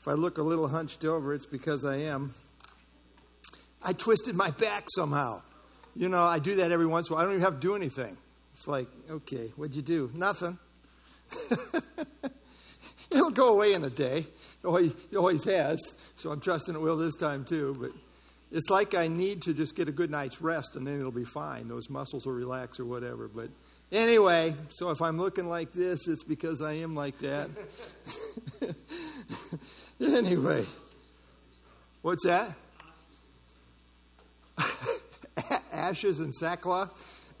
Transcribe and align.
If 0.00 0.08
I 0.08 0.12
look 0.12 0.38
a 0.38 0.42
little 0.42 0.68
hunched 0.68 1.04
over, 1.04 1.34
it's 1.34 1.46
because 1.46 1.84
I 1.84 1.96
am. 1.96 2.34
I 3.82 3.92
twisted 3.92 4.34
my 4.34 4.50
back 4.52 4.86
somehow. 4.94 5.42
You 5.94 6.08
know, 6.08 6.22
I 6.22 6.38
do 6.38 6.56
that 6.56 6.70
every 6.70 6.86
once 6.86 7.08
in 7.08 7.12
a 7.12 7.16
while. 7.16 7.24
I 7.24 7.26
don't 7.26 7.34
even 7.34 7.44
have 7.44 7.54
to 7.54 7.60
do 7.60 7.74
anything. 7.74 8.16
It's 8.52 8.68
like, 8.68 8.88
okay, 9.10 9.48
what'd 9.56 9.74
you 9.74 9.82
do? 9.82 10.10
Nothing. 10.14 10.58
It'll 13.10 13.30
go 13.30 13.54
away 13.54 13.72
in 13.72 13.84
a 13.84 13.90
day. 13.90 14.26
It 14.64 14.66
always, 15.16 15.44
has. 15.44 15.78
So 16.16 16.30
I'm 16.30 16.40
trusting 16.40 16.74
it 16.74 16.80
will 16.80 16.96
this 16.96 17.16
time 17.16 17.44
too. 17.44 17.76
But 17.80 17.90
it's 18.50 18.68
like 18.70 18.94
I 18.94 19.08
need 19.08 19.42
to 19.42 19.54
just 19.54 19.76
get 19.76 19.88
a 19.88 19.92
good 19.92 20.10
night's 20.10 20.42
rest 20.42 20.76
and 20.76 20.86
then 20.86 20.98
it'll 20.98 21.10
be 21.10 21.24
fine. 21.24 21.68
Those 21.68 21.88
muscles 21.88 22.26
will 22.26 22.34
relax 22.34 22.78
or 22.80 22.84
whatever. 22.84 23.28
But 23.28 23.50
anyway, 23.92 24.54
so 24.70 24.90
if 24.90 25.00
I'm 25.00 25.18
looking 25.18 25.48
like 25.48 25.72
this, 25.72 26.06
it's 26.08 26.24
because 26.24 26.60
I 26.60 26.74
am 26.74 26.94
like 26.94 27.18
that. 27.18 27.50
anyway, 30.00 30.64
what's 32.02 32.24
that? 32.24 32.54
Ashes 35.72 36.20
and 36.20 36.34
sackcloth? 36.34 36.90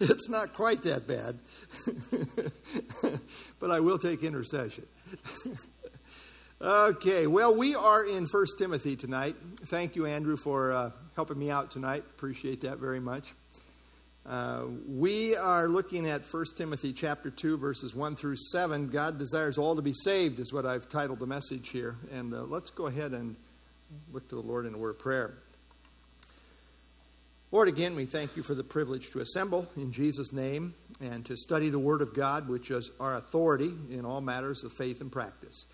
it's 0.00 0.28
not 0.28 0.52
quite 0.52 0.82
that 0.82 1.06
bad. 1.06 1.38
but 3.60 3.70
I 3.70 3.80
will 3.80 3.98
take 3.98 4.22
intercession. 4.22 4.86
okay, 6.60 7.26
well, 7.26 7.54
we 7.54 7.74
are 7.74 8.04
in 8.04 8.26
First 8.26 8.58
Timothy 8.58 8.96
tonight. 8.96 9.36
Thank 9.66 9.96
you, 9.96 10.06
Andrew, 10.06 10.36
for 10.36 10.72
uh, 10.72 10.90
helping 11.14 11.38
me 11.38 11.50
out 11.50 11.70
tonight. 11.70 12.04
Appreciate 12.16 12.60
that 12.62 12.78
very 12.78 13.00
much. 13.00 13.34
Uh, 14.24 14.66
we 14.86 15.36
are 15.36 15.66
looking 15.66 16.08
at 16.08 16.24
1 16.24 16.44
Timothy 16.56 16.92
chapter 16.92 17.28
2, 17.28 17.56
verses 17.58 17.92
1 17.92 18.14
through 18.14 18.36
7. 18.36 18.88
God 18.88 19.18
desires 19.18 19.58
all 19.58 19.74
to 19.74 19.82
be 19.82 19.92
saved, 19.92 20.38
is 20.38 20.52
what 20.52 20.64
I've 20.64 20.88
titled 20.88 21.18
the 21.18 21.26
message 21.26 21.70
here. 21.70 21.96
And 22.12 22.32
uh, 22.32 22.42
let's 22.42 22.70
go 22.70 22.86
ahead 22.86 23.12
and 23.12 23.34
look 24.12 24.28
to 24.28 24.36
the 24.36 24.42
Lord 24.42 24.64
in 24.64 24.74
a 24.74 24.78
word 24.78 24.90
of 24.90 24.98
prayer. 25.00 25.34
Lord, 27.50 27.68
again, 27.68 27.96
we 27.96 28.06
thank 28.06 28.36
you 28.36 28.44
for 28.44 28.54
the 28.54 28.62
privilege 28.62 29.10
to 29.10 29.18
assemble 29.18 29.66
in 29.76 29.92
Jesus' 29.92 30.32
name 30.32 30.72
and 31.00 31.26
to 31.26 31.36
study 31.36 31.68
the 31.68 31.78
Word 31.78 32.00
of 32.00 32.14
God, 32.14 32.48
which 32.48 32.70
is 32.70 32.90
our 32.98 33.16
authority 33.16 33.74
in 33.90 34.06
all 34.06 34.22
matters 34.22 34.64
of 34.64 34.72
faith 34.72 35.02
and 35.02 35.12
practice. 35.12 35.66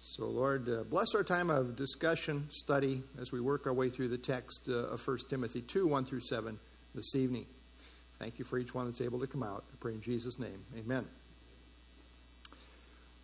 So, 0.00 0.26
Lord, 0.26 0.70
uh, 0.70 0.84
bless 0.84 1.14
our 1.14 1.24
time 1.24 1.50
of 1.50 1.76
discussion, 1.76 2.46
study, 2.50 3.02
as 3.20 3.30
we 3.30 3.40
work 3.40 3.66
our 3.66 3.74
way 3.74 3.90
through 3.90 4.08
the 4.08 4.16
text 4.16 4.68
uh, 4.68 4.86
of 4.86 5.06
1 5.06 5.18
Timothy 5.28 5.60
2 5.60 5.86
1 5.86 6.04
through 6.06 6.20
7 6.20 6.58
this 6.94 7.14
evening. 7.14 7.44
Thank 8.18 8.38
you 8.38 8.44
for 8.44 8.58
each 8.58 8.74
one 8.74 8.86
that's 8.86 9.00
able 9.00 9.20
to 9.20 9.26
come 9.26 9.42
out. 9.42 9.64
I 9.72 9.76
pray 9.78 9.92
in 9.92 10.00
Jesus' 10.00 10.38
name. 10.38 10.64
Amen. 10.76 11.06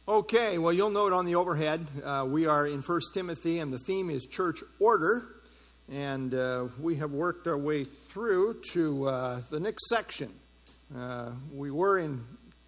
Okay, 0.06 0.58
well, 0.58 0.72
you'll 0.72 0.90
note 0.90 1.12
on 1.12 1.24
the 1.24 1.34
overhead, 1.34 1.86
uh, 2.04 2.26
we 2.28 2.46
are 2.46 2.66
in 2.66 2.82
1 2.82 3.00
Timothy, 3.12 3.58
and 3.58 3.72
the 3.72 3.78
theme 3.78 4.10
is 4.10 4.26
church 4.26 4.62
order. 4.78 5.26
And 5.90 6.34
uh, 6.34 6.66
we 6.80 6.96
have 6.96 7.10
worked 7.10 7.46
our 7.46 7.58
way 7.58 7.84
through 7.84 8.60
to 8.72 9.08
uh, 9.08 9.40
the 9.50 9.60
next 9.60 9.88
section. 9.88 10.32
Uh, 10.96 11.30
we 11.52 11.70
were 11.70 11.98
in 11.98 12.24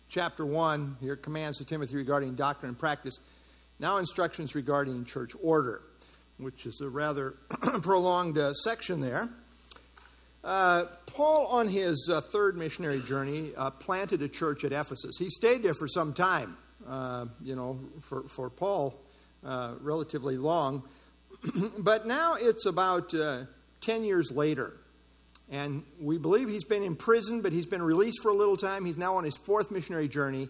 chapter 0.08 0.44
1, 0.44 0.96
here 1.00 1.16
commands 1.16 1.58
to 1.58 1.64
Timothy 1.64 1.96
regarding 1.96 2.34
doctrine 2.34 2.70
and 2.70 2.78
practice. 2.78 3.20
Now, 3.78 3.98
instructions 3.98 4.54
regarding 4.54 5.04
church 5.04 5.32
order, 5.42 5.82
which 6.38 6.66
is 6.66 6.80
a 6.80 6.88
rather 6.88 7.32
prolonged 7.82 8.38
uh, 8.38 8.52
section 8.54 9.00
there. 9.00 9.28
Uh, 10.46 10.84
Paul, 11.06 11.48
on 11.48 11.66
his 11.66 12.08
uh, 12.08 12.20
third 12.20 12.56
missionary 12.56 13.00
journey, 13.00 13.50
planted 13.80 14.22
a 14.22 14.28
church 14.28 14.64
at 14.64 14.72
Ephesus. 14.72 15.16
He 15.18 15.28
stayed 15.28 15.64
there 15.64 15.74
for 15.74 15.88
some 15.88 16.12
time, 16.12 16.56
you 17.42 17.56
know, 17.56 17.80
for, 18.02 18.28
for 18.28 18.48
Paul, 18.48 18.94
relatively 19.42 20.36
long. 20.36 20.84
but 21.78 22.06
now 22.06 22.36
it's 22.38 22.64
about 22.64 23.12
uh, 23.12 23.46
10 23.80 24.04
years 24.04 24.30
later. 24.30 24.72
And 25.50 25.82
we 26.00 26.16
believe 26.16 26.48
he's 26.48 26.64
been 26.64 26.84
in 26.84 26.94
prison, 26.94 27.40
but 27.40 27.52
he's 27.52 27.66
been 27.66 27.82
released 27.82 28.18
for 28.22 28.30
a 28.30 28.34
little 28.34 28.56
time. 28.56 28.84
He's 28.84 28.98
now 28.98 29.16
on 29.16 29.24
his 29.24 29.36
fourth 29.36 29.72
missionary 29.72 30.06
journey. 30.06 30.48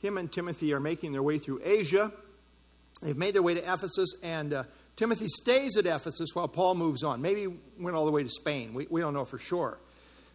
Him 0.00 0.16
and 0.16 0.32
Timothy 0.32 0.72
are 0.72 0.80
making 0.80 1.12
their 1.12 1.22
way 1.22 1.38
through 1.38 1.60
Asia. 1.64 2.10
They've 3.02 3.16
made 3.16 3.34
their 3.34 3.42
way 3.42 3.52
to 3.54 3.60
Ephesus, 3.60 4.14
and 4.22 4.54
uh, 4.54 4.64
Timothy 4.98 5.28
stays 5.28 5.76
at 5.76 5.86
Ephesus 5.86 6.30
while 6.34 6.48
Paul 6.48 6.74
moves 6.74 7.04
on. 7.04 7.22
Maybe 7.22 7.46
went 7.78 7.94
all 7.94 8.04
the 8.04 8.10
way 8.10 8.24
to 8.24 8.28
Spain. 8.28 8.74
We, 8.74 8.88
we 8.90 9.00
don't 9.00 9.14
know 9.14 9.24
for 9.24 9.38
sure. 9.38 9.78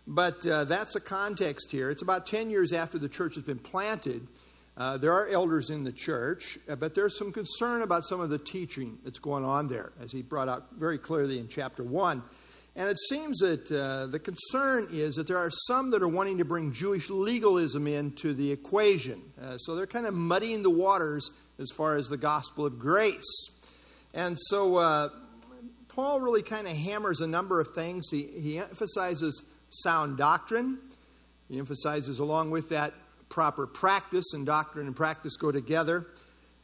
But 0.08 0.46
uh, 0.48 0.64
that's 0.64 0.96
a 0.96 1.02
context 1.02 1.70
here. 1.70 1.90
It's 1.90 2.02
about 2.02 2.26
10 2.26 2.50
years 2.50 2.72
after 2.72 2.98
the 2.98 3.10
church 3.10 3.36
has 3.36 3.44
been 3.44 3.60
planted. 3.60 4.26
Uh, 4.78 4.96
there 4.96 5.12
are 5.12 5.28
elders 5.28 5.70
in 5.70 5.84
the 5.84 5.92
church, 5.92 6.58
uh, 6.70 6.78
but 6.78 6.96
there's 6.96 7.18
some 7.18 7.34
concern 7.34 7.82
about 7.82 8.06
some 8.06 8.22
of 8.22 8.30
the 8.30 8.38
teaching 8.38 8.98
that's 9.04 9.20
going 9.20 9.44
on 9.44 9.68
there, 9.68 9.92
as 10.02 10.14
he 10.14 10.22
brought 10.22 10.48
out 10.48 10.68
very 10.78 10.98
clearly 10.98 11.40
in 11.40 11.50
chapter 11.50 11.84
1. 11.84 12.24
And 12.78 12.88
it 12.88 12.98
seems 13.10 13.40
that 13.40 13.70
uh, 13.70 14.08
the 14.08 14.20
concern 14.20 14.88
is 14.92 15.16
that 15.16 15.28
there 15.28 15.38
are 15.38 15.52
some 15.68 15.90
that 15.90 16.02
are 16.02 16.08
wanting 16.08 16.38
to 16.38 16.46
bring 16.46 16.72
Jewish 16.72 17.10
legalism 17.10 17.86
into 17.86 18.34
the 18.34 18.50
equation. 18.50 19.22
Uh, 19.42 19.58
so 19.58 19.76
they're 19.76 19.88
kind 19.88 20.06
of 20.06 20.14
muddying 20.14 20.64
the 20.64 20.70
waters 20.70 21.32
as 21.60 21.70
far 21.70 21.98
as 21.98 22.08
the 22.08 22.18
gospel 22.18 22.66
of 22.66 22.80
grace. 22.80 23.50
And 24.14 24.38
so 24.40 24.78
uh, 24.78 25.10
Paul 25.88 26.22
really 26.22 26.42
kind 26.42 26.68
of 26.68 26.74
hammers 26.74 27.22
a 27.22 27.28
number 27.28 27.60
of 27.60 27.70
things. 27.70 28.08
He, 28.12 28.24
he 28.24 28.58
emphasizes 28.58 29.44
sound 29.70 30.18
doctrine, 30.18 30.78
he 31.50 31.58
emphasizes, 31.58 32.20
along 32.20 32.52
with 32.52 32.70
that, 32.70 32.94
proper 33.30 33.66
practice, 33.66 34.34
and 34.34 34.46
doctrine 34.46 34.86
and 34.88 34.96
practice 34.96 35.36
go 35.36 35.52
together. 35.52 36.08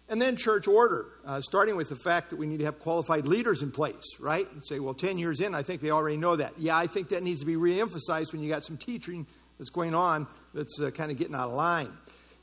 And 0.07 0.19
then 0.19 0.35
church 0.35 0.67
order, 0.67 1.05
uh, 1.25 1.41
starting 1.41 1.75
with 1.75 1.89
the 1.89 1.95
fact 1.95 2.31
that 2.31 2.37
we 2.37 2.47
need 2.47 2.59
to 2.59 2.65
have 2.65 2.79
qualified 2.79 3.25
leaders 3.25 3.61
in 3.61 3.69
place, 3.69 4.03
right? 4.19 4.47
You 4.55 4.61
say, 4.61 4.79
well, 4.79 4.95
10 4.95 5.19
years 5.19 5.39
in, 5.39 5.53
I 5.53 5.61
think 5.61 5.81
they 5.81 5.91
already 5.91 6.17
know 6.17 6.35
that. 6.35 6.53
Yeah, 6.57 6.75
I 6.75 6.87
think 6.87 7.09
that 7.09 7.21
needs 7.21 7.41
to 7.41 7.45
be 7.45 7.55
reemphasized 7.55 8.31
when 8.31 8.41
you 8.41 8.49
got 8.49 8.63
some 8.63 8.77
teaching 8.77 9.27
that's 9.59 9.69
going 9.69 9.93
on 9.93 10.25
that's 10.55 10.79
uh, 10.81 10.89
kind 10.89 11.11
of 11.11 11.17
getting 11.17 11.35
out 11.35 11.49
of 11.49 11.55
line. 11.55 11.91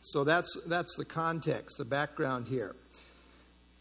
So 0.01 0.23
that's, 0.23 0.57
that's 0.67 0.95
the 0.97 1.05
context, 1.05 1.79
the 1.79 1.85
background 1.85 2.47
here. 2.47 2.77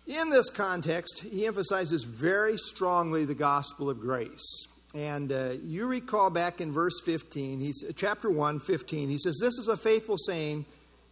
In 0.08 0.30
this 0.30 0.52
context, 0.52 1.22
he 1.22 1.48
emphasizes 1.48 2.04
very 2.04 2.58
strongly 2.58 3.26
the 3.26 3.34
gospel 3.34 3.90
of 3.90 4.00
grace. 4.00 4.68
And 4.94 5.32
uh, 5.32 5.54
you 5.64 5.88
recall 5.88 6.30
back 6.30 6.62
in 6.62 6.72
verse 6.72 7.02
15, 7.04 7.60
he's, 7.60 7.84
chapter 7.96 8.30
1, 8.30 8.60
15, 8.60 9.10
he 9.10 9.18
says, 9.18 9.40
This 9.42 9.58
is 9.58 9.68
a 9.68 9.76
faithful 9.76 10.18
saying 10.18 10.66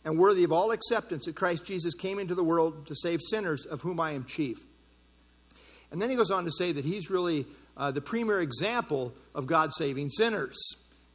and 0.05 0.19
worthy 0.19 0.43
of 0.43 0.51
all 0.51 0.71
acceptance 0.71 1.25
that 1.25 1.35
Christ 1.35 1.65
Jesus 1.65 1.95
came 1.95 2.19
into 2.19 2.35
the 2.35 2.43
world 2.43 2.85
to 2.85 2.95
save 2.95 3.19
sinners, 3.21 3.65
of 3.65 3.81
whom 3.81 3.99
I 3.99 4.11
am 4.11 4.25
chief. 4.25 4.59
And 5.91 5.99
then 5.99 6.11
he 6.11 6.15
goes 6.15 6.29
on 6.29 6.45
to 6.45 6.51
say 6.51 6.71
that 6.71 6.85
he's 6.85 7.09
really 7.09 7.47
uh, 7.75 7.89
the 7.89 8.01
premier 8.01 8.41
example 8.41 9.11
of 9.33 9.47
God 9.47 9.71
saving 9.73 10.11
sinners. 10.11 10.57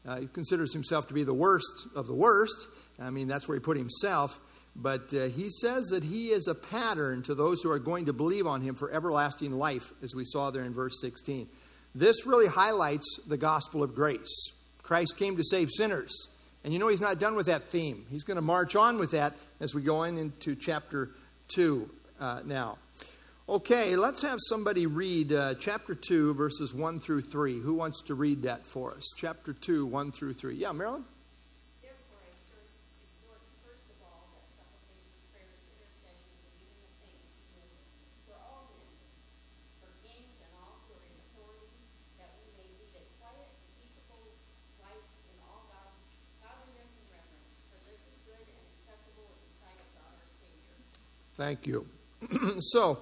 Uh, 0.07 0.21
he 0.21 0.27
considers 0.27 0.73
himself 0.73 1.07
to 1.09 1.15
be 1.15 1.23
the 1.23 1.35
worst 1.35 1.87
of 1.95 2.09
the 2.09 2.15
worst. 2.15 2.57
I 2.99 3.11
mean, 3.11 3.29
that's 3.29 3.47
where 3.47 3.57
he 3.57 3.61
put 3.61 3.77
himself. 3.77 4.41
But 4.81 5.13
uh, 5.13 5.27
he 5.27 5.51
says 5.51 5.87
that 5.87 6.05
he 6.05 6.29
is 6.29 6.47
a 6.47 6.55
pattern 6.55 7.25
to 7.25 7.35
those 7.35 7.61
who 7.63 7.71
are 7.71 7.81
going 7.81 8.07
to 8.07 8.13
believe 8.13 8.47
on 8.47 8.61
him 8.61 8.77
for 8.77 8.93
everlasting 8.93 9.53
life, 9.53 9.93
as 10.05 10.15
we 10.15 10.25
saw 10.25 10.53
there 10.53 10.63
in 10.63 10.73
verse 10.73 11.01
16. 11.01 11.49
This 11.97 12.27
really 12.27 12.47
highlights 12.47 13.19
the 13.27 13.37
gospel 13.37 13.83
of 13.83 13.95
grace. 13.95 14.53
Christ 14.83 15.17
came 15.17 15.37
to 15.37 15.45
save 15.45 15.71
sinners. 15.71 16.29
And 16.63 16.73
you 16.73 16.79
know, 16.79 16.87
he's 16.87 17.01
not 17.01 17.19
done 17.19 17.35
with 17.35 17.47
that 17.47 17.65
theme. 17.65 18.07
He's 18.09 18.23
going 18.23 18.37
to 18.37 18.43
march 18.43 18.77
on 18.77 18.99
with 18.99 19.11
that 19.13 19.35
as 19.59 19.75
we 19.75 19.83
go 19.83 20.05
in 20.05 20.17
into 20.17 20.55
chapter 20.55 21.11
2 21.49 21.91
uh, 22.21 22.41
now. 22.45 22.79
Okay, 23.49 23.97
let's 23.97 24.23
have 24.23 24.39
somebody 24.49 24.87
read 24.87 25.33
uh, 25.33 25.55
chapter 25.55 25.95
2, 25.95 26.35
verses 26.35 26.73
1 26.73 27.01
through 27.01 27.23
3. 27.23 27.59
Who 27.61 27.75
wants 27.75 28.03
to 28.03 28.15
read 28.15 28.43
that 28.43 28.67
for 28.67 28.93
us? 28.93 29.05
Chapter 29.17 29.55
2, 29.55 29.87
1 29.87 30.13
through 30.13 30.35
3. 30.35 30.55
Yeah, 30.55 30.71
Marilyn? 30.73 31.05
Thank 51.39 51.69
you. 51.69 51.87
so, 52.59 52.99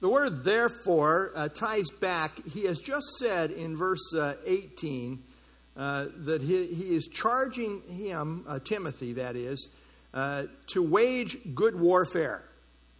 the 0.00 0.08
word 0.10 0.44
therefore 0.44 1.32
uh, 1.34 1.48
ties 1.48 1.88
back. 1.98 2.46
He 2.46 2.66
has 2.66 2.78
just 2.78 3.06
said 3.18 3.50
in 3.50 3.74
verse 3.74 4.12
uh, 4.14 4.34
18 4.44 5.22
uh, 5.74 6.06
that 6.24 6.42
he, 6.42 6.66
he, 6.66 6.94
is 6.94 7.08
charging 7.08 7.80
him, 7.88 8.44
uh, 8.46 8.58
Timothy, 8.58 9.14
that 9.14 9.34
is, 9.34 9.70
uh, 10.12 10.44
to 10.74 10.82
wage 10.82 11.38
good 11.54 11.74
warfare. 11.74 12.44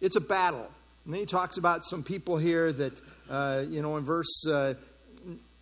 It's 0.01 0.15
a 0.15 0.21
battle. 0.21 0.67
And 1.05 1.13
then 1.13 1.19
he 1.19 1.27
talks 1.27 1.57
about 1.57 1.85
some 1.85 2.01
people 2.01 2.37
here 2.37 2.71
that, 2.71 2.99
uh, 3.29 3.65
you 3.69 3.83
know, 3.83 3.97
in 3.97 4.03
verse 4.03 4.43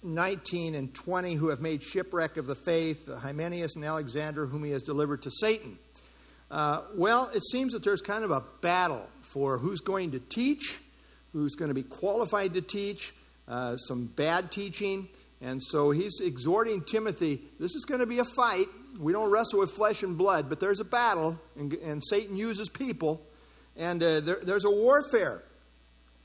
19 0.02 0.76
and 0.76 0.94
20 0.94 1.34
who 1.34 1.50
have 1.50 1.60
made 1.60 1.84
shipwreck 1.84 2.38
of 2.38 2.48
the 2.48 2.56
faith, 2.56 3.10
Hymenaeus 3.14 3.76
and 3.76 3.84
Alexander, 3.84 4.46
whom 4.46 4.64
he 4.64 4.72
has 4.72 4.82
delivered 4.82 5.24
to 5.24 5.32
Satan. 5.42 5.78
Uh, 6.54 6.84
well, 6.94 7.32
it 7.34 7.44
seems 7.44 7.74
that 7.74 7.84
there's 7.84 8.02
kind 8.02 8.24
of 8.24 8.30
a 8.30 8.44
battle 8.62 9.10
for 9.24 9.58
who's 9.58 9.82
going 9.82 10.12
to 10.12 10.20
teach, 10.20 10.78
who's 11.32 11.56
going 11.56 11.70
to 11.70 11.74
be 11.74 11.82
qualified 11.82 12.54
to 12.54 12.62
teach, 12.62 13.12
uh, 13.48 13.76
some 13.76 14.06
bad 14.06 14.52
teaching. 14.52 15.08
And 15.42 15.60
so 15.64 15.90
he's 15.90 16.20
exhorting 16.20 16.84
Timothy 16.84 17.42
this 17.60 17.74
is 17.74 17.86
going 17.86 18.02
to 18.02 18.06
be 18.06 18.20
a 18.20 18.24
fight. 18.24 18.68
We 19.00 19.12
don't 19.12 19.32
wrestle 19.32 19.62
with 19.62 19.72
flesh 19.72 20.04
and 20.04 20.16
blood, 20.16 20.48
but 20.48 20.60
there's 20.60 20.80
a 20.80 20.86
battle, 20.86 21.40
and, 21.58 21.74
and 21.74 22.04
Satan 22.08 22.38
uses 22.38 22.70
people, 22.70 23.26
and 23.76 24.04
uh, 24.04 24.20
there, 24.20 24.38
there's 24.44 24.66
a 24.66 24.70
warfare. 24.70 25.42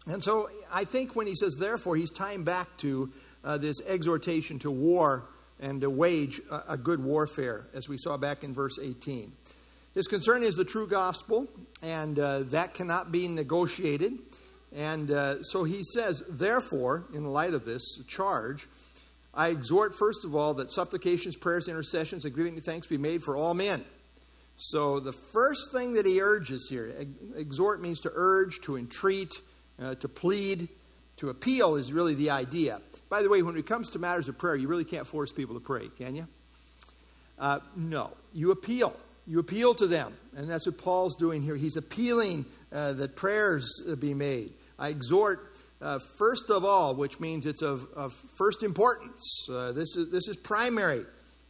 And 0.06 0.22
so 0.22 0.50
I 0.70 0.84
think 0.84 1.16
when 1.16 1.26
he 1.26 1.36
says 1.36 1.56
therefore, 1.56 1.96
he's 1.96 2.10
tying 2.10 2.44
back 2.44 2.68
to 2.78 3.10
uh, 3.42 3.56
this 3.56 3.80
exhortation 3.86 4.58
to 4.58 4.70
war 4.70 5.30
and 5.58 5.80
to 5.80 5.88
wage 5.88 6.42
a, 6.50 6.74
a 6.74 6.76
good 6.76 7.02
warfare, 7.02 7.66
as 7.72 7.88
we 7.88 7.96
saw 7.96 8.18
back 8.18 8.44
in 8.44 8.52
verse 8.52 8.78
18. 8.78 9.32
His 9.98 10.06
concern 10.06 10.44
is 10.44 10.54
the 10.54 10.64
true 10.64 10.86
gospel, 10.86 11.48
and 11.82 12.20
uh, 12.20 12.44
that 12.50 12.72
cannot 12.72 13.10
be 13.10 13.26
negotiated. 13.26 14.16
And 14.72 15.10
uh, 15.10 15.42
so 15.42 15.64
he 15.64 15.82
says, 15.82 16.22
therefore, 16.28 17.06
in 17.12 17.24
light 17.24 17.52
of 17.52 17.64
this 17.64 17.82
charge, 18.06 18.68
I 19.34 19.48
exhort, 19.48 19.96
first 19.96 20.24
of 20.24 20.36
all, 20.36 20.54
that 20.54 20.70
supplications, 20.70 21.36
prayers, 21.36 21.66
intercessions, 21.66 22.24
and 22.24 22.32
giving 22.32 22.60
thanks 22.60 22.86
be 22.86 22.96
made 22.96 23.24
for 23.24 23.36
all 23.36 23.54
men. 23.54 23.84
So 24.54 25.00
the 25.00 25.10
first 25.10 25.72
thing 25.72 25.94
that 25.94 26.06
he 26.06 26.20
urges 26.20 26.68
here, 26.70 26.94
exhort 27.34 27.82
means 27.82 27.98
to 28.02 28.12
urge, 28.14 28.60
to 28.60 28.76
entreat, 28.76 29.34
uh, 29.82 29.96
to 29.96 30.08
plead, 30.08 30.68
to 31.16 31.30
appeal 31.30 31.74
is 31.74 31.92
really 31.92 32.14
the 32.14 32.30
idea. 32.30 32.80
By 33.08 33.22
the 33.22 33.28
way, 33.28 33.42
when 33.42 33.56
it 33.56 33.66
comes 33.66 33.90
to 33.90 33.98
matters 33.98 34.28
of 34.28 34.38
prayer, 34.38 34.54
you 34.54 34.68
really 34.68 34.84
can't 34.84 35.08
force 35.08 35.32
people 35.32 35.56
to 35.56 35.60
pray, 35.60 35.88
can 35.98 36.14
you? 36.14 36.28
Uh, 37.36 37.58
no. 37.74 38.12
You 38.32 38.52
appeal. 38.52 38.94
You 39.28 39.40
appeal 39.40 39.74
to 39.74 39.86
them. 39.86 40.14
And 40.34 40.48
that's 40.48 40.64
what 40.64 40.78
Paul's 40.78 41.14
doing 41.14 41.42
here. 41.42 41.54
He's 41.54 41.76
appealing 41.76 42.46
uh, 42.72 42.94
that 42.94 43.14
prayers 43.14 43.70
uh, 43.86 43.94
be 43.94 44.14
made. 44.14 44.54
I 44.78 44.88
exhort, 44.88 45.58
uh, 45.82 45.98
first 46.16 46.48
of 46.48 46.64
all, 46.64 46.94
which 46.94 47.20
means 47.20 47.44
it's 47.44 47.60
of, 47.60 47.86
of 47.94 48.14
first 48.38 48.62
importance. 48.62 49.46
Uh, 49.50 49.72
this, 49.72 49.96
is, 49.96 50.10
this 50.10 50.28
is 50.28 50.36
primary, 50.36 51.04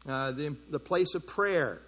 uh, 0.09 0.33
the, 0.33 0.57
the 0.71 0.81
place 0.81 1.15
of 1.15 1.25
prayer. 1.25 1.81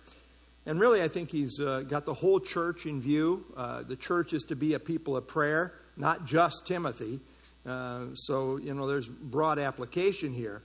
And 0.65 0.79
really, 0.79 1.03
I 1.03 1.09
think 1.09 1.29
he's 1.29 1.59
uh, 1.59 1.81
got 1.81 2.07
the 2.07 2.15
whole 2.15 2.39
church 2.39 2.87
in 2.87 3.01
view. 3.01 3.45
the 3.89 3.97
church 3.97 4.33
is 4.33 4.45
to 4.45 4.55
be 4.55 4.75
a 4.75 4.79
people 4.79 5.17
of 5.17 5.27
prayer, 5.27 5.75
not 5.97 6.25
just 6.25 6.67
Timothy. 6.67 7.19
so, 7.65 8.61
you 8.63 8.75
know, 8.75 8.87
there's 8.87 9.09
broad 9.09 9.59
application 9.59 10.33
here. 10.33 10.63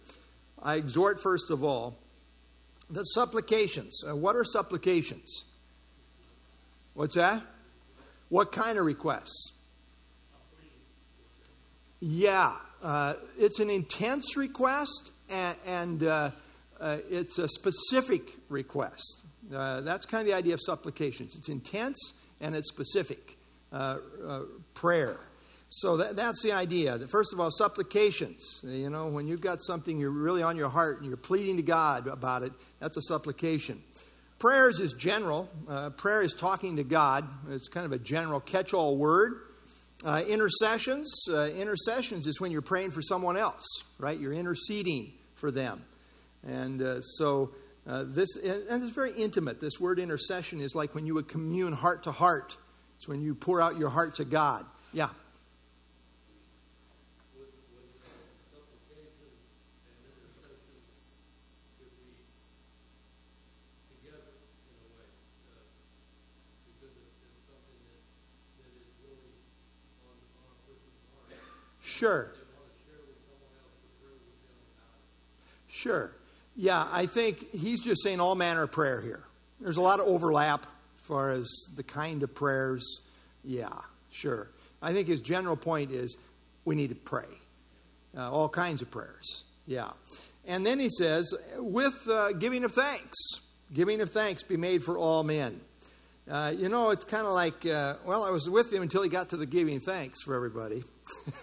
I 0.62 0.75
exhort, 0.75 1.19
first 1.19 1.50
of 1.50 1.63
all, 1.63 1.98
the 2.89 3.03
supplications. 3.03 4.03
Uh, 4.07 4.15
what 4.15 4.35
are 4.35 4.43
supplications? 4.43 5.45
What's 6.93 7.15
that? 7.15 7.43
What 8.29 8.51
kind 8.51 8.77
of 8.77 8.85
requests? 8.85 9.51
Yeah, 11.99 12.53
uh, 12.83 13.15
it's 13.37 13.59
an 13.59 13.69
intense 13.69 14.37
request 14.37 15.11
and, 15.29 15.57
and 15.65 16.03
uh, 16.03 16.31
uh, 16.79 16.97
it's 17.09 17.39
a 17.39 17.47
specific 17.47 18.21
request. 18.49 19.21
Uh, 19.53 19.81
that's 19.81 20.05
kind 20.05 20.21
of 20.21 20.27
the 20.27 20.33
idea 20.33 20.53
of 20.53 20.61
supplications. 20.61 21.35
It's 21.35 21.49
intense 21.49 22.13
and 22.41 22.55
it's 22.55 22.69
specific 22.69 23.37
uh, 23.71 23.97
prayer. 24.73 25.17
So 25.80 25.98
that, 25.98 26.16
that's 26.16 26.42
the 26.42 26.54
idea. 26.54 26.98
First 27.12 27.33
of 27.33 27.39
all, 27.42 27.51
supplications. 27.51 28.62
You 28.63 28.89
know, 28.89 29.07
when 29.07 29.27
you've 29.27 29.42
got 29.42 29.62
something 29.62 30.00
you're 30.00 30.10
really 30.10 30.42
on 30.42 30.56
your 30.56 30.69
heart 30.69 31.00
and 31.00 31.07
you're 31.07 31.18
pleading 31.18 31.57
to 31.57 31.63
God 31.63 32.07
about 32.07 32.44
it, 32.44 32.54
that's 32.80 32.95
a 32.95 33.01
supplication. 33.01 33.83
Prayers 34.39 34.80
is 34.80 34.94
general. 34.94 35.50
Uh, 35.68 35.89
prayer 35.89 36.22
is 36.22 36.33
talking 36.33 36.77
to 36.77 36.86
God. 36.86 37.27
It's 37.50 37.68
kind 37.68 37.86
of 37.86 37.92
a 37.92 38.00
general 38.00 38.39
catch 38.39 38.74
all 38.74 38.95
word. 38.95 39.42
Uh, 40.06 40.24
intercessions. 40.25 41.13
Uh, 41.30 41.48
intercessions 41.48 42.25
is 42.25 42.39
when 42.39 42.54
you're 42.54 42.62
praying 42.62 42.92
for 42.92 43.01
someone 43.01 43.36
else, 43.36 43.66
right? 43.98 44.18
You're 44.18 44.33
interceding 44.33 45.12
for 45.33 45.51
them. 45.51 45.83
And 46.48 46.81
uh, 46.81 47.01
so 47.01 47.51
uh, 47.86 48.06
this, 48.07 48.38
and 48.38 48.83
it's 48.83 48.95
very 48.95 49.12
intimate. 49.12 49.60
This 49.60 49.78
word 49.78 50.00
intercession 50.00 50.62
is 50.62 50.74
like 50.74 50.95
when 50.95 51.06
you 51.06 51.16
would 51.16 51.28
commune 51.28 51.74
heart 51.74 52.04
to 52.04 52.13
heart. 52.13 52.56
It's 52.98 53.10
when 53.10 53.21
you 53.21 53.36
pour 53.36 53.62
out 53.62 53.78
your 53.78 53.89
heart 53.89 54.16
to 54.16 54.25
God. 54.25 54.66
Yeah. 54.94 55.10
Sure. 72.06 72.31
Sure. 75.68 76.12
Yeah, 76.56 76.88
I 76.92 77.07
think 77.07 77.52
he's 77.52 77.81
just 77.81 78.04
saying 78.04 78.19
all 78.19 78.36
manner 78.36 78.62
of 78.62 78.72
prayer 78.72 79.02
here. 79.02 79.24
There's 79.60 79.78
a 79.78 79.81
lot 79.81 80.00
of 80.00 80.06
overlap 80.06 80.68
as 81.00 81.06
far 81.07 81.31
as 81.31 81.50
the 81.75 81.81
kind 81.81 82.22
of 82.22 82.36
prayers. 82.36 83.00
Yeah, 83.44 83.69
sure. 84.12 84.50
I 84.84 84.94
think 84.94 85.07
his 85.07 85.19
general 85.19 85.56
point 85.56 85.90
is 85.90 86.16
we 86.63 86.75
need 86.75 86.90
to 86.90 86.96
pray. 86.96 87.25
Uh, 88.16 88.31
all 88.31 88.50
kinds 88.50 88.84
of 88.84 88.92
prayers. 88.92 89.44
Yeah. 89.66 89.90
And 90.46 90.63
then 90.63 90.80
he 90.80 90.92
says, 90.92 91.34
with 91.57 92.07
uh, 92.07 92.34
giving 92.34 92.66
of 92.66 92.74
thanks. 92.74 93.18
Giving 93.74 94.00
of 94.02 94.12
thanks 94.12 94.44
be 94.44 94.57
made 94.57 94.84
for 94.84 94.96
all 94.96 95.24
men. 95.24 95.60
Uh, 96.30 96.51
you 96.57 96.69
know, 96.69 96.89
it's 96.89 97.06
kind 97.06 97.27
of 97.27 97.33
like, 97.33 97.68
uh, 97.68 97.95
well, 98.04 98.24
I 98.24 98.31
was 98.31 98.50
with 98.50 98.74
him 98.74 98.81
until 98.81 99.04
he 99.04 99.10
got 99.10 99.30
to 99.30 99.38
the 99.38 99.45
giving 99.45 99.80
thanks 99.80 100.24
for 100.24 100.33
everybody. 100.33 100.83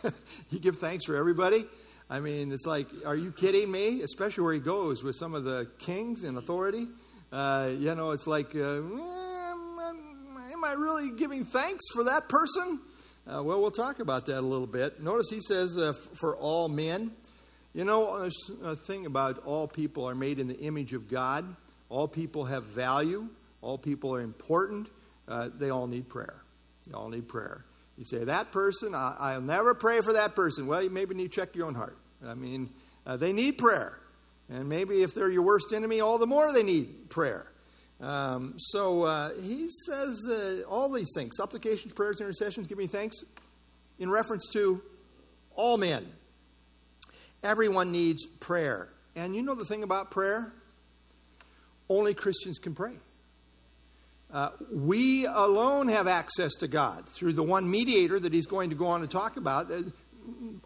he 0.51 0.59
give 0.59 0.79
thanks 0.79 1.05
for 1.05 1.15
everybody. 1.15 1.65
I 2.11 2.19
mean, 2.19 2.51
it's 2.51 2.67
like, 2.67 2.89
are 3.07 3.15
you 3.15 3.31
kidding 3.31 3.71
me? 3.71 4.03
Especially 4.03 4.43
where 4.43 4.55
he 4.55 4.61
goes 4.61 5.05
with 5.05 5.15
some 5.15 5.35
of 5.35 5.45
the 5.45 5.71
kings 5.79 6.25
in 6.25 6.37
authority. 6.37 6.89
Uh, 7.31 7.71
you 7.79 7.95
know, 7.95 8.11
it's 8.11 8.27
like, 8.27 8.57
uh, 8.57 8.81
am 10.53 10.65
I 10.65 10.73
really 10.77 11.13
giving 11.17 11.45
thanks 11.45 11.85
for 11.93 12.05
that 12.05 12.29
person? 12.29 12.81
Uh, 13.25 13.41
well, 13.41 13.61
we'll 13.61 13.71
talk 13.71 14.01
about 14.01 14.27
that 14.27 14.41
a 14.41 14.43
little 14.43 14.67
bit. 14.67 15.01
Notice 15.01 15.29
he 15.31 15.41
says, 15.41 15.79
uh, 15.79 15.93
for 15.93 16.37
all 16.37 16.69
men. 16.69 17.13
You 17.73 17.85
know, 17.85 18.19
there's 18.19 18.51
a 18.65 18.75
thing 18.75 19.07
about 19.07 19.45
all 19.45 19.69
people 19.69 20.07
are 20.07 20.15
made 20.15 20.41
in 20.41 20.49
the 20.49 20.59
image 20.59 20.93
of 20.93 21.09
God. 21.09 21.55
All 21.89 22.09
people 22.09 22.47
have 22.47 22.67
value. 22.67 23.29
All 23.63 23.79
people 23.79 24.15
are 24.15 24.21
important. 24.21 24.89
Uh, 25.27 25.49
they 25.55 25.71
all 25.71 25.87
need 25.87 26.09
prayer. 26.09 26.43
They 26.87 26.93
all 26.93 27.09
need 27.09 27.29
prayer. 27.29 27.65
You 27.97 28.05
say, 28.05 28.25
that 28.25 28.53
person, 28.53 28.95
I, 28.95 29.35
will 29.35 29.43
never 29.43 29.75
pray 29.75 30.01
for 30.01 30.15
that 30.15 30.35
person. 30.35 30.67
Well, 30.67 30.83
you 30.83 30.91
maybe 30.91 31.15
need 31.15 31.31
to 31.31 31.41
check 31.41 31.55
your 31.55 31.67
own 31.67 31.75
heart. 31.75 31.97
I 32.27 32.35
mean, 32.35 32.71
uh, 33.07 33.17
they 33.17 33.33
need 33.33 33.59
prayer. 33.59 33.99
And 34.51 34.69
maybe 34.69 35.03
if 35.03 35.15
they're 35.15 35.31
your 35.31 35.43
worst 35.43 35.73
enemy, 35.73 36.01
all 36.01 36.19
the 36.19 36.27
more 36.27 36.53
they 36.53 36.63
need 36.63 37.09
prayer. 37.09 37.47
Um, 38.01 38.55
so 38.59 39.03
uh, 39.03 39.31
he 39.41 39.69
says 39.87 40.27
uh, 40.29 40.63
all 40.69 40.91
these 40.91 41.11
things 41.15 41.37
supplications, 41.37 41.93
prayers, 41.93 42.21
intercessions, 42.21 42.67
giving 42.67 42.89
thanks 42.89 43.23
in 43.99 44.11
reference 44.11 44.49
to 44.49 44.83
all 45.55 45.77
men. 45.77 46.07
Everyone 47.45 47.93
needs 47.93 48.27
prayer. 48.27 48.93
And 49.15 49.37
you 49.37 49.43
know 49.43 49.55
the 49.55 49.65
thing 49.65 49.83
about 49.83 50.11
prayer? 50.11 50.53
Only 51.89 52.15
Christians 52.15 52.59
can 52.59 52.75
pray. 52.75 52.95
Uh, 54.33 54.51
we 54.73 55.27
alone 55.27 55.89
have 55.89 56.07
access 56.07 56.55
to 56.55 56.69
God 56.69 57.07
through 57.07 57.35
the 57.35 57.43
one 57.43 57.71
mediator 57.71 58.19
that 58.19 58.33
he's 58.33 58.47
going 58.47 58.71
to 58.71 58.77
go 58.77 58.87
on 58.87 59.03
to 59.03 59.07
talk 59.07 59.37
about. 59.37 59.71
Uh, 59.71 59.83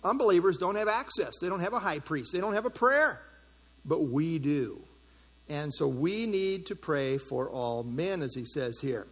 unbelievers 0.04 0.56
don't 0.56 0.76
have 0.76 0.88
access. 0.88 1.32
They 1.40 1.49
don't 1.49 1.61
have 1.61 1.73
a 1.73 1.80
high 1.80 1.99
priest. 1.99 2.32
They 2.32 2.38
don't 2.40 2.52
have 2.52 2.66
a 2.66 2.70
prayer. 2.70 3.20
But 3.85 4.02
we 4.02 4.38
do. 4.38 4.82
And 5.49 5.75
so 5.75 5.88
we 5.88 6.26
need 6.26 6.66
to 6.66 6.76
pray 6.76 7.18
for 7.18 7.50
all 7.50 7.82
men, 7.82 8.23
as 8.23 8.35
he 8.35 8.44
says 8.44 8.78
here. 8.80 9.06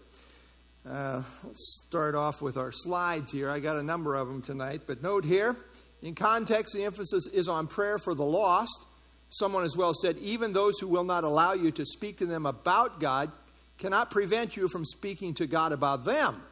Uh, 0.88 1.22
let's 1.42 1.82
start 1.86 2.14
off 2.14 2.42
with 2.42 2.56
our 2.56 2.70
slides 2.70 3.32
here. 3.32 3.50
I 3.50 3.58
got 3.58 3.76
a 3.76 3.82
number 3.82 4.14
of 4.14 4.28
them 4.28 4.42
tonight, 4.42 4.82
but 4.86 5.02
note 5.02 5.24
here 5.24 5.56
in 6.02 6.14
context, 6.14 6.74
the 6.74 6.84
emphasis 6.84 7.26
is 7.26 7.48
on 7.48 7.66
prayer 7.66 7.98
for 7.98 8.14
the 8.14 8.24
lost. 8.24 8.84
Someone 9.30 9.64
as 9.64 9.76
well 9.76 9.94
said, 9.94 10.18
even 10.18 10.52
those 10.52 10.78
who 10.78 10.86
will 10.86 11.04
not 11.04 11.24
allow 11.24 11.54
you 11.54 11.70
to 11.72 11.86
speak 11.86 12.18
to 12.18 12.26
them 12.26 12.44
about 12.44 13.00
God 13.00 13.32
cannot 13.78 14.10
prevent 14.10 14.56
you 14.56 14.68
from 14.68 14.84
speaking 14.84 15.34
to 15.34 15.46
God 15.46 15.72
about 15.72 16.04
them, 16.04 16.42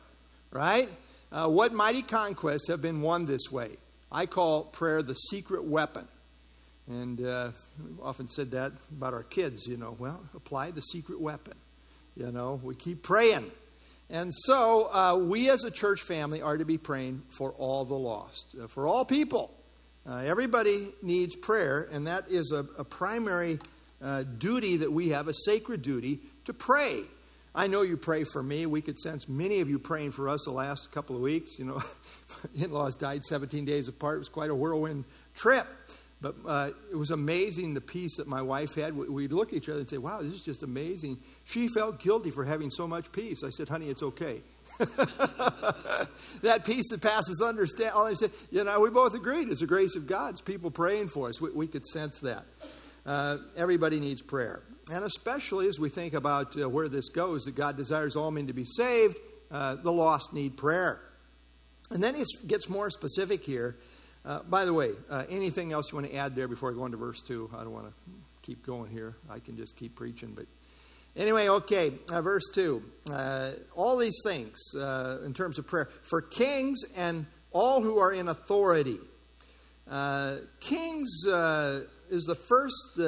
right? 0.51 0.89
Uh, 1.31 1.49
what 1.49 1.73
mighty 1.73 2.03
conquests 2.03 2.69
have 2.69 2.83
been 2.83 3.01
won 3.01 3.27
this 3.27 3.51
way? 3.51 3.71
I 4.11 4.27
call 4.27 4.65
prayer 4.65 5.03
the 5.03 5.15
secret 5.15 5.65
weapon. 5.65 6.07
And 6.89 7.25
uh, 7.25 7.53
often 8.03 8.29
said 8.29 8.51
that 8.51 8.73
about 8.91 9.15
our 9.15 9.23
kids, 9.23 9.67
you 9.67 9.77
know. 9.77 9.97
Well, 9.99 10.21
apply 10.35 10.73
the 10.73 10.81
secret 10.81 11.21
weapon. 11.21 11.55
You 12.17 12.31
know, 12.33 12.61
we 12.63 12.75
keep 12.75 13.03
praying. 13.03 13.51
And 14.11 14.31
so 14.35 14.93
uh, 14.93 15.17
we 15.17 15.49
as 15.49 15.65
a 15.65 15.71
church 15.71 16.03
family 16.03 16.43
are 16.43 16.59
to 16.59 16.67
be 16.67 16.77
praying 16.77 17.23
for 17.31 17.53
all 17.53 17.87
the 17.87 17.95
lost, 17.95 18.55
uh, 18.61 18.67
for 18.67 18.87
all 18.87 19.07
people. 19.07 19.55
Uh, 20.07 20.17
everybody 20.17 20.89
needs 21.01 21.37
prayer, 21.37 21.89
and 21.93 22.07
that 22.07 22.29
is 22.29 22.53
a, 22.53 22.67
a 22.77 22.85
primary 22.85 23.59
uh, 24.03 24.25
duty 24.25 24.79
that 24.79 24.93
we 24.93 25.11
have, 25.11 25.29
a 25.29 25.35
sacred 25.47 25.81
duty 25.81 26.21
to 26.45 26.53
pray. 26.53 27.01
I 27.55 27.67
know 27.67 27.83
you 27.83 27.97
pray 27.97 28.25
for 28.25 28.43
me. 28.43 28.65
We 28.65 28.81
could 28.81 28.99
sense 28.99 29.29
many 29.29 29.61
of 29.61 29.69
you 29.69 29.79
praying 29.79 30.13
for 30.13 30.29
us 30.29 30.41
the 30.45 30.53
last 30.53 30.91
couple 30.91 31.17
of 31.17 31.23
weeks. 31.23 31.59
You 31.59 31.67
know, 31.67 31.83
in 32.55 32.71
laws 32.71 32.97
died 32.97 33.23
17 33.25 33.65
days 33.65 33.89
apart. 33.89 34.17
It 34.17 34.19
was 34.21 34.29
quite 34.29 34.51
a 34.51 34.55
whirlwind 34.55 35.05
trip. 35.35 35.67
But 36.23 36.37
uh, 36.47 36.71
it 36.91 36.95
was 36.95 37.11
amazing 37.11 37.75
the 37.75 37.81
peace 37.81 38.17
that 38.19 38.29
my 38.29 38.41
wife 38.41 38.77
had. 38.77 38.97
We'd 38.97 39.33
look 39.33 39.49
at 39.49 39.55
each 39.57 39.69
other 39.69 39.81
and 39.81 39.91
say, 39.91 39.99
wow, 39.99 40.23
this 40.23 40.33
is 40.33 40.45
just 40.45 40.63
amazing. 40.63 41.19
She 41.45 41.67
felt 41.67 42.01
guilty 42.01 42.31
for 42.31 42.45
having 42.45 42.71
so 42.71 42.87
much 42.87 43.11
peace. 43.11 43.43
I 43.43 43.51
said, 43.51 43.69
honey, 43.69 43.89
it's 43.89 44.05
okay. 44.05 44.41
that 44.79 46.63
peace 46.65 46.89
that 46.91 47.01
passes 47.03 47.43
understanding. 47.43 48.31
You 48.53 48.63
know, 48.63 48.79
we 48.81 48.91
both 48.91 49.15
agreed 49.15 49.49
it's 49.49 49.61
the 49.61 49.67
grace 49.67 49.97
of 49.97 50.07
God. 50.07 50.35
It's 50.35 50.41
people 50.41 50.71
praying 50.71 51.09
for 51.09 51.29
us. 51.29 51.41
We, 51.41 51.51
we 51.51 51.67
could 51.67 51.85
sense 51.85 52.21
that. 52.21 52.45
Uh, 53.05 53.39
everybody 53.57 53.99
needs 53.99 54.23
prayer. 54.23 54.63
And 54.93 55.07
especially 55.07 55.69
as 55.69 55.81
we 55.81 55.89
think 55.89 56.13
about 56.13 56.61
uh, 56.61 56.69
where 56.69 56.87
this 56.87 57.09
goes, 57.09 57.45
that 57.45 57.55
God 57.55 57.79
desires 57.79 58.15
all 58.15 58.31
men 58.31 58.49
to 58.49 58.53
be 58.53 58.67
saved, 58.67 59.17
uh, 59.51 59.77
the 59.77 59.91
lost 59.91 60.35
need 60.35 60.59
prayer. 60.59 61.01
And 61.91 62.05
then 62.05 62.15
he 62.15 62.25
gets 62.47 62.69
more 62.69 62.91
specific 62.91 63.43
here. 63.43 63.79
Uh, 64.23 64.41
by 64.43 64.67
the 64.67 64.75
way, 64.75 64.91
uh, 65.09 65.25
anything 65.31 65.73
else 65.73 65.91
you 65.91 65.97
want 65.97 66.11
to 66.11 66.15
add 66.15 66.37
there 66.37 66.47
before 66.47 66.71
I 66.71 66.75
go 66.75 66.85
into 66.85 66.99
verse 66.99 67.23
2? 67.23 67.53
I 67.57 67.63
don't 67.63 67.73
want 67.73 67.87
to 67.87 67.93
keep 68.43 68.67
going 68.67 68.91
here. 68.91 69.17
I 69.31 69.39
can 69.39 69.57
just 69.57 69.77
keep 69.77 69.97
preaching, 69.97 70.35
but 70.37 70.45
Anyway, 71.17 71.49
okay, 71.49 71.93
uh, 72.11 72.21
verse 72.21 72.45
2. 72.55 72.83
Uh, 73.11 73.51
all 73.75 73.97
these 73.97 74.19
things 74.25 74.59
in 74.75 75.33
terms 75.35 75.59
of 75.59 75.67
prayer 75.67 75.89
for 76.03 76.21
kings 76.21 76.81
and 76.97 77.27
all 77.51 77.83
who 77.83 77.99
are 77.99 78.13
in 78.13 78.29
authority. 78.29 78.99
Kings 80.61 81.11
is 81.27 82.25
the 82.25 82.35
first 82.35 82.99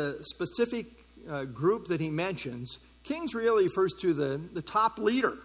uh, 1.28 1.44
group 1.44 1.88
that 1.88 2.00
he 2.00 2.10
mentions. 2.10 2.78
Kings 3.02 3.34
really 3.34 3.64
refers 3.64 3.92
to 4.00 4.12
the, 4.12 4.40
the 4.52 4.62
top 4.62 4.98
leader, 4.98 5.36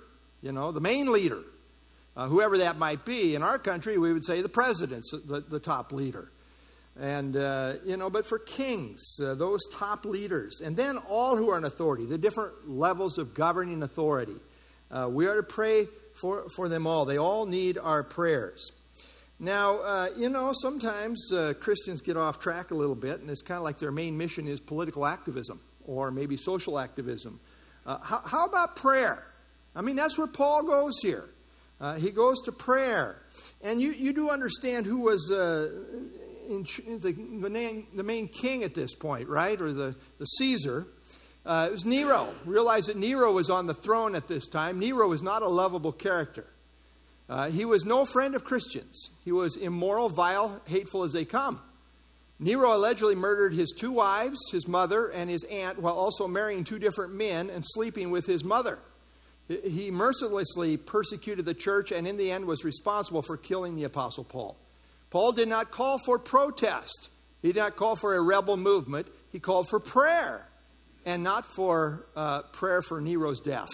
you 0.41 0.51
know, 0.51 0.71
the 0.71 0.81
main 0.81 1.11
leader, 1.11 1.41
whoever 2.15 2.57
that 2.59 2.77
might 2.77 3.05
be. 3.05 3.35
In 3.35 3.43
our 3.43 3.57
country, 3.57 3.97
we 3.97 4.11
would 4.13 4.25
say 4.25 4.41
the 4.41 4.49
president's 4.49 5.11
the, 5.11 5.41
the 5.41 5.59
top 5.59 5.91
leader. 5.91 6.31
And, 6.99 7.37
uh, 7.37 7.75
you 7.85 7.95
know, 7.95 8.09
but 8.09 8.25
for 8.25 8.39
kings, 8.39 9.19
uh, 9.23 9.33
those 9.33 9.61
top 9.71 10.03
leaders, 10.03 10.59
and 10.59 10.75
then 10.75 10.97
all 10.97 11.37
who 11.37 11.49
are 11.49 11.57
in 11.57 11.63
authority, 11.63 12.05
the 12.05 12.17
different 12.17 12.69
levels 12.69 13.17
of 13.17 13.33
governing 13.33 13.81
authority, 13.83 14.35
uh, 14.91 15.07
we 15.09 15.25
are 15.25 15.37
to 15.37 15.43
pray 15.43 15.87
for, 16.13 16.45
for 16.55 16.67
them 16.67 16.85
all. 16.85 17.05
They 17.05 17.17
all 17.17 17.45
need 17.45 17.77
our 17.77 18.03
prayers. 18.03 18.73
Now, 19.39 19.77
uh, 19.77 20.09
you 20.17 20.27
know, 20.27 20.51
sometimes 20.53 21.31
uh, 21.31 21.53
Christians 21.57 22.01
get 22.01 22.17
off 22.17 22.39
track 22.39 22.71
a 22.71 22.75
little 22.75 22.95
bit, 22.95 23.21
and 23.21 23.29
it's 23.29 23.41
kind 23.41 23.57
of 23.57 23.63
like 23.63 23.77
their 23.77 23.93
main 23.93 24.17
mission 24.17 24.49
is 24.49 24.59
political 24.59 25.05
activism 25.05 25.61
or 25.85 26.11
maybe 26.11 26.37
social 26.37 26.79
activism. 26.79 27.39
Uh, 27.85 27.97
how, 27.99 28.21
how, 28.25 28.45
about 28.45 28.75
prayer? 28.75 29.27
I 29.75 29.81
mean, 29.81 29.95
that's 29.95 30.17
where 30.17 30.27
Paul 30.27 30.63
goes 30.63 30.99
here. 31.01 31.29
he 31.97 32.11
goes 32.11 32.41
to 32.41 32.51
prayer. 32.51 33.21
And 33.61 33.81
you, 33.81 33.91
you 33.91 34.13
do 34.13 34.29
understand 34.29 34.85
who 34.85 34.99
was 34.99 35.29
in, 36.49 36.63
the, 36.99 37.11
the, 37.13 37.49
main, 37.49 37.87
the 37.93 38.03
main 38.03 38.27
king 38.27 38.63
at 38.63 38.73
this 38.73 38.95
point, 38.95 39.29
right? 39.29 39.59
Or 39.59 39.71
the, 39.71 39.95
the 40.17 40.25
Caesar. 40.25 40.87
Uh, 41.45 41.67
it 41.69 41.71
was 41.71 41.85
Nero. 41.85 42.33
Realize 42.45 42.87
that 42.87 42.97
Nero 42.97 43.31
was 43.31 43.49
on 43.49 43.67
the 43.67 43.73
throne 43.73 44.15
at 44.15 44.27
this 44.27 44.47
time. 44.47 44.79
Nero 44.79 45.07
was 45.07 45.21
not 45.21 45.41
a 45.41 45.47
lovable 45.47 45.91
character. 45.91 46.45
Uh, 47.29 47.49
he 47.49 47.63
was 47.63 47.85
no 47.85 48.05
friend 48.05 48.35
of 48.35 48.43
Christians. 48.43 49.11
He 49.23 49.31
was 49.31 49.55
immoral, 49.55 50.09
vile, 50.09 50.61
hateful 50.65 51.03
as 51.03 51.13
they 51.13 51.25
come. 51.25 51.61
Nero 52.39 52.75
allegedly 52.75 53.15
murdered 53.15 53.53
his 53.53 53.73
two 53.77 53.91
wives, 53.91 54.39
his 54.51 54.67
mother, 54.67 55.07
and 55.07 55.29
his 55.29 55.43
aunt, 55.45 55.79
while 55.79 55.95
also 55.95 56.27
marrying 56.27 56.63
two 56.63 56.79
different 56.79 57.13
men 57.13 57.49
and 57.49 57.65
sleeping 57.67 58.11
with 58.11 58.25
his 58.25 58.43
mother. 58.43 58.79
He 59.47 59.91
mercilessly 59.91 60.77
persecuted 60.77 61.45
the 61.45 61.53
church 61.53 61.91
and, 61.91 62.07
in 62.07 62.17
the 62.17 62.31
end, 62.31 62.45
was 62.45 62.63
responsible 62.63 63.23
for 63.23 63.35
killing 63.35 63.75
the 63.75 63.83
Apostle 63.83 64.23
Paul. 64.23 64.55
Paul 65.09 65.31
did 65.31 65.49
not 65.49 65.71
call 65.71 65.97
for 66.05 66.19
protest. 66.19 67.09
He 67.41 67.49
did 67.51 67.59
not 67.59 67.75
call 67.75 67.95
for 67.95 68.15
a 68.15 68.21
rebel 68.21 68.57
movement. 68.57 69.07
He 69.31 69.39
called 69.39 69.67
for 69.67 69.79
prayer 69.79 70.47
and 71.05 71.23
not 71.23 71.45
for 71.45 72.05
uh, 72.15 72.43
prayer 72.43 72.81
for 72.81 73.01
Nero's 73.01 73.39
death. 73.39 73.69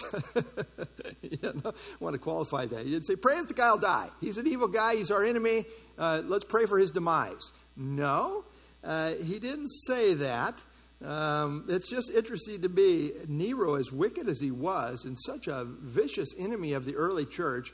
you 1.22 1.38
know, 1.42 1.60
I 1.66 1.72
want 2.00 2.14
to 2.14 2.18
qualify 2.18 2.66
that. 2.66 2.84
He 2.84 2.92
didn't 2.92 3.06
say, 3.06 3.16
pray 3.16 3.36
that 3.36 3.48
the 3.48 3.54
guy 3.54 3.70
will 3.70 3.78
die. 3.78 4.08
He's 4.20 4.38
an 4.38 4.46
evil 4.46 4.68
guy. 4.68 4.96
He's 4.96 5.10
our 5.10 5.24
enemy. 5.24 5.66
Uh, 5.98 6.22
let's 6.24 6.44
pray 6.44 6.66
for 6.66 6.78
his 6.78 6.90
demise. 6.90 7.52
No, 7.76 8.44
uh, 8.86 9.12
he 9.14 9.38
didn't 9.38 9.68
say 9.68 10.14
that. 10.14 10.62
Um, 11.04 11.66
it's 11.68 11.90
just 11.90 12.10
interesting 12.10 12.62
to 12.62 12.68
me. 12.70 13.10
Nero, 13.28 13.74
as 13.74 13.92
wicked 13.92 14.28
as 14.28 14.40
he 14.40 14.50
was, 14.50 15.04
and 15.04 15.18
such 15.20 15.46
a 15.46 15.64
vicious 15.64 16.30
enemy 16.38 16.72
of 16.72 16.86
the 16.86 16.94
early 16.94 17.26
church, 17.26 17.72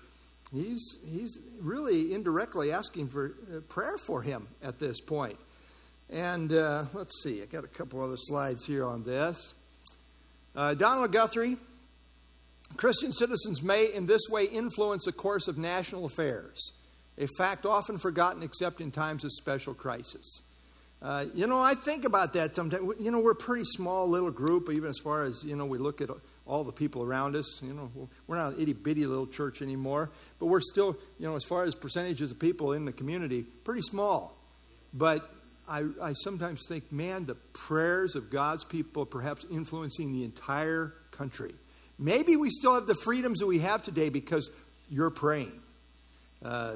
He's, 0.55 0.99
he's 1.09 1.39
really 1.61 2.13
indirectly 2.13 2.73
asking 2.73 3.09
for 3.09 3.37
uh, 3.51 3.61
prayer 3.61 3.97
for 3.97 4.21
him 4.21 4.49
at 4.63 4.79
this 4.79 5.01
point. 5.01 5.39
And 6.11 6.53
uh, 6.53 6.85
let's 6.93 7.23
see, 7.23 7.43
I 7.43 7.47
got 7.47 7.65
a 7.65 7.69
couple 7.69 8.03
other 8.03 8.19
slides 8.19 8.67
here 8.67 8.85
on 8.85 9.03
this. 9.03 9.55
Uh, 10.55 10.75
Donald 10.75 11.11
Guthrie 11.11 11.57
Christian 12.77 13.13
citizens 13.13 13.63
may, 13.63 13.95
in 13.95 14.07
this 14.07 14.23
way, 14.29 14.45
influence 14.45 15.05
the 15.07 15.13
course 15.13 15.49
of 15.49 15.57
national 15.57 16.05
affairs, 16.05 16.73
a 17.17 17.27
fact 17.39 17.65
often 17.65 17.97
forgotten 17.99 18.43
except 18.43 18.81
in 18.81 18.91
times 18.91 19.25
of 19.25 19.33
special 19.33 19.73
crisis. 19.73 20.43
Uh, 21.03 21.25
you 21.35 21.49
know, 21.49 21.59
I 21.59 21.75
think 21.75 22.05
about 22.05 22.35
that 22.35 22.55
sometimes. 22.55 23.01
You 23.01 23.11
know, 23.11 23.19
we're 23.19 23.33
a 23.33 23.37
pretty 23.37 23.65
small 23.65 24.09
little 24.09 24.31
group, 24.31 24.71
even 24.71 24.89
as 24.89 24.99
far 24.99 25.25
as, 25.25 25.43
you 25.43 25.57
know, 25.57 25.67
we 25.67 25.79
look 25.79 26.01
at 26.01 26.11
all 26.47 26.63
the 26.63 26.73
people 26.73 27.03
around 27.03 27.35
us. 27.35 27.61
You 27.61 27.75
know, 27.75 28.09
we're 28.29 28.37
not 28.37 28.55
an 28.55 28.63
itty 28.63 28.73
bitty 28.73 29.05
little 29.07 29.27
church 29.27 29.63
anymore, 29.63 30.11
but 30.39 30.47
we're 30.47 30.61
still, 30.61 30.97
you 31.19 31.27
know, 31.29 31.35
as 31.35 31.43
far 31.45 31.65
as 31.65 31.75
percentages 31.75 32.31
of 32.31 32.39
people 32.39 32.73
in 32.73 32.85
the 32.85 32.93
community, 32.93 33.43
pretty 33.43 33.83
small. 33.83 34.39
But 34.95 35.29
I, 35.69 35.87
I 36.01 36.13
sometimes 36.13 36.67
think, 36.69 36.93
man, 36.93 37.27
the 37.27 37.35
prayers 37.35 38.15
of 38.15 38.31
God's 38.31 38.65
people 38.65 39.05
perhaps 39.05 39.45
influencing 39.51 40.13
the 40.13 40.23
entire 40.23 40.95
country. 41.11 41.53
Maybe 41.99 42.37
we 42.37 42.51
still 42.51 42.75
have 42.75 42.87
the 42.87 42.95
freedoms 42.95 43.41
that 43.41 43.47
we 43.47 43.59
have 43.59 43.83
today 43.83 44.09
because 44.09 44.51
you're 44.89 45.11
praying. 45.11 45.61
Uh, 46.45 46.75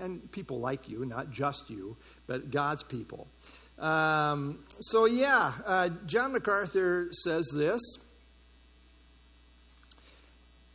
and 0.00 0.30
people 0.32 0.60
like 0.60 0.88
you, 0.88 1.06
not 1.06 1.30
just 1.30 1.70
you, 1.70 1.96
but 2.26 2.50
God's 2.50 2.82
people. 2.82 3.26
Um, 3.78 4.64
so, 4.80 5.06
yeah, 5.06 5.52
uh, 5.64 5.88
John 6.06 6.32
MacArthur 6.32 7.10
says 7.12 7.46
this. 7.52 7.80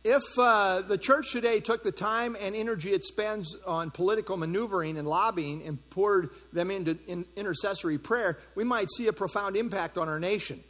If 0.04 0.22
uh, 0.38 0.82
the 0.82 0.98
church 0.98 1.32
today 1.32 1.60
took 1.60 1.82
the 1.82 1.90
time 1.90 2.36
and 2.38 2.54
energy 2.54 2.92
it 2.92 3.06
spends 3.06 3.56
on 3.66 3.90
political 3.90 4.36
maneuvering 4.36 4.98
and 4.98 5.08
lobbying 5.08 5.66
and 5.66 5.78
poured 5.88 6.28
them 6.52 6.70
into 6.70 6.98
in 7.06 7.24
intercessory 7.36 7.96
prayer, 7.96 8.38
we 8.54 8.64
might 8.64 8.88
see 8.90 9.06
a 9.06 9.14
profound 9.14 9.56
impact 9.56 9.96
on 9.96 10.10
our 10.10 10.20
nation. 10.20 10.62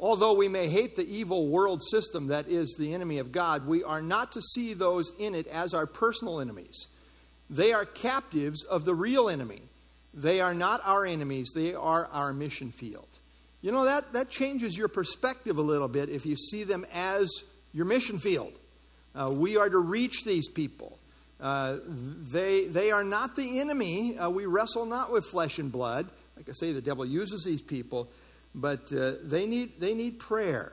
Although 0.00 0.34
we 0.34 0.48
may 0.48 0.68
hate 0.68 0.96
the 0.96 1.06
evil 1.06 1.48
world 1.48 1.82
system 1.82 2.28
that 2.28 2.48
is 2.48 2.76
the 2.78 2.94
enemy 2.94 3.18
of 3.18 3.30
God, 3.30 3.66
we 3.66 3.84
are 3.84 4.00
not 4.00 4.32
to 4.32 4.40
see 4.40 4.72
those 4.72 5.12
in 5.18 5.34
it 5.34 5.46
as 5.48 5.74
our 5.74 5.86
personal 5.86 6.40
enemies. 6.40 6.86
They 7.50 7.74
are 7.74 7.84
captives 7.84 8.62
of 8.62 8.86
the 8.86 8.94
real 8.94 9.28
enemy. 9.28 9.62
They 10.14 10.40
are 10.40 10.54
not 10.54 10.80
our 10.84 11.04
enemies, 11.04 11.50
they 11.54 11.74
are 11.74 12.06
our 12.12 12.32
mission 12.32 12.72
field. 12.72 13.08
You 13.60 13.72
know, 13.72 13.84
that, 13.84 14.12
that 14.12 14.30
changes 14.30 14.76
your 14.76 14.88
perspective 14.88 15.58
a 15.58 15.62
little 15.62 15.88
bit 15.88 16.08
if 16.08 16.24
you 16.24 16.36
see 16.36 16.64
them 16.64 16.86
as 16.92 17.28
your 17.72 17.86
mission 17.86 18.18
field. 18.18 18.52
Uh, 19.14 19.30
we 19.32 19.56
are 19.56 19.68
to 19.68 19.78
reach 19.78 20.24
these 20.24 20.48
people. 20.48 20.98
Uh, 21.40 21.78
they, 21.86 22.66
they 22.66 22.90
are 22.90 23.04
not 23.04 23.34
the 23.34 23.60
enemy. 23.60 24.16
Uh, 24.16 24.30
we 24.30 24.46
wrestle 24.46 24.86
not 24.86 25.10
with 25.12 25.24
flesh 25.24 25.58
and 25.58 25.72
blood. 25.72 26.08
Like 26.36 26.48
I 26.48 26.52
say, 26.52 26.72
the 26.72 26.80
devil 26.80 27.04
uses 27.04 27.42
these 27.44 27.62
people, 27.62 28.08
but 28.54 28.92
uh, 28.92 29.14
they, 29.22 29.46
need, 29.46 29.80
they 29.80 29.94
need 29.94 30.20
prayer. 30.20 30.72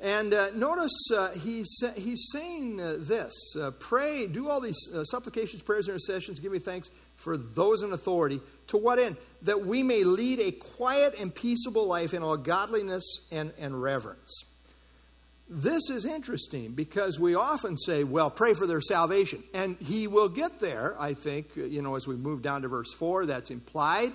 And 0.00 0.34
uh, 0.34 0.50
notice 0.54 0.92
uh, 1.14 1.32
he's, 1.34 1.68
he's 1.94 2.28
saying 2.32 2.76
this 2.76 3.32
pray, 3.78 4.26
do 4.26 4.48
all 4.48 4.60
these 4.60 4.76
supplications, 5.04 5.62
prayers, 5.62 5.88
intercessions, 5.88 6.38
give 6.40 6.52
me 6.52 6.58
thanks 6.58 6.90
for 7.16 7.36
those 7.36 7.82
in 7.82 7.92
authority. 7.92 8.40
To 8.68 8.76
what 8.76 8.98
end? 8.98 9.16
That 9.42 9.64
we 9.64 9.82
may 9.82 10.04
lead 10.04 10.40
a 10.40 10.52
quiet 10.52 11.14
and 11.18 11.34
peaceable 11.34 11.86
life 11.86 12.14
in 12.14 12.22
all 12.22 12.36
godliness 12.36 13.04
and, 13.30 13.52
and 13.58 13.80
reverence. 13.80 14.44
This 15.48 15.90
is 15.90 16.04
interesting 16.04 16.72
because 16.72 17.20
we 17.20 17.36
often 17.36 17.76
say, 17.76 18.02
well, 18.02 18.30
pray 18.30 18.54
for 18.54 18.66
their 18.66 18.80
salvation. 18.80 19.44
And 19.54 19.76
he 19.80 20.08
will 20.08 20.28
get 20.28 20.58
there, 20.58 20.96
I 20.98 21.14
think, 21.14 21.54
you 21.54 21.82
know, 21.82 21.94
as 21.94 22.06
we 22.06 22.16
move 22.16 22.42
down 22.42 22.62
to 22.62 22.68
verse 22.68 22.92
4, 22.92 23.26
that's 23.26 23.50
implied. 23.50 24.12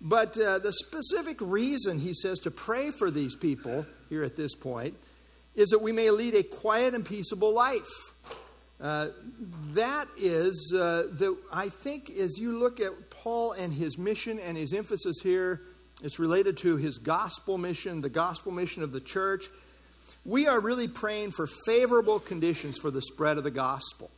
But 0.00 0.38
uh, 0.38 0.58
the 0.58 0.72
specific 0.72 1.38
reason 1.40 1.98
he 1.98 2.14
says 2.14 2.38
to 2.40 2.50
pray 2.50 2.90
for 2.90 3.10
these 3.10 3.36
people 3.36 3.84
here 4.08 4.24
at 4.24 4.36
this 4.36 4.54
point 4.54 4.94
is 5.54 5.68
that 5.70 5.82
we 5.82 5.92
may 5.92 6.10
lead 6.10 6.34
a 6.34 6.42
quiet 6.42 6.94
and 6.94 7.04
peaceable 7.04 7.52
life. 7.52 8.14
Uh, 8.80 9.08
that 9.72 10.06
is, 10.16 10.72
uh, 10.74 11.08
the, 11.10 11.36
I 11.52 11.68
think, 11.68 12.10
as 12.10 12.38
you 12.38 12.58
look 12.58 12.80
at 12.80 13.10
Paul 13.10 13.52
and 13.52 13.72
his 13.72 13.98
mission 13.98 14.38
and 14.38 14.56
his 14.56 14.72
emphasis 14.72 15.16
here, 15.22 15.62
it's 16.02 16.18
related 16.18 16.56
to 16.58 16.76
his 16.76 16.98
gospel 16.98 17.58
mission, 17.58 18.00
the 18.00 18.08
gospel 18.08 18.52
mission 18.52 18.82
of 18.82 18.92
the 18.92 19.00
church 19.00 19.46
we 20.28 20.46
are 20.46 20.60
really 20.60 20.88
praying 20.88 21.30
for 21.30 21.46
favorable 21.46 22.20
conditions 22.20 22.76
for 22.76 22.90
the 22.90 23.00
spread 23.00 23.38
of 23.38 23.44
the 23.44 23.50
gospel. 23.50 24.10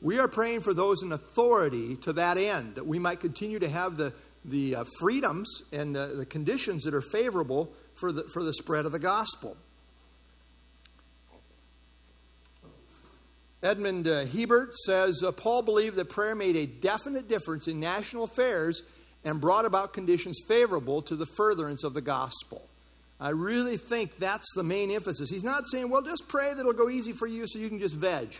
We 0.00 0.20
are 0.20 0.28
praying 0.28 0.60
for 0.60 0.72
those 0.72 1.02
in 1.02 1.10
authority 1.10 1.96
to 1.96 2.12
that 2.12 2.38
end, 2.38 2.76
that 2.76 2.86
we 2.86 3.00
might 3.00 3.18
continue 3.18 3.58
to 3.58 3.68
have 3.68 3.96
the, 3.96 4.12
the 4.44 4.76
uh, 4.76 4.84
freedoms 5.00 5.48
and 5.72 5.96
uh, 5.96 6.06
the 6.08 6.26
conditions 6.26 6.84
that 6.84 6.94
are 6.94 7.02
favorable 7.02 7.72
for 7.94 8.12
the, 8.12 8.22
for 8.32 8.44
the 8.44 8.52
spread 8.52 8.86
of 8.86 8.92
the 8.92 9.00
gospel. 9.00 9.56
Edmond 13.62 14.06
uh, 14.06 14.24
Hiebert 14.24 14.76
says 14.76 15.22
uh, 15.24 15.32
Paul 15.32 15.62
believed 15.62 15.96
that 15.96 16.08
prayer 16.08 16.36
made 16.36 16.56
a 16.56 16.66
definite 16.66 17.28
difference 17.28 17.66
in 17.66 17.80
national 17.80 18.24
affairs 18.24 18.82
and 19.24 19.40
brought 19.40 19.64
about 19.64 19.92
conditions 19.92 20.40
favorable 20.46 21.02
to 21.02 21.16
the 21.16 21.26
furtherance 21.26 21.82
of 21.82 21.92
the 21.92 22.00
gospel. 22.00 22.62
I 23.20 23.30
really 23.30 23.76
think 23.76 24.16
that's 24.16 24.46
the 24.54 24.62
main 24.62 24.92
emphasis. 24.92 25.28
He's 25.28 25.42
not 25.42 25.64
saying, 25.68 25.90
well, 25.90 26.02
just 26.02 26.28
pray 26.28 26.54
that 26.54 26.60
it'll 26.60 26.72
go 26.72 26.88
easy 26.88 27.12
for 27.12 27.26
you 27.26 27.46
so 27.48 27.58
you 27.58 27.68
can 27.68 27.80
just 27.80 27.96
veg. 27.96 28.32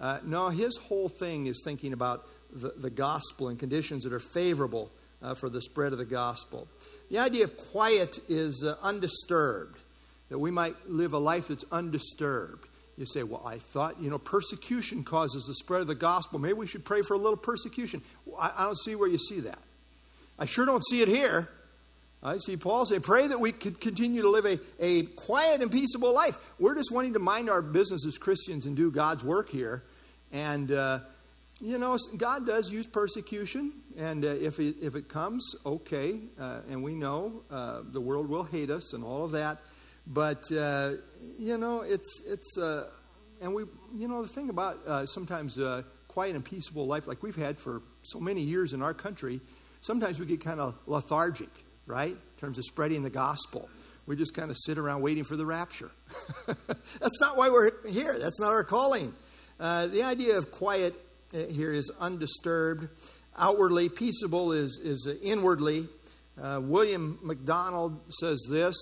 Uh, 0.00 0.18
no, 0.24 0.48
his 0.48 0.76
whole 0.78 1.08
thing 1.08 1.46
is 1.46 1.62
thinking 1.64 1.92
about 1.92 2.26
the, 2.52 2.72
the 2.76 2.90
gospel 2.90 3.48
and 3.48 3.58
conditions 3.58 4.02
that 4.02 4.12
are 4.12 4.18
favorable 4.18 4.90
uh, 5.22 5.34
for 5.34 5.48
the 5.48 5.62
spread 5.62 5.92
of 5.92 5.98
the 5.98 6.04
gospel. 6.04 6.66
The 7.08 7.18
idea 7.18 7.44
of 7.44 7.56
quiet 7.56 8.18
is 8.28 8.64
uh, 8.64 8.74
undisturbed, 8.82 9.78
that 10.28 10.38
we 10.40 10.50
might 10.50 10.74
live 10.88 11.12
a 11.12 11.18
life 11.18 11.46
that's 11.48 11.64
undisturbed. 11.70 12.66
You 13.00 13.06
say, 13.06 13.22
well, 13.22 13.40
I 13.46 13.56
thought, 13.56 13.98
you 13.98 14.10
know, 14.10 14.18
persecution 14.18 15.04
causes 15.04 15.46
the 15.46 15.54
spread 15.54 15.80
of 15.80 15.86
the 15.86 15.94
gospel. 15.94 16.38
Maybe 16.38 16.52
we 16.52 16.66
should 16.66 16.84
pray 16.84 17.00
for 17.00 17.14
a 17.14 17.16
little 17.16 17.34
persecution. 17.34 18.02
I, 18.38 18.52
I 18.58 18.64
don't 18.64 18.78
see 18.78 18.94
where 18.94 19.08
you 19.08 19.16
see 19.16 19.40
that. 19.40 19.58
I 20.38 20.44
sure 20.44 20.66
don't 20.66 20.84
see 20.84 21.00
it 21.00 21.08
here. 21.08 21.48
I 22.22 22.36
see 22.36 22.58
Paul 22.58 22.84
say, 22.84 22.98
pray 22.98 23.26
that 23.28 23.40
we 23.40 23.52
could 23.52 23.80
continue 23.80 24.20
to 24.20 24.28
live 24.28 24.44
a, 24.44 24.58
a 24.78 25.04
quiet 25.04 25.62
and 25.62 25.72
peaceable 25.72 26.12
life. 26.12 26.38
We're 26.58 26.74
just 26.74 26.92
wanting 26.92 27.14
to 27.14 27.18
mind 27.18 27.48
our 27.48 27.62
business 27.62 28.04
as 28.06 28.18
Christians 28.18 28.66
and 28.66 28.76
do 28.76 28.90
God's 28.90 29.24
work 29.24 29.48
here. 29.48 29.82
And, 30.30 30.70
uh, 30.70 30.98
you 31.62 31.78
know, 31.78 31.96
God 32.18 32.46
does 32.46 32.70
use 32.70 32.86
persecution. 32.86 33.72
And 33.96 34.26
uh, 34.26 34.28
if, 34.28 34.60
it, 34.60 34.76
if 34.82 34.94
it 34.94 35.08
comes, 35.08 35.54
okay. 35.64 36.20
Uh, 36.38 36.60
and 36.68 36.82
we 36.82 36.94
know 36.94 37.44
uh, 37.50 37.80
the 37.82 38.00
world 38.02 38.28
will 38.28 38.44
hate 38.44 38.68
us 38.68 38.92
and 38.92 39.02
all 39.02 39.24
of 39.24 39.30
that. 39.30 39.56
But, 40.06 40.52
uh, 40.52 40.96
you 41.38 41.58
know, 41.58 41.82
it's, 41.82 42.22
it's 42.26 42.58
uh, 42.58 42.88
and 43.40 43.54
we, 43.54 43.64
you 43.94 44.08
know, 44.08 44.22
the 44.22 44.28
thing 44.28 44.50
about 44.50 45.08
sometimes 45.08 45.58
a 45.58 45.84
quiet 46.08 46.34
and 46.34 46.44
peaceable 46.44 46.86
life, 46.86 47.06
like 47.06 47.22
we've 47.22 47.36
had 47.36 47.58
for 47.58 47.82
so 48.02 48.20
many 48.20 48.42
years 48.42 48.72
in 48.72 48.82
our 48.82 48.94
country, 48.94 49.40
sometimes 49.80 50.18
we 50.18 50.26
get 50.26 50.40
kind 50.42 50.60
of 50.60 50.74
lethargic 50.86 51.48
right? 51.90 52.12
In 52.12 52.40
terms 52.40 52.58
of 52.58 52.64
spreading 52.64 53.02
the 53.02 53.10
gospel. 53.10 53.68
We 54.06 54.16
just 54.16 54.34
kind 54.34 54.50
of 54.50 54.56
sit 54.58 54.78
around 54.78 55.02
waiting 55.02 55.24
for 55.24 55.36
the 55.36 55.44
rapture. 55.44 55.90
That's 56.46 57.20
not 57.20 57.36
why 57.36 57.50
we're 57.50 57.86
here. 57.88 58.18
That's 58.18 58.40
not 58.40 58.50
our 58.50 58.64
calling. 58.64 59.14
Uh, 59.58 59.86
the 59.88 60.04
idea 60.04 60.38
of 60.38 60.50
quiet 60.50 60.94
uh, 61.34 61.38
here 61.46 61.72
is 61.72 61.90
undisturbed. 62.00 62.88
Outwardly, 63.36 63.88
peaceable 63.88 64.52
is, 64.52 64.78
is 64.82 65.08
inwardly. 65.22 65.86
Uh, 66.40 66.60
William 66.62 67.18
MacDonald 67.22 68.00
says 68.20 68.40
this 68.48 68.74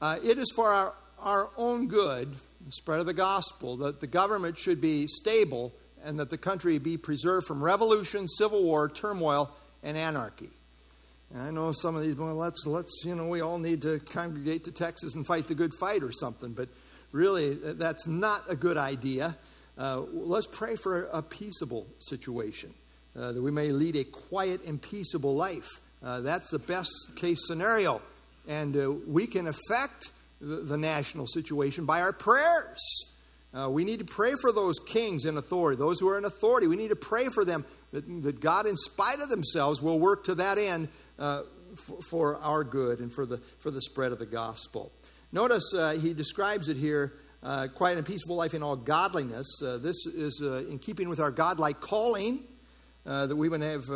uh, 0.00 0.18
It 0.22 0.38
is 0.38 0.50
for 0.54 0.68
our, 0.68 0.94
our 1.18 1.50
own 1.56 1.88
good, 1.88 2.34
the 2.64 2.72
spread 2.72 3.00
of 3.00 3.06
the 3.06 3.14
gospel, 3.14 3.78
that 3.78 4.00
the 4.00 4.06
government 4.06 4.58
should 4.58 4.80
be 4.80 5.06
stable 5.06 5.72
and 6.04 6.18
that 6.18 6.30
the 6.30 6.38
country 6.38 6.78
be 6.78 6.96
preserved 6.96 7.46
from 7.46 7.62
revolution, 7.62 8.26
civil 8.28 8.62
war, 8.62 8.88
turmoil, 8.88 9.50
and 9.82 9.96
anarchy. 9.96 10.50
And 11.32 11.42
I 11.42 11.50
know 11.50 11.72
some 11.72 11.94
of 11.94 12.02
these, 12.02 12.16
well, 12.16 12.34
let's, 12.34 12.66
let's, 12.66 13.02
you 13.04 13.14
know, 13.14 13.28
we 13.28 13.40
all 13.40 13.58
need 13.58 13.82
to 13.82 14.00
congregate 14.00 14.64
to 14.64 14.72
Texas 14.72 15.14
and 15.14 15.26
fight 15.26 15.46
the 15.46 15.54
good 15.54 15.72
fight 15.78 16.02
or 16.02 16.10
something, 16.10 16.52
but 16.52 16.68
really, 17.12 17.54
that's 17.54 18.06
not 18.06 18.44
a 18.48 18.56
good 18.56 18.76
idea. 18.76 19.36
Uh, 19.78 20.02
let's 20.12 20.46
pray 20.46 20.74
for 20.74 21.04
a 21.12 21.22
peaceable 21.22 21.86
situation, 21.98 22.74
uh, 23.16 23.32
that 23.32 23.40
we 23.40 23.50
may 23.50 23.70
lead 23.70 23.96
a 23.96 24.04
quiet 24.04 24.64
and 24.64 24.82
peaceable 24.82 25.36
life. 25.36 25.68
Uh, 26.02 26.20
that's 26.20 26.50
the 26.50 26.58
best 26.58 26.90
case 27.14 27.46
scenario. 27.46 28.00
And 28.48 28.76
uh, 28.76 28.90
we 29.06 29.26
can 29.26 29.46
affect 29.46 30.10
the, 30.40 30.56
the, 30.56 30.76
national 30.76 31.26
situation 31.26 31.84
by 31.84 32.00
our 32.00 32.12
prayers. 32.12 32.80
Uh, 33.52 33.68
we 33.68 33.84
need 33.84 33.98
to 33.98 34.04
pray 34.04 34.34
for 34.40 34.52
those 34.52 34.78
kings 34.78 35.24
in 35.24 35.36
authority, 35.36 35.76
those 35.76 36.00
who 36.00 36.08
are 36.08 36.16
in 36.16 36.24
authority. 36.24 36.66
We 36.66 36.76
need 36.76 36.88
to 36.88 36.96
pray 36.96 37.28
for 37.28 37.44
them 37.44 37.64
that, 37.92 38.22
that 38.22 38.40
God, 38.40 38.66
in 38.66 38.76
spite 38.76 39.20
of 39.20 39.28
themselves, 39.28 39.82
will 39.82 39.98
work 39.98 40.24
to 40.24 40.36
that 40.36 40.56
end 40.56 40.88
uh, 41.18 41.42
for, 41.76 41.98
for, 42.02 42.36
our 42.38 42.64
good 42.64 43.00
and 43.00 43.12
for 43.12 43.26
the, 43.26 43.38
for 43.58 43.70
the 43.70 43.82
spread 43.82 44.12
of 44.12 44.18
the 44.18 44.26
gospel. 44.26 44.92
Notice 45.32 45.72
uh, 45.74 45.92
he 45.92 46.14
describes 46.14 46.68
it 46.68 46.76
here 46.76 47.12
uh, 47.42 47.68
quiet 47.68 47.96
and 47.96 48.06
peaceable 48.06 48.36
life 48.36 48.54
in 48.54 48.62
all 48.62 48.76
godliness. 48.76 49.46
Uh, 49.62 49.78
this 49.78 50.06
is 50.06 50.40
uh, 50.42 50.64
in 50.68 50.78
keeping 50.78 51.08
with 51.08 51.20
our 51.20 51.30
godlike 51.30 51.80
calling, 51.80 52.44
uh, 53.06 53.26
that 53.26 53.36
we 53.36 53.48
would 53.48 53.62
have 53.62 53.88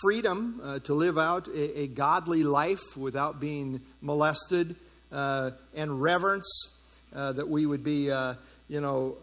freedom 0.00 0.60
uh, 0.62 0.78
to 0.80 0.94
live 0.94 1.18
out 1.18 1.48
a, 1.48 1.80
a, 1.80 1.86
godly 1.86 2.42
life 2.44 2.96
without 2.96 3.40
being 3.40 3.80
molested, 4.00 4.76
uh, 5.10 5.50
and 5.74 6.02
reverence, 6.02 6.68
uh, 7.14 7.32
that 7.32 7.48
we 7.48 7.64
would 7.64 7.82
be, 7.82 8.12
you 8.68 8.80
know, 8.80 9.16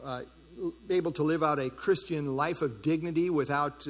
able 0.89 1.11
to 1.11 1.23
live 1.23 1.43
out 1.43 1.59
a 1.59 1.69
Christian 1.69 2.35
life 2.35 2.61
of 2.61 2.81
dignity 2.81 3.29
without 3.29 3.85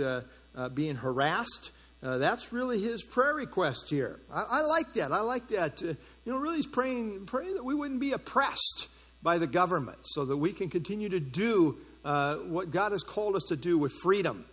being 0.73 0.95
harassed. 0.95 1.71
Uh, 2.05 2.19
that's 2.19 2.53
really 2.53 2.79
his 2.79 3.03
prayer 3.03 3.33
request 3.33 3.89
here. 3.89 4.19
I, 4.31 4.45
I 4.49 4.61
like 4.61 4.93
that. 4.93 5.11
I 5.11 5.21
like 5.21 5.47
that. 5.47 5.81
Uh, 5.81 5.87
you 6.23 6.31
know, 6.31 6.37
really, 6.37 6.57
he's 6.57 6.67
praying, 6.67 7.25
praying 7.25 7.55
that 7.55 7.65
we 7.65 7.73
wouldn't 7.73 7.99
be 7.99 8.11
oppressed 8.11 8.89
by 9.23 9.39
the 9.39 9.47
government 9.47 9.97
so 10.03 10.23
that 10.23 10.37
we 10.37 10.51
can 10.51 10.69
continue 10.69 11.09
to 11.09 11.19
do 11.19 11.79
uh, 12.03 12.35
what 12.35 12.69
God 12.69 12.91
has 12.91 13.01
called 13.01 13.35
us 13.35 13.43
to 13.45 13.55
do 13.55 13.79
with 13.79 13.91
freedom. 14.03 14.45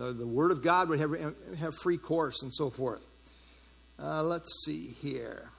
Uh, 0.00 0.12
the 0.12 0.26
Word 0.26 0.50
of 0.50 0.62
God 0.62 0.88
would 0.88 0.98
have, 0.98 1.34
have 1.58 1.74
free 1.74 1.98
course 1.98 2.40
and 2.40 2.54
so 2.54 2.70
forth. 2.70 3.06
Uh, 4.02 4.22
let's 4.22 4.64
see 4.64 4.94
here. 5.02 5.50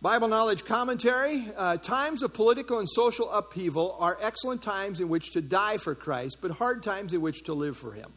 Bible 0.00 0.28
Knowledge 0.28 0.64
Commentary 0.64 1.44
uh, 1.56 1.78
Times 1.78 2.22
of 2.22 2.32
political 2.32 2.78
and 2.78 2.88
social 2.88 3.28
upheaval 3.30 3.96
are 3.98 4.16
excellent 4.22 4.62
times 4.62 5.00
in 5.00 5.08
which 5.08 5.32
to 5.32 5.40
die 5.40 5.78
for 5.78 5.96
Christ, 5.96 6.38
but 6.40 6.52
hard 6.52 6.84
times 6.84 7.12
in 7.12 7.20
which 7.20 7.44
to 7.44 7.54
live 7.54 7.76
for 7.76 7.92
Him. 7.92 8.12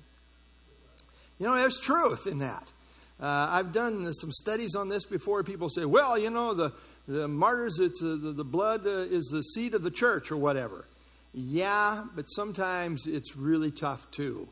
You 1.40 1.48
know, 1.48 1.56
there's 1.56 1.80
truth 1.80 2.28
in 2.28 2.40
that. 2.40 2.72
Uh, 3.20 3.48
I've 3.50 3.72
done 3.72 4.14
some 4.14 4.32
studies 4.32 4.76
on 4.76 4.90
this 4.90 5.06
before. 5.06 5.44
People 5.44 5.70
say, 5.70 5.86
well, 5.86 6.20
you 6.20 6.30
know, 6.30 6.54
the, 6.54 6.74
the 7.08 7.28
martyrs, 7.28 7.80
it's, 7.80 8.04
uh, 8.04 8.18
the, 8.22 8.34
the 8.34 8.46
blood 8.46 8.86
uh, 8.86 8.90
is 8.90 9.26
the 9.32 9.42
seed 9.42 9.74
of 9.74 9.82
the 9.82 9.92
church 9.92 10.32
or 10.32 10.38
whatever. 10.38 10.86
Yeah, 11.34 12.06
but 12.16 12.26
sometimes 12.26 13.08
it's 13.08 13.36
really 13.36 13.72
tough 13.72 14.10
too. 14.12 14.50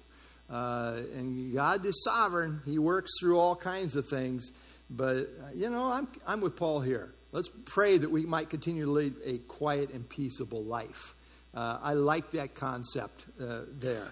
Uh, 0.49 1.01
and 1.15 1.53
God 1.53 1.85
is 1.85 2.03
sovereign, 2.03 2.61
He 2.65 2.79
works 2.79 3.11
through 3.19 3.39
all 3.39 3.55
kinds 3.55 3.95
of 3.95 4.07
things. 4.07 4.51
But, 4.89 5.17
uh, 5.17 5.49
you 5.53 5.69
know, 5.69 5.91
I'm, 5.91 6.07
I'm 6.25 6.39
with 6.39 6.55
Paul 6.55 6.79
here. 6.79 7.13
Let's 7.33 7.49
pray 7.65 7.97
that 7.97 8.09
we 8.09 8.25
might 8.25 8.49
continue 8.49 8.85
to 8.85 8.91
lead 8.91 9.15
a 9.25 9.39
quiet 9.39 9.91
and 9.91 10.07
peaceable 10.07 10.63
life. 10.63 11.13
Uh, 11.53 11.77
I 11.81 11.93
like 11.93 12.31
that 12.31 12.55
concept 12.55 13.25
there. 13.37 14.07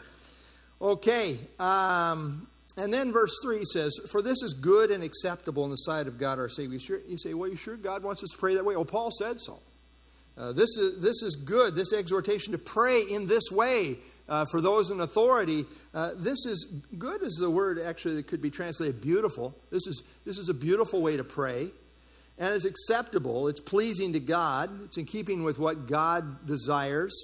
Okay. 0.81 1.37
Um, 1.59 2.47
and 2.77 2.93
then 2.93 3.13
verse 3.13 3.37
3 3.41 3.63
says, 3.65 3.97
For 4.09 4.21
this 4.21 4.41
is 4.43 4.53
good 4.53 4.91
and 4.91 5.03
acceptable 5.03 5.63
in 5.63 5.71
the 5.71 5.77
sight 5.77 6.07
of 6.07 6.17
God 6.17 6.39
our 6.39 6.49
Savior. 6.49 6.79
You 7.07 7.17
say, 7.17 7.33
Well, 7.33 7.49
you 7.49 7.55
sure 7.55 7.77
God 7.77 8.03
wants 8.03 8.23
us 8.23 8.31
to 8.31 8.37
pray 8.37 8.55
that 8.55 8.65
way? 8.65 8.75
Well, 8.75 8.85
Paul 8.85 9.11
said 9.11 9.41
so. 9.41 9.59
Uh, 10.37 10.51
this, 10.51 10.75
is, 10.77 11.01
this 11.01 11.21
is 11.21 11.35
good, 11.35 11.75
this 11.75 11.93
exhortation 11.93 12.51
to 12.51 12.57
pray 12.57 13.01
in 13.01 13.25
this 13.25 13.49
way 13.51 13.97
uh, 14.27 14.45
for 14.51 14.59
those 14.59 14.89
in 14.89 14.99
authority. 14.99 15.65
Uh, 15.93 16.11
this 16.17 16.45
is 16.45 16.65
good, 16.97 17.21
is 17.21 17.35
the 17.35 17.49
word 17.49 17.79
actually 17.79 18.15
that 18.15 18.27
could 18.27 18.41
be 18.41 18.49
translated 18.49 19.01
beautiful. 19.01 19.55
This 19.71 19.87
is, 19.87 20.03
this 20.25 20.37
is 20.37 20.49
a 20.49 20.53
beautiful 20.53 21.01
way 21.01 21.15
to 21.17 21.23
pray. 21.23 21.69
And 22.37 22.53
it's 22.53 22.65
acceptable, 22.65 23.47
it's 23.47 23.61
pleasing 23.61 24.11
to 24.11 24.19
God, 24.19 24.69
it's 24.83 24.97
in 24.97 25.05
keeping 25.05 25.43
with 25.43 25.57
what 25.57 25.87
God 25.87 26.45
desires, 26.45 27.15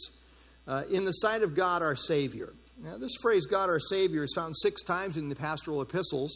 uh, 0.67 0.83
in 0.89 1.03
the 1.03 1.11
sight 1.11 1.43
of 1.43 1.53
God 1.53 1.81
our 1.81 1.97
Savior. 1.97 2.53
Now, 2.81 2.97
this 2.97 3.11
phrase, 3.21 3.45
God 3.45 3.69
our 3.69 3.81
Savior, 3.81 4.23
is 4.23 4.33
found 4.33 4.55
six 4.57 4.81
times 4.83 5.17
in 5.17 5.27
the 5.27 5.35
pastoral 5.35 5.81
epistles. 5.81 6.31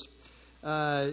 Uh, 0.61 1.11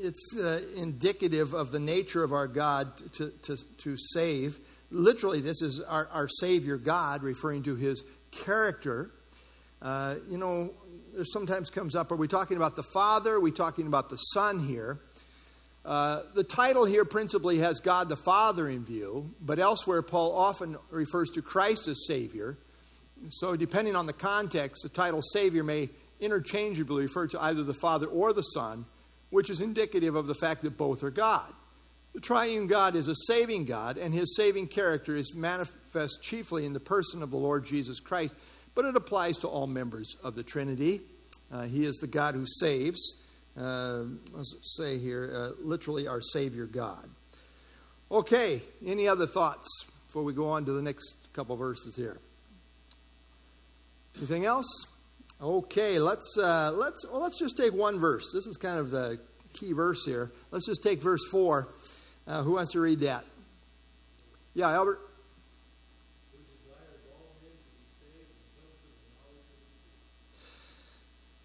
it's 0.00 0.36
uh, 0.36 0.60
indicative 0.76 1.54
of 1.54 1.70
the 1.70 1.78
nature 1.78 2.24
of 2.24 2.32
our 2.32 2.48
God 2.48 2.90
to, 3.12 3.30
to, 3.44 3.56
to 3.78 3.96
save. 3.96 4.58
Literally, 4.92 5.40
this 5.40 5.62
is 5.62 5.80
our, 5.80 6.06
our 6.12 6.28
Savior 6.28 6.76
God, 6.76 7.22
referring 7.22 7.62
to 7.62 7.74
his 7.74 8.04
character. 8.30 9.10
Uh, 9.80 10.16
you 10.28 10.36
know, 10.36 10.74
there 11.14 11.24
sometimes 11.24 11.70
comes 11.70 11.94
up 11.94 12.12
are 12.12 12.16
we 12.16 12.28
talking 12.28 12.58
about 12.58 12.76
the 12.76 12.82
Father? 12.82 13.34
Are 13.34 13.40
we 13.40 13.52
talking 13.52 13.86
about 13.86 14.10
the 14.10 14.16
Son 14.16 14.58
here? 14.58 15.00
Uh, 15.84 16.22
the 16.34 16.44
title 16.44 16.84
here 16.84 17.04
principally 17.06 17.58
has 17.58 17.80
God 17.80 18.08
the 18.08 18.16
Father 18.16 18.68
in 18.68 18.84
view, 18.84 19.34
but 19.40 19.58
elsewhere, 19.58 20.02
Paul 20.02 20.32
often 20.34 20.76
refers 20.90 21.30
to 21.30 21.42
Christ 21.42 21.88
as 21.88 22.06
Savior. 22.06 22.58
So, 23.30 23.56
depending 23.56 23.96
on 23.96 24.06
the 24.06 24.12
context, 24.12 24.82
the 24.82 24.88
title 24.90 25.22
Savior 25.22 25.64
may 25.64 25.88
interchangeably 26.20 27.04
refer 27.04 27.26
to 27.28 27.42
either 27.42 27.62
the 27.62 27.74
Father 27.74 28.06
or 28.06 28.32
the 28.32 28.42
Son, 28.42 28.84
which 29.30 29.48
is 29.48 29.60
indicative 29.60 30.14
of 30.14 30.26
the 30.26 30.34
fact 30.34 30.62
that 30.62 30.76
both 30.76 31.02
are 31.02 31.10
God. 31.10 31.52
The 32.14 32.20
triune 32.20 32.66
God 32.66 32.94
is 32.94 33.08
a 33.08 33.14
saving 33.26 33.64
God, 33.64 33.96
and 33.96 34.12
his 34.12 34.36
saving 34.36 34.68
character 34.68 35.14
is 35.14 35.34
manifest 35.34 36.22
chiefly 36.22 36.66
in 36.66 36.72
the 36.72 36.80
person 36.80 37.22
of 37.22 37.30
the 37.30 37.38
Lord 37.38 37.64
Jesus 37.64 38.00
Christ, 38.00 38.34
but 38.74 38.84
it 38.84 38.96
applies 38.96 39.38
to 39.38 39.48
all 39.48 39.66
members 39.66 40.16
of 40.22 40.34
the 40.34 40.42
Trinity. 40.42 41.00
Uh, 41.50 41.62
he 41.62 41.84
is 41.84 41.96
the 41.96 42.06
God 42.06 42.34
who 42.34 42.44
saves. 42.60 43.14
Uh, 43.56 44.04
let's 44.32 44.54
say 44.76 44.98
here, 44.98 45.30
uh, 45.34 45.50
literally 45.62 46.06
our 46.06 46.20
Savior 46.20 46.66
God. 46.66 47.08
Okay, 48.10 48.62
any 48.84 49.08
other 49.08 49.26
thoughts 49.26 49.68
before 50.06 50.22
we 50.22 50.34
go 50.34 50.48
on 50.48 50.66
to 50.66 50.72
the 50.72 50.82
next 50.82 51.16
couple 51.32 51.56
verses 51.56 51.96
here? 51.96 52.20
Anything 54.18 54.44
else? 54.44 54.66
Okay, 55.40 55.98
let's 55.98 56.36
uh, 56.38 56.72
let's 56.74 57.06
well, 57.10 57.22
let's 57.22 57.38
just 57.38 57.56
take 57.56 57.72
one 57.72 57.98
verse. 57.98 58.30
This 58.32 58.46
is 58.46 58.56
kind 58.56 58.78
of 58.78 58.90
the 58.90 59.18
key 59.54 59.72
verse 59.72 60.04
here. 60.04 60.30
Let's 60.50 60.66
just 60.66 60.82
take 60.82 61.02
verse 61.02 61.22
four. 61.30 61.68
Uh, 62.26 62.42
who 62.42 62.52
wants 62.52 62.72
to 62.72 62.80
read 62.80 63.00
that? 63.00 63.24
Yeah, 64.54 64.70
Albert. 64.70 65.00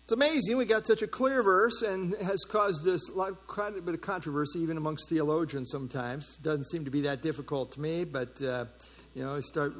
It's 0.04 0.13
amazing 0.13 0.56
we 0.56 0.63
got 0.63 0.88
such 0.88 1.02
a 1.02 1.08
clear 1.08 1.44
verse 1.44 1.82
and 1.82 2.16
has 2.22 2.46
caused 2.46 2.88
lot, 3.13 3.46
quite 3.46 3.78
a 3.78 3.82
bit 3.82 3.94
of 3.94 4.00
controversy 4.00 4.60
even 4.60 4.78
amongst 4.78 5.10
theologians 5.10 5.70
sometimes. 5.70 6.38
Doesn't 6.38 6.63
seem 6.70 6.86
to 6.86 6.92
be 6.92 7.02
that 7.02 7.22
difficult 7.22 7.74
to 7.74 7.82
me, 7.82 8.06
but 8.06 8.42
uh, 8.42 8.66
you 9.13 9.26
know, 9.26 9.42
start 9.42 9.74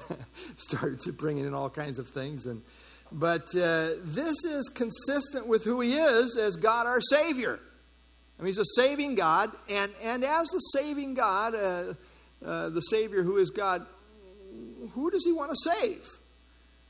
started 0.58 1.00
to 1.02 1.12
bringing 1.12 1.46
in 1.46 1.54
all 1.54 1.70
kinds 1.70 1.98
of 1.98 2.08
things 2.08 2.44
and 2.44 2.60
but 3.10 3.54
uh, 3.54 3.90
this 4.04 4.44
is 4.44 4.70
consistent 4.74 5.46
with 5.46 5.64
who 5.64 5.80
he 5.80 5.94
is 5.94 6.36
as 6.36 6.56
God 6.56 6.86
our 6.86 7.00
Savior. 7.00 7.60
Mean, 8.42 8.48
he's 8.48 8.58
a 8.58 8.64
saving 8.74 9.14
God, 9.14 9.52
and, 9.70 9.92
and 10.02 10.24
as 10.24 10.48
the 10.48 10.58
saving 10.58 11.14
God, 11.14 11.54
uh, 11.54 11.94
uh, 12.44 12.70
the 12.70 12.80
Savior 12.80 13.22
who 13.22 13.36
is 13.36 13.50
God, 13.50 13.86
who 14.94 15.10
does 15.12 15.24
he 15.24 15.30
want 15.30 15.52
to 15.52 15.56
save? 15.56 16.04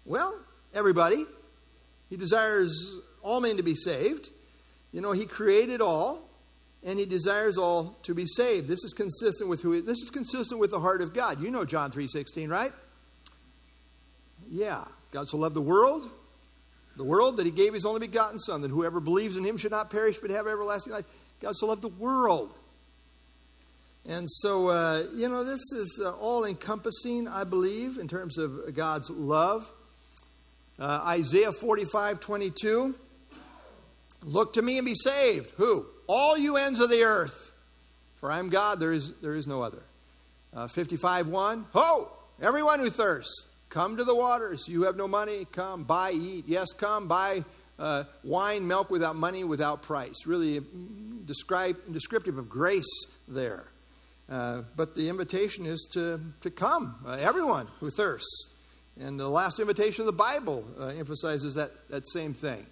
Well, 0.06 0.34
everybody. 0.72 1.26
He 2.08 2.16
desires 2.16 2.94
all 3.22 3.40
men 3.40 3.58
to 3.58 3.62
be 3.62 3.74
saved. 3.74 4.30
You 4.92 5.02
know, 5.02 5.12
he 5.12 5.26
created 5.26 5.82
all, 5.82 6.28
and 6.82 6.98
he 6.98 7.06
desires 7.06 7.58
all 7.58 7.96
to 8.04 8.14
be 8.14 8.26
saved. 8.26 8.66
This 8.66 8.82
is 8.82 8.94
consistent 8.94 9.50
with 9.50 9.60
who 9.60 9.72
he, 9.72 9.80
this 9.80 10.00
is 10.00 10.10
consistent 10.10 10.58
with 10.58 10.70
the 10.70 10.80
heart 10.80 11.02
of 11.02 11.12
God. 11.12 11.42
You 11.42 11.50
know 11.50 11.66
John 11.66 11.90
3:16, 11.90 12.48
right? 12.48 12.72
Yeah. 14.48 14.84
God 15.10 15.28
so 15.28 15.36
loved 15.36 15.54
the 15.54 15.60
world, 15.60 16.08
the 16.96 17.04
world 17.04 17.36
that 17.36 17.44
he 17.44 17.52
gave 17.52 17.74
his 17.74 17.84
only 17.84 18.00
begotten 18.00 18.38
son 18.38 18.62
that 18.62 18.70
whoever 18.70 19.00
believes 19.00 19.36
in 19.36 19.44
him 19.44 19.58
should 19.58 19.70
not 19.70 19.90
perish 19.90 20.16
but 20.18 20.30
have 20.30 20.46
everlasting 20.46 20.94
life. 20.94 21.04
God 21.42 21.56
so 21.56 21.66
loved 21.66 21.82
the 21.82 21.88
world. 21.88 22.54
And 24.08 24.30
so, 24.30 24.68
uh, 24.68 25.04
you 25.12 25.28
know, 25.28 25.42
this 25.42 25.60
is 25.72 26.00
uh, 26.02 26.12
all 26.12 26.44
encompassing, 26.44 27.26
I 27.26 27.42
believe, 27.42 27.98
in 27.98 28.06
terms 28.06 28.38
of 28.38 28.74
God's 28.74 29.10
love. 29.10 29.70
Uh, 30.78 31.02
Isaiah 31.04 31.52
45 31.52 32.20
22. 32.20 32.94
Look 34.24 34.52
to 34.52 34.62
me 34.62 34.78
and 34.78 34.86
be 34.86 34.94
saved. 34.94 35.50
Who? 35.56 35.86
All 36.06 36.38
you 36.38 36.56
ends 36.56 36.78
of 36.78 36.90
the 36.90 37.02
earth. 37.02 37.52
For 38.20 38.30
I 38.30 38.38
am 38.38 38.48
God, 38.48 38.78
there 38.78 38.92
is, 38.92 39.12
there 39.14 39.34
is 39.34 39.48
no 39.48 39.62
other. 39.62 39.82
Uh, 40.54 40.68
55 40.68 41.26
1. 41.26 41.66
Ho! 41.72 42.08
Everyone 42.40 42.78
who 42.78 42.88
thirsts, 42.88 43.42
come 43.68 43.96
to 43.96 44.04
the 44.04 44.14
waters. 44.14 44.68
You 44.68 44.84
have 44.84 44.96
no 44.96 45.08
money, 45.08 45.46
come, 45.50 45.82
buy, 45.82 46.12
eat. 46.12 46.44
Yes, 46.46 46.68
come, 46.72 47.08
buy 47.08 47.44
uh, 47.78 48.04
wine, 48.22 48.66
milk 48.66 48.90
without 48.90 49.16
money, 49.16 49.44
without 49.44 49.82
price. 49.82 50.26
Really 50.26 50.60
describe, 51.26 51.76
descriptive 51.92 52.38
of 52.38 52.48
grace 52.48 53.06
there. 53.28 53.64
Uh, 54.28 54.62
but 54.76 54.94
the 54.94 55.08
invitation 55.08 55.66
is 55.66 55.86
to, 55.92 56.20
to 56.40 56.50
come, 56.50 56.96
uh, 57.06 57.16
everyone 57.20 57.66
who 57.80 57.90
thirsts. 57.90 58.46
And 59.00 59.18
the 59.18 59.28
last 59.28 59.58
invitation 59.58 60.02
of 60.02 60.06
the 60.06 60.12
Bible 60.12 60.66
uh, 60.78 60.86
emphasizes 60.86 61.54
that, 61.54 61.72
that 61.88 62.08
same 62.08 62.34
thing. 62.34 62.64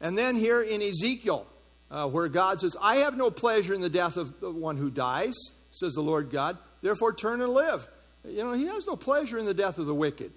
And 0.00 0.16
then 0.16 0.36
here 0.36 0.62
in 0.62 0.82
Ezekiel, 0.82 1.46
uh, 1.90 2.08
where 2.08 2.28
God 2.28 2.60
says, 2.60 2.76
I 2.80 2.96
have 2.96 3.16
no 3.16 3.30
pleasure 3.30 3.74
in 3.74 3.80
the 3.80 3.90
death 3.90 4.16
of 4.16 4.40
the 4.40 4.50
one 4.50 4.76
who 4.76 4.90
dies, 4.90 5.34
says 5.70 5.94
the 5.94 6.02
Lord 6.02 6.30
God, 6.30 6.58
therefore 6.82 7.14
turn 7.14 7.40
and 7.40 7.52
live. 7.52 7.86
You 8.24 8.42
know, 8.42 8.52
he 8.52 8.66
has 8.66 8.86
no 8.86 8.96
pleasure 8.96 9.38
in 9.38 9.44
the 9.44 9.54
death 9.54 9.78
of 9.78 9.86
the 9.86 9.94
wicked. 9.94 10.32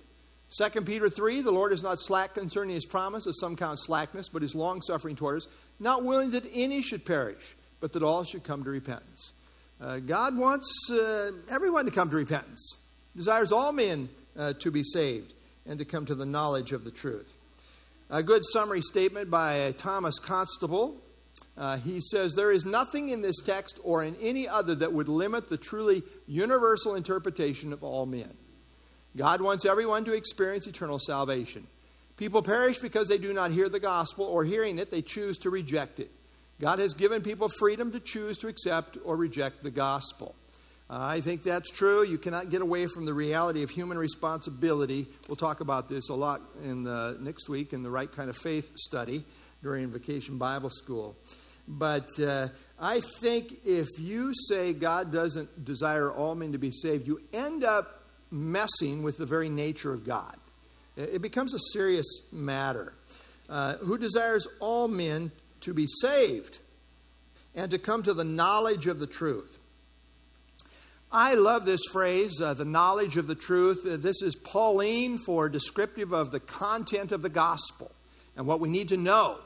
2 0.57 0.81
Peter 0.81 1.09
3, 1.09 1.41
the 1.41 1.51
Lord 1.51 1.73
is 1.73 1.83
not 1.83 1.99
slack 1.99 2.33
concerning 2.33 2.75
his 2.75 2.85
promise, 2.85 3.27
as 3.27 3.39
some 3.39 3.55
count 3.55 3.79
slackness, 3.79 4.29
but 4.29 4.43
is 4.43 4.55
long 4.55 4.81
suffering 4.81 5.15
toward 5.15 5.37
us, 5.37 5.47
not 5.79 6.03
willing 6.03 6.31
that 6.31 6.45
any 6.53 6.81
should 6.81 7.05
perish, 7.05 7.55
but 7.79 7.93
that 7.93 8.03
all 8.03 8.23
should 8.23 8.43
come 8.43 8.63
to 8.63 8.69
repentance. 8.69 9.33
Uh, 9.81 9.99
God 9.99 10.37
wants 10.37 10.69
uh, 10.91 11.31
everyone 11.49 11.85
to 11.85 11.91
come 11.91 12.09
to 12.09 12.15
repentance, 12.15 12.75
desires 13.15 13.51
all 13.51 13.71
men 13.71 14.09
uh, 14.37 14.53
to 14.59 14.71
be 14.71 14.83
saved 14.83 15.33
and 15.65 15.79
to 15.79 15.85
come 15.85 16.05
to 16.05 16.15
the 16.15 16.25
knowledge 16.25 16.73
of 16.73 16.83
the 16.83 16.91
truth. 16.91 17.35
A 18.09 18.23
good 18.23 18.43
summary 18.51 18.81
statement 18.81 19.29
by 19.29 19.73
Thomas 19.77 20.19
Constable. 20.19 20.97
Uh, 21.57 21.77
he 21.77 22.01
says, 22.01 22.33
There 22.33 22.51
is 22.51 22.65
nothing 22.65 23.09
in 23.09 23.21
this 23.21 23.37
text 23.37 23.79
or 23.83 24.03
in 24.03 24.15
any 24.21 24.47
other 24.47 24.75
that 24.75 24.91
would 24.91 25.07
limit 25.07 25.47
the 25.47 25.57
truly 25.57 26.03
universal 26.27 26.95
interpretation 26.95 27.71
of 27.71 27.83
all 27.83 28.05
men. 28.05 28.33
God 29.15 29.41
wants 29.41 29.65
everyone 29.65 30.05
to 30.05 30.13
experience 30.13 30.67
eternal 30.67 30.99
salvation. 30.99 31.67
People 32.19 32.41
perish 32.43 32.79
because 32.79 33.07
they 33.07 33.17
do 33.17 33.31
not 33.31 33.51
hear 33.51 33.69
the 33.69 33.79
gospel, 33.79 34.25
or 34.25 34.43
hearing 34.43 34.77
it, 34.77 34.91
they 34.91 35.01
choose 35.01 35.37
to 35.37 35.49
reject 35.49 36.01
it. 36.01 36.11
God 36.59 36.79
has 36.79 36.93
given 36.93 37.21
people 37.21 37.47
freedom 37.47 37.93
to 37.93 37.99
choose 38.01 38.37
to 38.39 38.49
accept 38.49 38.97
or 39.05 39.15
reject 39.15 39.63
the 39.63 39.71
gospel. 39.71 40.35
Uh, 40.89 40.97
I 40.99 41.21
think 41.21 41.43
that's 41.43 41.71
true. 41.71 42.03
You 42.03 42.17
cannot 42.17 42.49
get 42.49 42.61
away 42.61 42.87
from 42.87 43.05
the 43.05 43.13
reality 43.13 43.63
of 43.63 43.69
human 43.69 43.97
responsibility. 43.97 45.07
We'll 45.29 45.37
talk 45.37 45.61
about 45.61 45.87
this 45.87 46.09
a 46.09 46.13
lot 46.13 46.41
in 46.61 46.83
the, 46.83 47.15
next 47.21 47.47
week 47.47 47.71
in 47.71 47.83
the 47.83 47.89
Right 47.89 48.11
Kind 48.11 48.29
of 48.29 48.35
Faith 48.35 48.69
study 48.75 49.23
during 49.63 49.89
Vacation 49.89 50.37
Bible 50.37 50.71
School. 50.71 51.15
But 51.69 52.09
uh, 52.19 52.49
I 52.77 52.99
think 53.21 53.65
if 53.65 53.87
you 53.97 54.33
say 54.49 54.73
God 54.73 55.13
doesn't 55.13 55.63
desire 55.63 56.11
all 56.11 56.35
men 56.35 56.51
to 56.51 56.57
be 56.57 56.71
saved, 56.71 57.07
you 57.07 57.21
end 57.31 57.63
up 57.63 58.03
messing 58.29 59.03
with 59.03 59.17
the 59.17 59.25
very 59.25 59.47
nature 59.47 59.93
of 59.93 60.03
God. 60.03 60.35
It 60.99 61.21
becomes 61.21 61.53
a 61.53 61.59
serious 61.73 62.05
matter. 62.31 62.93
Uh, 63.49 63.77
who 63.77 63.97
desires 63.97 64.47
all 64.59 64.87
men 64.87 65.31
to 65.61 65.73
be 65.73 65.87
saved 66.01 66.59
and 67.55 67.71
to 67.71 67.79
come 67.79 68.03
to 68.03 68.13
the 68.13 68.23
knowledge 68.23 68.85
of 68.85 68.99
the 68.99 69.07
truth. 69.07 69.57
I 71.11 71.33
love 71.33 71.65
this 71.65 71.81
phrase, 71.91 72.39
uh, 72.39 72.53
the 72.53 72.65
knowledge 72.65 73.17
of 73.17 73.25
the 73.25 73.33
truth. 73.33 73.87
Uh, 73.87 73.97
this 73.97 74.21
is 74.21 74.35
Pauline 74.35 75.17
for 75.17 75.49
descriptive 75.49 76.11
of 76.13 76.29
the 76.29 76.39
content 76.39 77.11
of 77.11 77.23
the 77.23 77.29
gospel 77.29 77.91
and 78.37 78.45
what 78.45 78.59
we 78.59 78.69
need 78.69 78.89
to 78.89 78.97
know. 78.97 79.39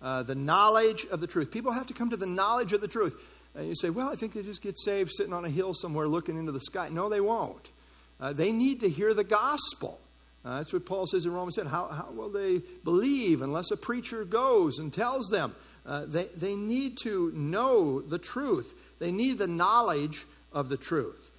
Uh, 0.00 0.22
the 0.22 0.34
knowledge 0.34 1.04
of 1.10 1.20
the 1.20 1.26
truth. 1.26 1.50
People 1.50 1.72
have 1.72 1.88
to 1.88 1.94
come 1.94 2.08
to 2.08 2.16
the 2.16 2.26
knowledge 2.26 2.72
of 2.72 2.80
the 2.80 2.88
truth. 2.88 3.14
And 3.54 3.68
you 3.68 3.74
say, 3.74 3.90
well, 3.90 4.08
I 4.08 4.14
think 4.14 4.32
they 4.32 4.42
just 4.42 4.62
get 4.62 4.78
saved 4.78 5.10
sitting 5.14 5.34
on 5.34 5.44
a 5.44 5.50
hill 5.50 5.74
somewhere 5.74 6.08
looking 6.08 6.38
into 6.38 6.52
the 6.52 6.60
sky. 6.60 6.88
No, 6.90 7.10
they 7.10 7.20
won't. 7.20 7.70
Uh, 8.18 8.32
they 8.32 8.50
need 8.50 8.80
to 8.80 8.88
hear 8.88 9.12
the 9.12 9.24
gospel. 9.24 10.00
Uh, 10.44 10.58
that's 10.58 10.72
what 10.72 10.84
Paul 10.84 11.06
says 11.06 11.24
in 11.24 11.32
Romans 11.32 11.56
10. 11.56 11.66
How, 11.66 11.86
how 11.88 12.10
will 12.12 12.30
they 12.30 12.60
believe 12.84 13.42
unless 13.42 13.70
a 13.70 13.76
preacher 13.76 14.24
goes 14.24 14.78
and 14.78 14.92
tells 14.92 15.28
them? 15.28 15.54
Uh, 15.86 16.04
they, 16.06 16.24
they 16.36 16.54
need 16.54 16.98
to 16.98 17.32
know 17.34 18.00
the 18.00 18.18
truth, 18.18 18.74
they 18.98 19.12
need 19.12 19.38
the 19.38 19.48
knowledge 19.48 20.26
of 20.52 20.68
the 20.68 20.76
truth. 20.76 21.30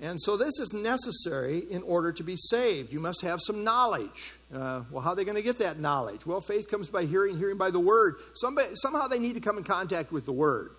And 0.00 0.20
so 0.20 0.36
this 0.36 0.58
is 0.58 0.72
necessary 0.72 1.58
in 1.58 1.82
order 1.84 2.10
to 2.12 2.24
be 2.24 2.36
saved. 2.36 2.92
You 2.92 2.98
must 2.98 3.20
have 3.20 3.40
some 3.40 3.62
knowledge. 3.62 4.34
Uh, 4.52 4.82
well, 4.90 5.00
how 5.00 5.10
are 5.10 5.16
they 5.16 5.24
going 5.24 5.36
to 5.36 5.42
get 5.42 5.58
that 5.58 5.78
knowledge? 5.78 6.26
Well, 6.26 6.40
faith 6.40 6.68
comes 6.68 6.88
by 6.88 7.04
hearing, 7.04 7.38
hearing 7.38 7.56
by 7.56 7.70
the 7.70 7.78
word. 7.78 8.16
Somebody, 8.34 8.70
somehow 8.74 9.06
they 9.06 9.20
need 9.20 9.34
to 9.34 9.40
come 9.40 9.58
in 9.58 9.64
contact 9.64 10.10
with 10.10 10.24
the 10.24 10.32
word. 10.32 10.70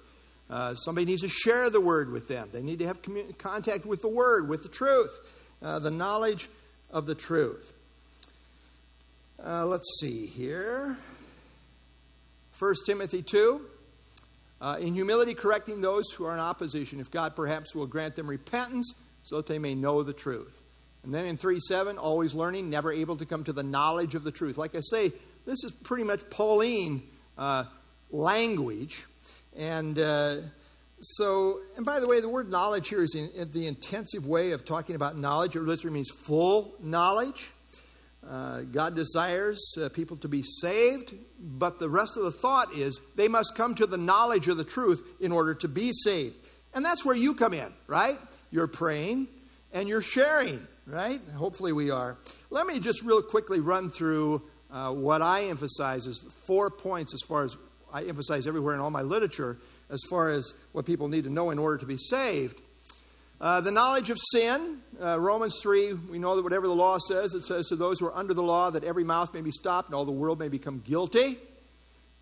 Uh, 0.50 0.76
somebody 0.76 1.06
needs 1.06 1.22
to 1.22 1.30
share 1.30 1.69
the 1.69 1.80
word 1.80 2.12
with 2.12 2.28
them. 2.28 2.50
They 2.52 2.62
need 2.62 2.80
to 2.80 2.88
have 2.88 3.02
commun- 3.02 3.34
contact 3.38 3.86
with 3.86 4.02
the 4.02 4.10
word, 4.10 4.50
with 4.50 4.62
the 4.63 4.69
truth 4.69 5.22
uh, 5.63 5.80
the 5.80 5.91
knowledge 5.91 6.50
of 6.91 7.06
the 7.06 7.15
truth. 7.15 7.72
Uh, 9.41 9.65
let's 9.65 10.00
see 10.00 10.26
here. 10.26 10.98
1 12.60 12.76
Timothy 12.86 13.22
2. 13.22 13.65
Uh, 14.62 14.78
in 14.80 14.93
humility, 14.93 15.34
correcting 15.34 15.82
those 15.82 16.10
who 16.12 16.24
are 16.24 16.34
in 16.34 16.39
opposition, 16.39 17.00
if 17.00 17.12
God 17.12 17.36
perhaps 17.36 17.76
will 17.76 17.88
grant 17.88 18.15
them 18.15 18.30
repentance 18.30 18.93
so 19.24 19.38
that 19.38 19.48
they 19.48 19.60
may 19.60 19.76
know 19.76 20.04
the 20.04 20.13
truth. 20.13 20.62
And 21.04 21.13
then 21.13 21.26
in 21.26 21.36
3 21.36 21.60
7, 21.60 21.98
always 21.98 22.34
learning, 22.34 22.69
never 22.69 22.91
able 22.91 23.17
to 23.17 23.26
come 23.26 23.43
to 23.43 23.54
the 23.54 23.63
knowledge 23.63 24.15
of 24.15 24.24
the 24.24 24.32
truth. 24.32 24.58
Like 24.58 24.76
I 24.76 24.80
say, 24.82 25.12
this 25.46 25.63
is 25.65 25.72
pretty 25.72 26.06
much 26.06 26.30
Pauline 26.30 27.04
uh, 27.38 27.65
language. 28.12 29.06
And 29.58 30.00
uh, 30.00 30.38
so, 31.02 31.60
and 31.76 31.86
by 31.86 32.00
the 32.00 32.08
way, 32.08 32.22
the 32.22 32.30
word 32.30 32.50
knowledge 32.50 32.88
here 32.88 33.04
is 33.04 33.15
in, 33.15 33.30
in 33.36 33.52
the 33.52 33.67
intensive 33.67 34.26
way 34.26 34.52
of 34.52 34.63
talking 34.63 34.96
about 34.96 35.17
knowledge. 35.17 35.58
It 35.58 35.62
literally 35.62 35.93
means 35.93 36.10
full 36.10 36.76
knowledge. 36.80 37.52
Uh, 38.29 38.62
God 38.62 38.95
desires 38.95 39.62
uh, 39.77 39.89
people 39.89 40.17
to 40.17 40.27
be 40.27 40.43
saved, 40.43 41.13
but 41.39 41.79
the 41.79 41.89
rest 41.89 42.15
of 42.15 42.23
the 42.23 42.31
thought 42.31 42.73
is 42.73 42.99
they 43.15 43.27
must 43.27 43.53
come 43.55 43.75
to 43.75 43.86
the 43.86 43.97
knowledge 43.97 44.47
of 44.47 44.57
the 44.57 44.63
truth 44.63 45.05
in 45.19 45.31
order 45.31 45.53
to 45.55 45.67
be 45.67 45.91
saved. 45.93 46.36
And 46.73 46.83
that's 46.86 47.03
where 47.03 47.15
you 47.15 47.33
come 47.33 47.53
in, 47.53 47.71
right? 47.88 48.19
You're 48.49 48.67
praying 48.67 49.27
and 49.73 49.89
you're 49.89 50.01
sharing, 50.01 50.65
right? 50.88 51.21
Hopefully 51.36 51.73
we 51.73 51.91
are. 51.91 52.17
Let 52.49 52.65
me 52.65 52.79
just 52.79 53.03
real 53.03 53.21
quickly 53.21 53.59
run 53.59 53.91
through 53.91 54.41
uh, 54.71 54.91
what 54.91 55.21
I 55.21 55.45
emphasize 55.45 56.07
as 56.07 56.19
four 56.19 56.69
points 56.69 57.13
as 57.13 57.21
far 57.21 57.43
as 57.43 57.57
I 57.93 58.03
emphasize 58.05 58.47
everywhere 58.47 58.73
in 58.73 58.79
all 58.79 58.89
my 58.89 59.03
literature 59.03 59.59
as 59.89 60.01
far 60.09 60.31
as 60.31 60.53
what 60.71 60.86
people 60.86 61.07
need 61.07 61.25
to 61.25 61.29
know 61.29 61.51
in 61.51 61.59
order 61.59 61.77
to 61.77 61.86
be 61.86 61.97
saved. 61.97 62.59
Uh, 63.43 63.60
the 63.60 63.71
knowledge 63.71 64.10
of 64.10 64.17
sin, 64.32 64.77
uh, 65.01 65.19
Romans 65.19 65.60
3, 65.62 65.91
we 66.10 66.17
know 66.17 66.38
that 66.38 66.43
whatever 66.43 66.65
the 66.65 66.73
law 66.73 66.97
says, 66.97 67.34
it 67.34 67.43
says 67.43 67.67
to 67.67 67.75
those 67.75 67.99
who 67.99 68.06
are 68.06 68.15
under 68.15 68.34
the 68.34 68.41
law 68.41 68.69
that 68.69 68.86
every 68.86 69.03
mouth 69.03 69.34
may 69.34 69.41
be 69.41 69.51
stopped 69.51 69.89
and 69.89 69.95
all 69.95 70.06
the 70.06 70.13
world 70.13 70.39
may 70.39 70.47
become 70.47 70.79
guilty. 70.79 71.38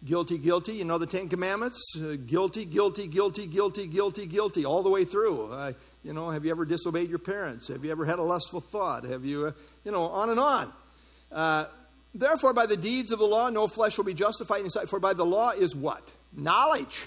Guilty, 0.03 0.39
guilty. 0.39 0.73
You 0.73 0.85
know 0.85 0.97
the 0.97 1.05
Ten 1.05 1.29
Commandments? 1.29 1.79
Uh, 1.95 2.15
guilty, 2.25 2.65
guilty, 2.65 3.05
guilty, 3.05 3.45
guilty, 3.45 3.85
guilty, 3.85 4.25
guilty, 4.25 4.65
all 4.65 4.81
the 4.81 4.89
way 4.89 5.05
through. 5.05 5.51
Uh, 5.51 5.73
you 6.03 6.11
know, 6.11 6.31
have 6.31 6.43
you 6.43 6.49
ever 6.49 6.65
disobeyed 6.65 7.07
your 7.07 7.19
parents? 7.19 7.67
Have 7.67 7.85
you 7.85 7.91
ever 7.91 8.03
had 8.03 8.17
a 8.17 8.23
lustful 8.23 8.59
thought? 8.59 9.03
Have 9.03 9.23
you, 9.23 9.45
uh, 9.45 9.51
you 9.85 9.91
know, 9.91 10.05
on 10.05 10.31
and 10.31 10.39
on. 10.39 11.67
Therefore, 12.15 12.53
by 12.53 12.65
the 12.65 12.77
deeds 12.77 13.11
of 13.11 13.19
the 13.19 13.27
law, 13.27 13.47
no 13.51 13.67
flesh 13.67 13.95
will 13.95 14.05
be 14.05 14.15
justified 14.15 14.63
in 14.63 14.71
sight. 14.71 14.89
For 14.89 14.99
by 14.99 15.13
the 15.13 15.23
law 15.23 15.51
is 15.51 15.75
what? 15.75 16.01
Knowledge. 16.33 17.05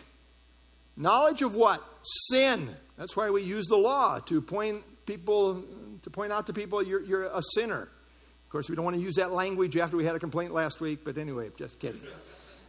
Knowledge 0.97 1.43
of 1.43 1.57
what? 1.57 1.83
Sin. 2.31 2.77
That's 2.97 3.17
why 3.17 3.31
we 3.31 3.43
use 3.43 3.67
the 3.67 3.77
law 3.77 4.21
to 4.21 4.41
point 4.41 4.85
people 5.07 5.65
to 6.03 6.11
point 6.11 6.33
out 6.33 6.47
to 6.47 6.53
people 6.53 6.83
you're, 6.83 7.03
you're 7.03 7.25
a 7.25 7.43
sinner. 7.55 7.83
Of 8.45 8.51
course, 8.51 8.69
we 8.69 8.77
don't 8.77 8.85
want 8.85 8.97
to 8.97 9.03
use 9.03 9.17
that 9.17 9.33
language 9.33 9.77
after 9.77 9.97
we 9.97 10.05
had 10.05 10.15
a 10.15 10.21
complaint 10.21 10.53
last 10.53 10.81
week, 10.81 11.01
but 11.05 11.19
anyway, 11.19 11.51
just 11.57 11.79
kidding. 11.79 12.01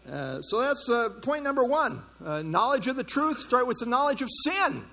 Uh, 0.10 0.42
so 0.42 0.62
that's 0.62 0.90
uh, 0.90 1.10
point 1.22 1.44
number 1.44 1.64
one. 1.64 2.02
Uh, 2.24 2.42
knowledge 2.42 2.88
of 2.88 2.96
the 2.96 3.04
truth. 3.04 3.40
Start 3.40 3.68
with 3.68 3.78
the 3.80 3.86
knowledge 3.86 4.22
of 4.22 4.30
sin. 4.44 4.84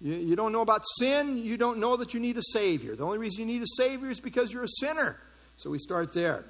You, 0.00 0.14
you 0.14 0.36
don't 0.36 0.52
know 0.52 0.60
about 0.60 0.82
sin, 0.98 1.38
you 1.38 1.56
don't 1.56 1.78
know 1.78 1.96
that 1.96 2.14
you 2.14 2.20
need 2.20 2.36
a 2.36 2.42
Savior. 2.42 2.94
The 2.96 3.04
only 3.04 3.18
reason 3.18 3.40
you 3.40 3.46
need 3.46 3.62
a 3.62 3.82
Savior 3.82 4.10
is 4.10 4.20
because 4.20 4.52
you're 4.52 4.64
a 4.64 4.68
sinner. 4.80 5.18
So 5.56 5.70
we 5.70 5.78
start 5.78 6.12
there. 6.12 6.44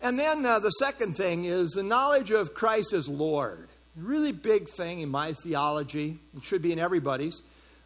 And 0.00 0.18
then 0.18 0.44
uh, 0.44 0.58
the 0.58 0.70
second 0.70 1.16
thing 1.16 1.46
is 1.46 1.70
the 1.70 1.82
knowledge 1.82 2.30
of 2.30 2.52
Christ 2.52 2.92
as 2.92 3.08
Lord. 3.08 3.68
Really 3.96 4.32
big 4.32 4.68
thing 4.68 5.00
in 5.00 5.08
my 5.08 5.32
theology. 5.32 6.18
It 6.36 6.44
should 6.44 6.60
be 6.60 6.72
in 6.72 6.78
everybody's. 6.78 7.40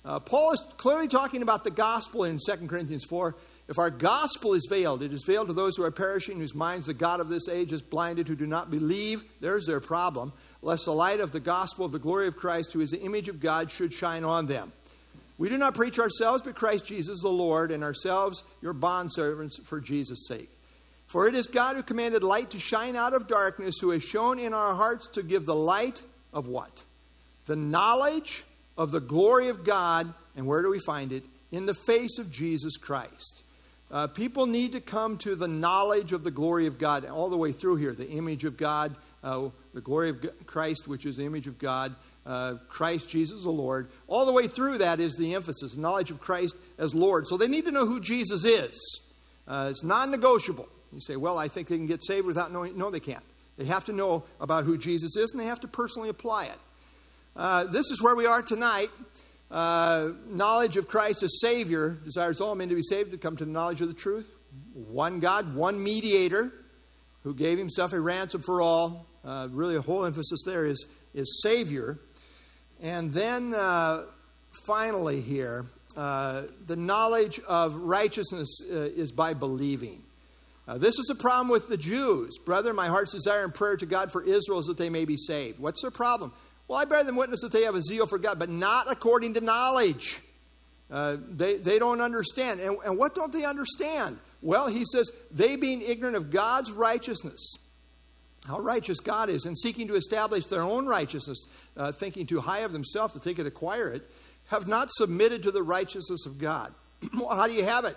Uh, 0.04 0.18
Paul 0.18 0.52
is 0.52 0.62
clearly 0.76 1.06
talking 1.06 1.42
about 1.42 1.62
the 1.62 1.70
gospel 1.70 2.24
in 2.24 2.38
2 2.44 2.66
Corinthians 2.66 3.04
4. 3.04 3.36
If 3.68 3.78
our 3.78 3.90
gospel 3.90 4.54
is 4.54 4.66
veiled, 4.68 5.04
it 5.04 5.12
is 5.12 5.22
veiled 5.24 5.46
to 5.46 5.52
those 5.52 5.76
who 5.76 5.84
are 5.84 5.92
perishing, 5.92 6.38
whose 6.40 6.54
minds 6.54 6.86
the 6.86 6.94
God 6.94 7.20
of 7.20 7.28
this 7.28 7.48
age 7.48 7.72
is 7.72 7.80
blinded, 7.80 8.26
who 8.26 8.34
do 8.34 8.46
not 8.46 8.72
believe. 8.72 9.22
There's 9.40 9.66
their 9.66 9.78
problem. 9.78 10.32
Lest 10.62 10.86
the 10.86 10.92
light 10.92 11.20
of 11.20 11.30
the 11.30 11.38
gospel 11.38 11.84
of 11.84 11.92
the 11.92 12.00
glory 12.00 12.26
of 12.26 12.36
Christ, 12.36 12.72
who 12.72 12.80
is 12.80 12.90
the 12.90 13.00
image 13.02 13.28
of 13.28 13.38
God, 13.38 13.70
should 13.70 13.92
shine 13.92 14.24
on 14.24 14.46
them. 14.46 14.72
We 15.38 15.48
do 15.48 15.58
not 15.58 15.76
preach 15.76 16.00
ourselves, 16.00 16.42
but 16.42 16.56
Christ 16.56 16.86
Jesus 16.86 17.20
the 17.22 17.28
Lord, 17.28 17.70
and 17.70 17.84
ourselves 17.84 18.42
your 18.60 18.74
bondservants 18.74 19.62
for 19.64 19.80
Jesus' 19.80 20.26
sake. 20.26 20.50
For 21.10 21.26
it 21.26 21.34
is 21.34 21.48
God 21.48 21.74
who 21.74 21.82
commanded 21.82 22.22
light 22.22 22.50
to 22.50 22.60
shine 22.60 22.94
out 22.94 23.14
of 23.14 23.26
darkness, 23.26 23.78
who 23.80 23.90
has 23.90 24.04
shown 24.04 24.38
in 24.38 24.54
our 24.54 24.76
hearts 24.76 25.08
to 25.14 25.24
give 25.24 25.44
the 25.44 25.56
light 25.56 26.00
of 26.32 26.46
what? 26.46 26.70
The 27.46 27.56
knowledge 27.56 28.44
of 28.78 28.92
the 28.92 29.00
glory 29.00 29.48
of 29.48 29.64
God. 29.64 30.14
And 30.36 30.46
where 30.46 30.62
do 30.62 30.70
we 30.70 30.78
find 30.78 31.12
it? 31.12 31.24
In 31.50 31.66
the 31.66 31.74
face 31.74 32.18
of 32.18 32.30
Jesus 32.30 32.76
Christ. 32.76 33.42
Uh, 33.90 34.06
people 34.06 34.46
need 34.46 34.70
to 34.70 34.80
come 34.80 35.18
to 35.18 35.34
the 35.34 35.48
knowledge 35.48 36.12
of 36.12 36.22
the 36.22 36.30
glory 36.30 36.68
of 36.68 36.78
God 36.78 37.04
all 37.04 37.28
the 37.28 37.36
way 37.36 37.50
through 37.50 37.74
here. 37.74 37.92
The 37.92 38.10
image 38.10 38.44
of 38.44 38.56
God, 38.56 38.94
uh, 39.24 39.48
the 39.74 39.80
glory 39.80 40.10
of 40.10 40.46
Christ, 40.46 40.86
which 40.86 41.04
is 41.06 41.16
the 41.16 41.24
image 41.24 41.48
of 41.48 41.58
God, 41.58 41.92
uh, 42.24 42.54
Christ 42.68 43.08
Jesus 43.08 43.42
the 43.42 43.50
Lord. 43.50 43.90
All 44.06 44.26
the 44.26 44.32
way 44.32 44.46
through 44.46 44.78
that 44.78 45.00
is 45.00 45.16
the 45.16 45.34
emphasis 45.34 45.76
knowledge 45.76 46.12
of 46.12 46.20
Christ 46.20 46.54
as 46.78 46.94
Lord. 46.94 47.26
So 47.26 47.36
they 47.36 47.48
need 47.48 47.64
to 47.64 47.72
know 47.72 47.84
who 47.84 47.98
Jesus 47.98 48.44
is. 48.44 49.00
Uh, 49.48 49.66
it's 49.72 49.82
non 49.82 50.12
negotiable. 50.12 50.68
You 50.92 51.00
say, 51.00 51.16
well, 51.16 51.38
I 51.38 51.48
think 51.48 51.68
they 51.68 51.76
can 51.76 51.86
get 51.86 52.04
saved 52.04 52.26
without 52.26 52.52
knowing. 52.52 52.76
No, 52.76 52.90
they 52.90 53.00
can't. 53.00 53.24
They 53.56 53.64
have 53.66 53.84
to 53.84 53.92
know 53.92 54.24
about 54.40 54.64
who 54.64 54.78
Jesus 54.78 55.16
is 55.16 55.30
and 55.32 55.40
they 55.40 55.44
have 55.44 55.60
to 55.60 55.68
personally 55.68 56.08
apply 56.08 56.46
it. 56.46 56.58
Uh, 57.36 57.64
this 57.64 57.90
is 57.90 58.02
where 58.02 58.16
we 58.16 58.26
are 58.26 58.42
tonight. 58.42 58.90
Uh, 59.50 60.10
knowledge 60.28 60.76
of 60.76 60.88
Christ 60.88 61.22
as 61.22 61.40
Savior 61.40 61.90
desires 62.04 62.40
all 62.40 62.54
men 62.54 62.68
to 62.68 62.74
be 62.74 62.82
saved 62.82 63.10
to 63.12 63.18
come 63.18 63.36
to 63.36 63.44
the 63.44 63.50
knowledge 63.50 63.80
of 63.80 63.88
the 63.88 63.94
truth. 63.94 64.32
One 64.74 65.20
God, 65.20 65.54
one 65.54 65.82
mediator 65.82 66.52
who 67.22 67.34
gave 67.34 67.58
himself 67.58 67.92
a 67.92 68.00
ransom 68.00 68.42
for 68.42 68.62
all. 68.62 69.06
Uh, 69.24 69.48
really, 69.50 69.76
a 69.76 69.82
whole 69.82 70.04
emphasis 70.04 70.40
there 70.46 70.66
is, 70.66 70.86
is 71.14 71.40
Savior. 71.42 71.98
And 72.80 73.12
then 73.12 73.52
uh, 73.54 74.04
finally, 74.64 75.20
here, 75.20 75.66
uh, 75.96 76.42
the 76.66 76.76
knowledge 76.76 77.40
of 77.40 77.74
righteousness 77.74 78.60
uh, 78.62 78.74
is 78.74 79.12
by 79.12 79.34
believing. 79.34 80.02
Uh, 80.68 80.78
this 80.78 80.98
is 80.98 81.10
a 81.10 81.14
problem 81.14 81.48
with 81.48 81.68
the 81.68 81.76
Jews. 81.76 82.38
Brother, 82.38 82.72
my 82.72 82.88
heart's 82.88 83.12
desire 83.12 83.44
and 83.44 83.54
prayer 83.54 83.76
to 83.76 83.86
God 83.86 84.12
for 84.12 84.22
Israel 84.22 84.58
is 84.60 84.66
that 84.66 84.76
they 84.76 84.90
may 84.90 85.04
be 85.04 85.16
saved. 85.16 85.58
What's 85.58 85.82
their 85.82 85.90
problem? 85.90 86.32
Well, 86.68 86.78
I 86.78 86.84
bear 86.84 87.02
them 87.02 87.16
witness 87.16 87.40
that 87.40 87.50
they 87.50 87.62
have 87.62 87.74
a 87.74 87.82
zeal 87.82 88.06
for 88.06 88.18
God, 88.18 88.38
but 88.38 88.48
not 88.48 88.90
according 88.90 89.34
to 89.34 89.40
knowledge. 89.40 90.20
Uh, 90.90 91.16
they, 91.28 91.56
they 91.56 91.78
don't 91.78 92.00
understand. 92.00 92.60
And, 92.60 92.78
and 92.84 92.96
what 92.96 93.14
don't 93.14 93.32
they 93.32 93.44
understand? 93.44 94.18
Well, 94.42 94.68
he 94.68 94.84
says, 94.84 95.10
they 95.30 95.56
being 95.56 95.82
ignorant 95.82 96.16
of 96.16 96.30
God's 96.30 96.70
righteousness, 96.72 97.54
how 98.46 98.60
righteous 98.60 99.00
God 99.00 99.28
is, 99.28 99.46
and 99.46 99.58
seeking 99.58 99.88
to 99.88 99.96
establish 99.96 100.46
their 100.46 100.62
own 100.62 100.86
righteousness, 100.86 101.44
uh, 101.76 101.92
thinking 101.92 102.26
too 102.26 102.40
high 102.40 102.60
of 102.60 102.72
themselves 102.72 103.14
that 103.14 103.22
they 103.22 103.34
could 103.34 103.46
acquire 103.46 103.88
it, 103.88 104.08
have 104.48 104.66
not 104.66 104.90
submitted 104.90 105.44
to 105.44 105.50
the 105.50 105.62
righteousness 105.62 106.26
of 106.26 106.38
God. 106.38 106.72
how 107.12 107.46
do 107.46 107.52
you 107.52 107.64
have 107.64 107.84
it? 107.84 107.96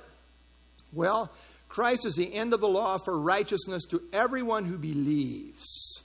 Well, 0.92 1.32
Christ 1.74 2.06
is 2.06 2.14
the 2.14 2.32
end 2.32 2.54
of 2.54 2.60
the 2.60 2.68
law 2.68 3.00
for 3.00 3.20
righteousness 3.20 3.86
to 3.86 4.04
everyone 4.14 4.66
who 4.66 4.78
believes. 4.78 6.04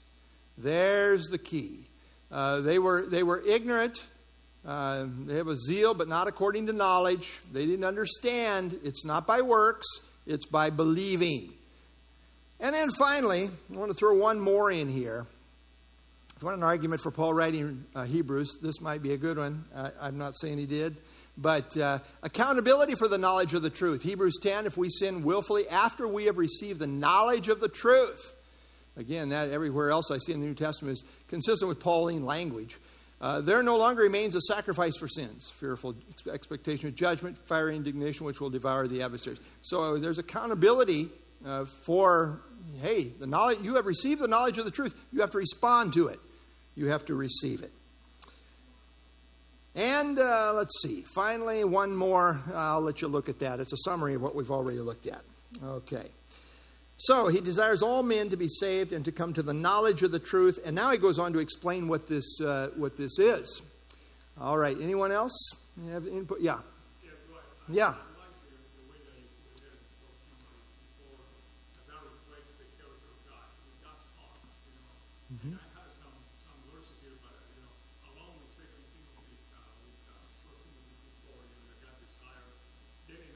There's 0.57 1.27
the 1.27 1.37
key. 1.37 1.85
Uh, 2.31 2.61
they, 2.61 2.79
were, 2.79 3.05
they 3.05 3.21
were 3.21 3.39
ignorant. 3.45 4.03
Uh, 4.65 5.05
they 5.27 5.35
have 5.35 5.47
a 5.47 5.55
zeal, 5.55 5.93
but 5.93 6.07
not 6.07 6.27
according 6.27 6.65
to 6.65 6.73
knowledge. 6.73 7.31
They 7.53 7.67
didn't 7.67 7.85
understand. 7.85 8.79
It's 8.83 9.05
not 9.05 9.27
by 9.27 9.41
works, 9.41 9.85
it's 10.25 10.47
by 10.47 10.71
believing. 10.71 11.53
And 12.59 12.73
then 12.73 12.89
finally, 12.89 13.51
I 13.71 13.77
want 13.77 13.91
to 13.91 13.95
throw 13.95 14.15
one 14.15 14.39
more 14.39 14.71
in 14.71 14.89
here. 14.89 15.27
If 16.35 16.41
you 16.41 16.47
want 16.47 16.57
an 16.57 16.63
argument 16.63 17.03
for 17.03 17.11
Paul 17.11 17.35
writing 17.35 17.85
uh, 17.93 18.05
Hebrews, 18.05 18.57
this 18.59 18.81
might 18.81 19.03
be 19.03 19.13
a 19.13 19.17
good 19.17 19.37
one. 19.37 19.65
I'm 20.01 20.17
not 20.17 20.35
saying 20.35 20.57
he 20.57 20.65
did. 20.65 20.97
But 21.41 21.77
uh, 21.77 21.99
accountability 22.21 22.95
for 22.95 23.07
the 23.07 23.17
knowledge 23.17 23.53
of 23.53 23.61
the 23.61 23.69
truth. 23.69 24.03
Hebrews 24.03 24.39
10, 24.43 24.65
if 24.65 24.75
we 24.75 24.89
sin 24.89 25.23
willfully 25.23 25.69
after 25.69 26.05
we 26.05 26.25
have 26.25 26.37
received 26.37 26.79
the 26.79 26.87
knowledge 26.87 27.47
of 27.47 27.61
the 27.61 27.69
truth. 27.69 28.33
Again, 28.97 29.29
that 29.29 29.51
everywhere 29.51 29.89
else 29.89 30.11
I 30.11 30.17
see 30.17 30.33
in 30.33 30.41
the 30.41 30.45
New 30.45 30.53
Testament 30.53 30.97
is 30.97 31.03
consistent 31.29 31.69
with 31.69 31.79
Pauline 31.79 32.25
language. 32.25 32.77
Uh, 33.21 33.39
there 33.39 33.63
no 33.63 33.77
longer 33.77 34.03
remains 34.03 34.35
a 34.35 34.41
sacrifice 34.41 34.97
for 34.97 35.07
sins, 35.07 35.49
fearful 35.49 35.95
expectation 36.31 36.89
of 36.89 36.95
judgment, 36.95 37.37
fiery 37.37 37.77
indignation, 37.77 38.25
which 38.25 38.41
will 38.41 38.49
devour 38.49 38.87
the 38.87 39.01
adversaries. 39.01 39.39
So 39.61 39.97
there's 39.97 40.19
accountability 40.19 41.09
uh, 41.45 41.63
for, 41.65 42.41
hey, 42.81 43.13
the 43.19 43.27
knowledge 43.27 43.59
you 43.61 43.75
have 43.75 43.85
received 43.85 44.21
the 44.21 44.27
knowledge 44.27 44.57
of 44.57 44.65
the 44.65 44.71
truth. 44.71 45.01
You 45.13 45.21
have 45.21 45.31
to 45.31 45.37
respond 45.37 45.93
to 45.93 46.07
it. 46.07 46.19
You 46.75 46.87
have 46.87 47.05
to 47.05 47.15
receive 47.15 47.61
it. 47.61 47.71
And 49.75 50.19
uh, 50.19 50.53
let's 50.55 50.81
see, 50.81 51.01
finally, 51.01 51.63
one 51.63 51.95
more. 51.95 52.41
I'll 52.53 52.81
let 52.81 53.01
you 53.01 53.07
look 53.07 53.29
at 53.29 53.39
that. 53.39 53.59
It's 53.59 53.71
a 53.71 53.77
summary 53.77 54.15
of 54.15 54.21
what 54.21 54.35
we've 54.35 54.51
already 54.51 54.79
looked 54.79 55.07
at. 55.07 55.21
Okay. 55.63 56.05
So 56.97 57.29
he 57.29 57.39
desires 57.39 57.81
all 57.81 58.03
men 58.03 58.29
to 58.29 58.37
be 58.37 58.49
saved 58.49 58.91
and 58.91 59.05
to 59.05 59.11
come 59.11 59.33
to 59.33 59.41
the 59.41 59.53
knowledge 59.53 60.03
of 60.03 60.11
the 60.11 60.19
truth. 60.19 60.59
And 60.65 60.75
now 60.75 60.91
he 60.91 60.97
goes 60.97 61.17
on 61.17 61.31
to 61.33 61.39
explain 61.39 61.87
what 61.87 62.09
this, 62.09 62.41
uh, 62.41 62.71
what 62.75 62.97
this 62.97 63.19
is. 63.19 63.61
All 64.39 64.57
right. 64.57 64.75
Anyone 64.81 65.11
else? 65.11 65.51
Have 65.91 66.07
input? 66.07 66.41
Yeah. 66.41 66.59
Yeah. 67.69 67.93
Mm-hmm. 75.31 75.53
Right. 75.53 75.57
Right. 75.59 75.67
So 76.01 76.17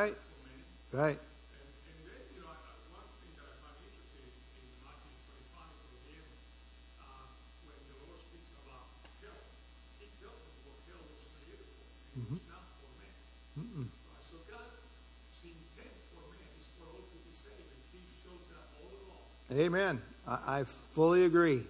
along. 19.56 19.60
Amen. 19.66 20.02
I, 20.26 20.60
I 20.60 20.64
fully 20.64 21.24
agree. 21.24 21.54
And 21.54 21.62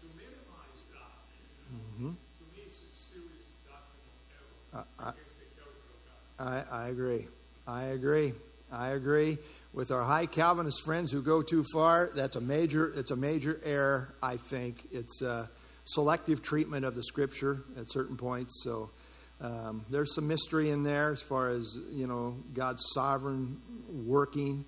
to 0.00 0.06
minimize 0.16 0.84
that, 0.92 0.98
Mm-hmm. 1.72 2.08
to 2.10 2.44
me, 2.54 2.62
it's 2.64 2.80
a 2.80 2.90
serious 2.90 3.52
doctrine 3.68 4.08
of 4.08 4.82
error 4.82 4.86
I- 4.98 5.04
I- 5.04 5.10
against 5.10 5.36
the 5.38 5.44
character 5.54 5.90
of 5.92 6.00
God. 6.38 6.64
I, 6.72 6.84
I 6.84 6.88
agree. 6.88 7.28
I 7.68 7.84
agree. 7.84 8.32
I 8.72 8.88
agree. 8.92 9.36
With 9.74 9.90
our 9.90 10.02
high 10.02 10.24
Calvinist 10.24 10.82
friends 10.82 11.12
who 11.12 11.20
go 11.20 11.42
too 11.42 11.64
far, 11.70 12.10
that's 12.14 12.34
a 12.34 12.40
major. 12.40 12.90
It's 12.96 13.10
a 13.10 13.16
major 13.16 13.60
error. 13.62 14.14
I 14.22 14.38
think 14.38 14.88
it's 14.90 15.20
a 15.20 15.50
selective 15.84 16.42
treatment 16.42 16.86
of 16.86 16.94
the 16.94 17.02
Scripture 17.02 17.64
at 17.78 17.90
certain 17.90 18.16
points. 18.16 18.62
So 18.64 18.90
um, 19.42 19.84
there's 19.90 20.14
some 20.14 20.26
mystery 20.26 20.70
in 20.70 20.82
there 20.82 21.12
as 21.12 21.20
far 21.20 21.50
as 21.50 21.76
you 21.90 22.06
know 22.06 22.38
God's 22.54 22.82
sovereign 22.94 23.60
working, 23.86 24.64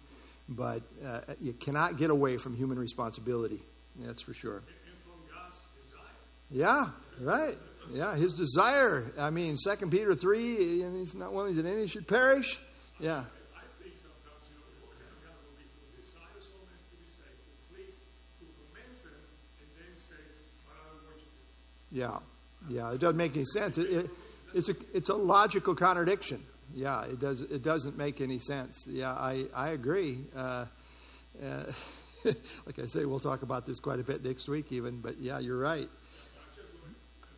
but 0.47 0.83
uh, 1.03 1.21
you 1.41 1.55
cannot 1.55 1.97
get 1.97 2.11
away 2.11 2.37
from 2.37 2.55
human 2.55 2.79
responsibility. 2.79 3.63
That's 3.97 4.21
for 4.21 4.35
sure. 4.35 4.57
And 4.57 4.97
from 5.05 5.35
God's 5.35 5.57
desire. 5.89 6.13
Yeah, 6.51 6.91
right. 7.19 7.57
Yeah, 7.95 8.15
his 8.15 8.35
desire. 8.35 9.11
I 9.19 9.31
mean, 9.31 9.57
Second 9.57 9.91
Peter 9.91 10.15
three, 10.15 10.83
he's 10.83 11.15
not 11.15 11.33
willing 11.33 11.57
that 11.57 11.65
any 11.65 11.87
should 11.87 12.07
perish. 12.07 12.61
Yeah, 13.01 13.25
yeah, 21.91 22.19
yeah. 22.69 22.93
It 22.93 23.01
doesn't 23.01 23.17
make 23.17 23.35
any 23.37 23.45
sense. 23.47 23.79
It, 23.79 23.91
it, 23.91 24.11
it's 24.55 24.69
a 24.69 24.75
it's 24.93 25.09
a 25.09 25.15
logical 25.15 25.75
contradiction. 25.75 26.43
Yeah, 26.75 27.05
it 27.05 27.19
does 27.19 27.41
it 27.41 27.63
doesn't 27.63 27.97
make 27.97 28.21
any 28.21 28.39
sense. 28.39 28.87
Yeah, 28.87 29.13
I 29.13 29.47
I 29.55 29.71
agree. 29.71 30.19
Uh, 30.37 30.67
uh, 31.43 31.65
like 32.25 32.79
I 32.79 32.87
say, 32.87 33.07
we'll 33.07 33.19
talk 33.21 33.43
about 33.43 33.65
this 33.67 33.81
quite 33.81 33.99
a 33.99 34.05
bit 34.05 34.23
next 34.25 34.49
week, 34.49 34.73
even. 34.73 35.01
But 35.01 35.19
yeah, 35.19 35.39
you're 35.39 35.59
right. 35.59 35.89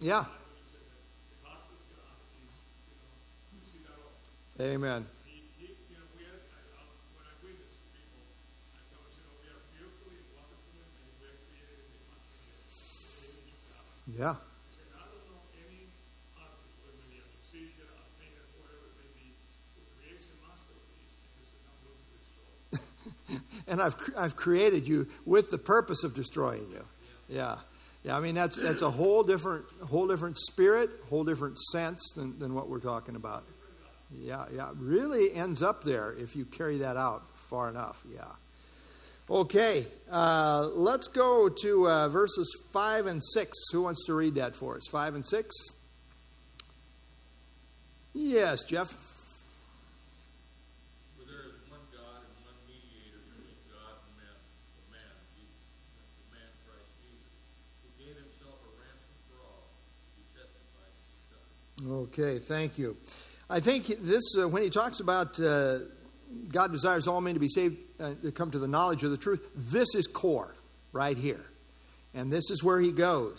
Yeah. 0.03 0.27
The 0.27 1.47
heart 1.47 1.63
of 1.71 1.79
God 1.95 2.19
is, 2.43 2.59
you 2.91 2.99
know, 2.99 3.15
you 3.55 3.63
see 3.63 3.79
that 3.87 3.95
all. 4.03 4.19
Amen. 4.59 5.07
He, 5.23 5.47
he, 5.63 5.79
you 5.87 5.95
know, 5.95 6.03
we 6.19 6.27
are, 6.27 6.43
I, 6.51 6.59
I, 6.75 6.91
when 7.15 7.23
I 7.23 7.39
witness 7.47 7.79
to 7.79 7.87
people, 7.95 8.27
I 8.75 8.83
tell 8.91 8.99
them, 9.07 9.15
you 9.15 9.23
know, 9.23 9.39
we 9.39 9.47
are 9.47 9.63
fearfully 9.71 10.19
and 10.19 10.27
wonderfully 10.35 10.83
made. 10.91 11.07
We 11.23 11.31
are 11.31 11.39
created 11.47 11.87
in 11.87 11.95
the 11.95 12.03
image 12.03 12.27
of 12.27 12.27
God. 12.27 12.27
Yeah. 12.43 13.31
I 13.31 13.31
said, 13.31 13.71
I 13.71 13.83
don't 13.87 13.95
know 13.95 14.02
any 14.02 14.02
artist, 14.02 14.02
whether 14.02 14.02
it 14.02 14.02
be 14.02 14.02
a 14.02 14.02
musician, 14.02 14.02
a 14.02 14.02
painter, 14.02 14.02
whatever 14.02 14.02
it 14.02 14.02
may 14.02 14.02
be, 14.02 14.02
who 14.02 14.02
creates 14.02 14.02
a 14.02 14.02
masterpiece 20.49 21.17
and 21.23 21.33
this 21.41 21.49
is 21.55 21.63
not 21.65 21.77
going 21.85 21.99
to 21.99 23.39
destroy. 23.39 23.73
and 23.73 23.81
I've 23.83 23.97
I've 24.17 24.37
created 24.37 24.87
you 24.87 25.09
with 25.25 25.51
the 25.51 25.59
purpose 25.59 26.05
of 26.05 26.15
destroying 26.15 26.67
you. 26.71 26.85
Yeah, 27.29 27.57
yeah. 28.05 28.17
I 28.17 28.21
mean 28.21 28.35
that's 28.35 28.57
that's 28.57 28.83
a 28.83 28.91
whole 28.91 29.23
different 29.23 29.65
whole 29.89 30.07
different 30.07 30.39
spirit, 30.39 30.91
whole 31.09 31.25
different 31.25 31.59
sense 31.59 32.01
than 32.15 32.39
than 32.39 32.55
what 32.55 32.69
we're 32.69 32.81
talking 32.81 33.17
about. 33.17 33.45
Yeah, 34.15 34.45
yeah. 34.55 34.71
Really 34.75 35.33
ends 35.33 35.63
up 35.63 35.85
there 35.85 36.13
if 36.19 36.37
you 36.37 36.45
carry 36.45 36.79
that 36.79 36.97
out 36.97 37.23
far 37.35 37.71
enough. 37.71 38.05
Yeah. 38.13 38.25
Okay, 39.33 39.87
uh, 40.11 40.69
let's 40.75 41.09
go 41.09 41.49
to 41.49 41.89
uh, 41.89 42.09
verses 42.09 42.55
five 42.71 43.07
and 43.07 43.25
six. 43.25 43.57
Who 43.73 43.81
wants 43.81 44.05
to 44.05 44.13
read 44.13 44.35
that 44.35 44.55
for 44.55 44.77
us? 44.77 44.87
Five 44.87 45.15
and 45.15 45.25
six. 45.25 45.57
Yes, 48.13 48.63
Jeff. 48.63 48.91
For 51.17 51.25
there 51.25 51.49
is 51.49 51.57
one 51.71 51.81
God 51.97 52.21
and 52.29 52.45
one 52.45 52.61
mediator 52.69 53.25
between 53.25 53.57
God 53.73 54.05
and 54.05 54.21
man, 54.21 54.37
the 54.77 54.85
man, 54.93 55.17
Jesus, 55.33 55.65
the 56.13 56.37
man 56.37 56.53
Christ 56.69 56.93
Jesus, 57.01 57.33
who 57.81 57.89
gave 58.05 58.13
himself 58.21 58.61
a 58.69 58.71
ransom 58.85 59.17
for 59.33 59.41
all. 59.49 59.73
He 60.13 60.29
testified 60.37 60.93
to 60.93 61.09
himself. 61.09 62.13
Okay, 62.13 62.37
thank 62.37 62.77
you. 62.77 63.01
I 63.49 63.61
think 63.61 63.87
this, 64.03 64.37
uh, 64.37 64.47
when 64.47 64.63
he 64.63 64.69
talks 64.69 65.01
about 65.01 65.41
uh, 65.41 65.79
God 66.49 66.73
desires 66.73 67.07
all 67.07 67.21
men 67.21 67.35
to 67.35 67.41
be 67.41 67.49
saved, 67.49 67.79
uh, 68.01 68.15
to 68.23 68.33
come 68.33 68.51
to 68.51 68.59
the 68.59 68.69
knowledge 68.69 69.03
of 69.05 69.11
the 69.11 69.17
truth, 69.17 69.41
this 69.55 69.95
is 69.95 70.07
core 70.07 70.55
right 70.93 71.17
here. 71.17 71.45
And 72.15 72.31
this 72.31 72.51
is 72.51 72.63
where 72.63 72.81
he 72.81 72.93
goes. 72.93 73.39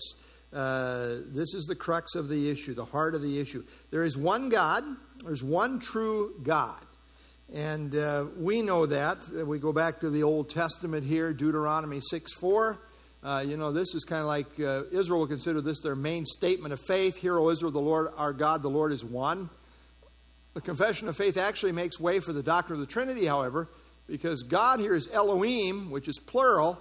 Uh, 0.52 1.18
this 1.28 1.54
is 1.54 1.66
the 1.66 1.76
crux 1.76 2.16
of 2.16 2.30
the 2.30 2.50
issue, 2.50 2.74
the 2.74 2.86
heart 2.86 3.16
of 3.16 3.22
the 3.22 3.40
issue. 3.40 3.64
There 3.92 4.04
is 4.04 4.18
one 4.18 4.50
God, 4.50 4.84
there's 5.26 5.44
one 5.44 5.80
true 5.80 6.40
God. 6.44 6.80
And 7.52 7.96
uh, 7.96 8.26
we 8.38 8.62
know 8.62 8.86
that. 8.86 9.28
We 9.30 9.60
go 9.60 9.74
back 9.74 10.00
to 10.02 10.10
the 10.10 10.24
Old 10.24 10.50
Testament 10.50 11.06
here, 11.06 11.34
Deuteronomy 11.34 12.02
6 12.02 12.34
4. 12.34 12.80
Uh, 13.24 13.44
you 13.46 13.58
know, 13.58 13.72
this 13.72 13.96
is 13.96 14.04
kind 14.04 14.22
of 14.22 14.28
like 14.28 14.60
uh, 14.60 14.84
Israel 14.92 15.22
will 15.22 15.28
consider 15.28 15.62
this 15.62 15.80
their 15.80 15.96
main 15.96 16.26
statement 16.26 16.74
of 16.74 16.80
faith. 16.80 17.18
Hear, 17.18 17.40
O 17.40 17.50
Israel, 17.50 17.72
the 17.72 17.80
Lord 17.80 18.10
our 18.18 18.34
God, 18.34 18.64
the 18.64 18.70
Lord 18.70 18.92
is 18.92 19.04
one. 19.04 19.50
The 20.54 20.62
confession 20.62 21.08
of 21.08 21.18
faith 21.18 21.38
actually 21.38 21.72
makes 21.72 22.00
way 22.00 22.20
for 22.20 22.32
the 22.32 22.44
doctrine 22.44 22.80
of 22.80 22.86
the 22.86 22.92
Trinity, 22.92 23.26
however, 23.26 23.70
because 24.08 24.44
God 24.44 24.80
here 24.80 24.94
is 24.94 25.10
Elohim, 25.12 25.90
which 25.90 26.08
is 26.08 26.20
plural, 26.20 26.80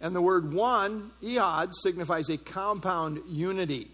and 0.00 0.16
the 0.16 0.22
word 0.22 0.54
one, 0.54 1.10
Ehad, 1.22 1.74
signifies 1.74 2.30
a 2.30 2.38
compound 2.38 3.20
unity. 3.28 3.88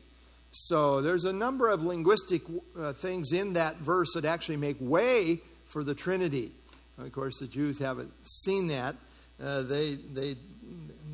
So 0.52 1.02
there's 1.02 1.24
a 1.24 1.32
number 1.32 1.68
of 1.68 1.82
linguistic 1.82 2.42
uh, 2.78 2.92
things 2.92 3.32
in 3.32 3.54
that 3.54 3.78
verse 3.78 4.12
that 4.14 4.24
actually 4.24 4.58
make 4.58 4.76
way 4.78 5.40
for 5.66 5.82
the 5.82 5.94
Trinity. 5.94 6.52
Of 6.96 7.12
course, 7.12 7.40
the 7.40 7.48
Jews 7.48 7.78
haven't 7.78 8.12
seen 8.22 8.68
that. 8.68 8.94
Uh, 9.42 9.62
they, 9.62 9.96
they, 9.96 10.36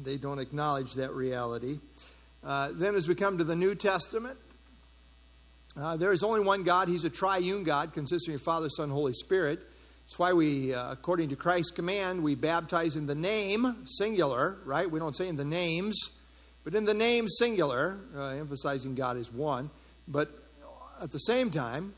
they 0.02 0.16
don't 0.16 0.38
acknowledge 0.38 0.94
that 0.94 1.12
reality. 1.12 1.80
Uh, 2.44 2.68
then, 2.72 2.94
as 2.94 3.08
we 3.08 3.14
come 3.14 3.38
to 3.38 3.44
the 3.44 3.56
New 3.56 3.74
Testament, 3.74 4.38
uh, 5.76 5.96
there 5.96 6.12
is 6.12 6.22
only 6.22 6.40
one 6.40 6.62
God. 6.62 6.88
He's 6.88 7.04
a 7.04 7.10
triune 7.10 7.64
God 7.64 7.92
consisting 7.94 8.34
of 8.34 8.42
Father, 8.42 8.68
Son, 8.68 8.90
Holy 8.90 9.14
Spirit. 9.14 9.60
That's 10.04 10.18
why 10.18 10.32
we, 10.32 10.74
uh, 10.74 10.92
according 10.92 11.30
to 11.30 11.36
Christ's 11.36 11.70
command, 11.70 12.22
we 12.22 12.34
baptize 12.34 12.96
in 12.96 13.06
the 13.06 13.14
name, 13.14 13.86
singular, 13.86 14.58
right? 14.64 14.90
We 14.90 14.98
don't 14.98 15.16
say 15.16 15.28
in 15.28 15.36
the 15.36 15.44
names, 15.44 15.98
but 16.64 16.74
in 16.74 16.84
the 16.84 16.94
name, 16.94 17.28
singular, 17.28 17.98
uh, 18.14 18.28
emphasizing 18.28 18.94
God 18.94 19.16
is 19.16 19.32
one. 19.32 19.70
But 20.06 20.30
at 21.00 21.10
the 21.10 21.18
same 21.18 21.50
time, 21.50 21.94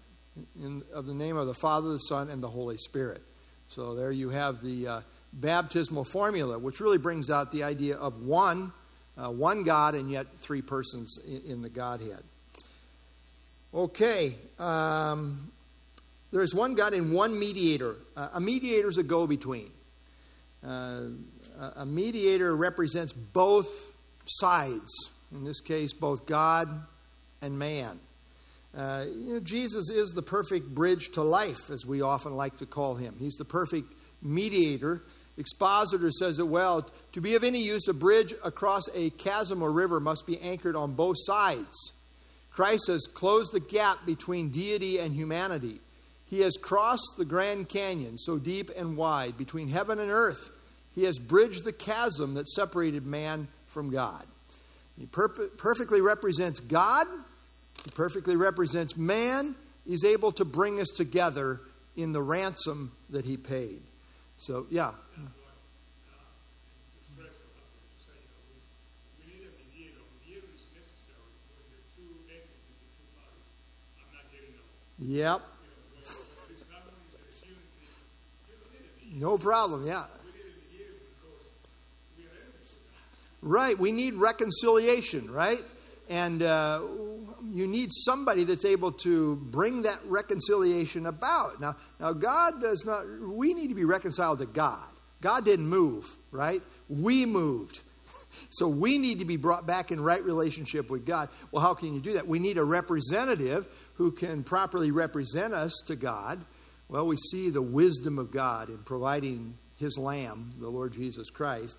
in, 0.60 0.82
of 0.92 1.06
the 1.06 1.14
name 1.14 1.36
of 1.36 1.46
the 1.46 1.54
Father, 1.54 1.90
the 1.90 1.98
Son, 1.98 2.28
and 2.30 2.42
the 2.42 2.48
Holy 2.48 2.76
Spirit. 2.76 3.22
So 3.68 3.94
there 3.94 4.12
you 4.12 4.30
have 4.30 4.62
the 4.62 4.86
uh, 4.86 5.00
baptismal 5.32 6.04
formula, 6.04 6.58
which 6.58 6.80
really 6.80 6.98
brings 6.98 7.30
out 7.30 7.50
the 7.50 7.64
idea 7.64 7.96
of 7.96 8.22
one, 8.22 8.72
uh, 9.16 9.30
one 9.30 9.64
God, 9.64 9.94
and 9.94 10.10
yet 10.10 10.26
three 10.38 10.62
persons 10.62 11.18
in, 11.26 11.42
in 11.52 11.62
the 11.62 11.70
Godhead. 11.70 12.22
Okay. 13.74 14.36
Um, 14.56 15.50
there 16.30 16.42
is 16.42 16.54
one 16.54 16.76
God 16.76 16.94
and 16.94 17.12
one 17.12 17.36
mediator. 17.36 17.96
Uh, 18.16 18.28
a 18.34 18.40
mediator 18.40 18.88
is 18.88 18.98
a 18.98 19.02
go 19.02 19.26
between. 19.26 19.70
Uh, 20.64 21.06
a- 21.76 21.84
mediator 21.84 22.54
represents 22.54 23.12
both 23.12 23.96
sides, 24.26 24.90
in 25.32 25.44
this 25.44 25.60
case, 25.60 25.92
both 25.92 26.24
God 26.24 26.86
and 27.42 27.58
man. 27.58 27.98
Uh, 28.76 29.06
you 29.08 29.34
know, 29.34 29.40
Jesus 29.40 29.90
is 29.90 30.12
the 30.12 30.22
perfect 30.22 30.72
bridge 30.72 31.10
to 31.12 31.22
life, 31.22 31.68
as 31.70 31.84
we 31.84 32.00
often 32.00 32.36
like 32.36 32.58
to 32.58 32.66
call 32.66 32.94
him. 32.94 33.16
He's 33.18 33.36
the 33.36 33.44
perfect 33.44 33.92
mediator. 34.22 35.02
Expositor 35.36 36.12
says 36.12 36.38
it 36.38 36.46
well 36.46 36.88
to 37.12 37.20
be 37.20 37.34
of 37.34 37.42
any 37.42 37.60
use, 37.60 37.88
a 37.88 37.92
bridge 37.92 38.34
across 38.44 38.84
a 38.94 39.10
chasm 39.10 39.62
or 39.62 39.72
river 39.72 39.98
must 39.98 40.26
be 40.26 40.40
anchored 40.40 40.76
on 40.76 40.94
both 40.94 41.16
sides. 41.18 41.92
Christ 42.54 42.86
has 42.86 43.06
closed 43.12 43.52
the 43.52 43.60
gap 43.60 44.06
between 44.06 44.50
deity 44.50 44.98
and 44.98 45.12
humanity. 45.14 45.80
He 46.26 46.40
has 46.40 46.56
crossed 46.56 47.14
the 47.18 47.24
Grand 47.24 47.68
Canyon, 47.68 48.16
so 48.16 48.38
deep 48.38 48.70
and 48.76 48.96
wide, 48.96 49.36
between 49.36 49.68
heaven 49.68 49.98
and 49.98 50.10
earth. 50.10 50.50
He 50.94 51.04
has 51.04 51.18
bridged 51.18 51.64
the 51.64 51.72
chasm 51.72 52.34
that 52.34 52.48
separated 52.48 53.04
man 53.04 53.48
from 53.66 53.90
God. 53.90 54.24
He 54.96 55.06
perfectly 55.06 56.00
represents 56.00 56.60
God, 56.60 57.06
he 57.84 57.90
perfectly 57.90 58.36
represents 58.36 58.96
man. 58.96 59.56
He's 59.86 60.04
able 60.04 60.32
to 60.32 60.46
bring 60.46 60.80
us 60.80 60.88
together 60.88 61.60
in 61.96 62.12
the 62.12 62.22
ransom 62.22 62.92
that 63.10 63.26
he 63.26 63.36
paid. 63.36 63.82
So, 64.38 64.66
yeah. 64.70 64.90
to 64.90 64.96
stress 67.04 67.36
what 67.36 67.52
I'm 67.52 67.68
going 67.68 67.84
to 67.92 68.00
say, 68.00 68.16
you 68.16 68.32
know, 68.32 68.40
is 68.56 68.64
we 69.20 69.24
need 69.28 69.44
a 69.44 69.52
mediator. 69.60 70.00
A 70.00 70.08
mediator 70.24 70.48
is 70.56 70.64
necessary 70.72 71.20
when 71.52 71.68
the 71.68 71.84
two 71.92 72.08
entities, 72.32 72.80
the 72.80 72.90
two 72.96 73.08
parties, 73.12 73.48
are 74.00 74.08
not 74.16 74.24
getting 74.32 74.56
along. 74.56 74.72
Yep. 74.93 74.93
You 74.93 74.93
know, 74.93 74.93
when 74.93 74.93
it's 74.93 74.93
not 74.93 74.93
only 74.93 74.93
that 74.93 74.93
it's 74.93 74.93
unity, 74.93 74.93
you 74.93 74.93
don't 74.93 74.93
need 74.93 74.93
a 74.93 74.93
mediator. 74.93 74.93
No 74.93 74.93
problem. 74.93 74.93
Yeah. 74.93 74.93
We 74.93 74.93
need 74.93 74.93
a 74.93 74.93
mediator 74.93 74.93
because 74.93 74.93
we 74.93 74.93
are 75.04 75.40
No 79.14 79.38
problem, 79.38 79.86
yeah. 79.86 80.04
Right. 83.42 83.78
We 83.78 83.92
need 83.92 84.14
reconciliation, 84.14 85.30
right? 85.30 85.62
And 86.08 86.42
uh, 86.42 86.80
you 87.52 87.66
need 87.66 87.90
somebody 87.92 88.44
that's 88.44 88.64
able 88.64 88.92
to 88.92 89.36
bring 89.36 89.82
that 89.82 89.98
reconciliation 90.06 91.06
about. 91.06 91.60
Now, 91.60 91.76
now 92.00 92.12
God 92.12 92.60
does 92.60 92.84
not. 92.84 93.06
We 93.20 93.54
need 93.54 93.68
to 93.68 93.74
be 93.74 93.84
reconciled 93.84 94.38
to 94.38 94.46
God. 94.46 94.88
God 95.20 95.44
didn't 95.44 95.68
move, 95.68 96.06
right? 96.30 96.62
We 96.88 97.26
moved. 97.26 97.80
So 98.50 98.68
we 98.68 98.98
need 98.98 99.18
to 99.18 99.24
be 99.24 99.36
brought 99.36 99.66
back 99.66 99.90
in 99.90 100.00
right 100.00 100.22
relationship 100.22 100.88
with 100.88 101.04
God. 101.04 101.28
Well, 101.50 101.60
how 101.60 101.74
can 101.74 101.94
you 101.94 102.00
do 102.00 102.12
that? 102.14 102.26
We 102.26 102.38
need 102.38 102.56
a 102.56 102.64
representative 102.64 103.66
who 103.94 104.10
can 104.10 104.42
properly 104.42 104.90
represent 104.90 105.54
us 105.54 105.72
to 105.86 105.96
God. 105.96 106.44
Well, 106.88 107.06
we 107.06 107.16
see 107.16 107.50
the 107.50 107.62
wisdom 107.62 108.18
of 108.18 108.30
God 108.30 108.68
in 108.68 108.78
providing 108.78 109.56
his 109.76 109.96
Lamb, 109.98 110.50
the 110.58 110.68
Lord 110.68 110.92
Jesus 110.92 111.30
Christ, 111.30 111.76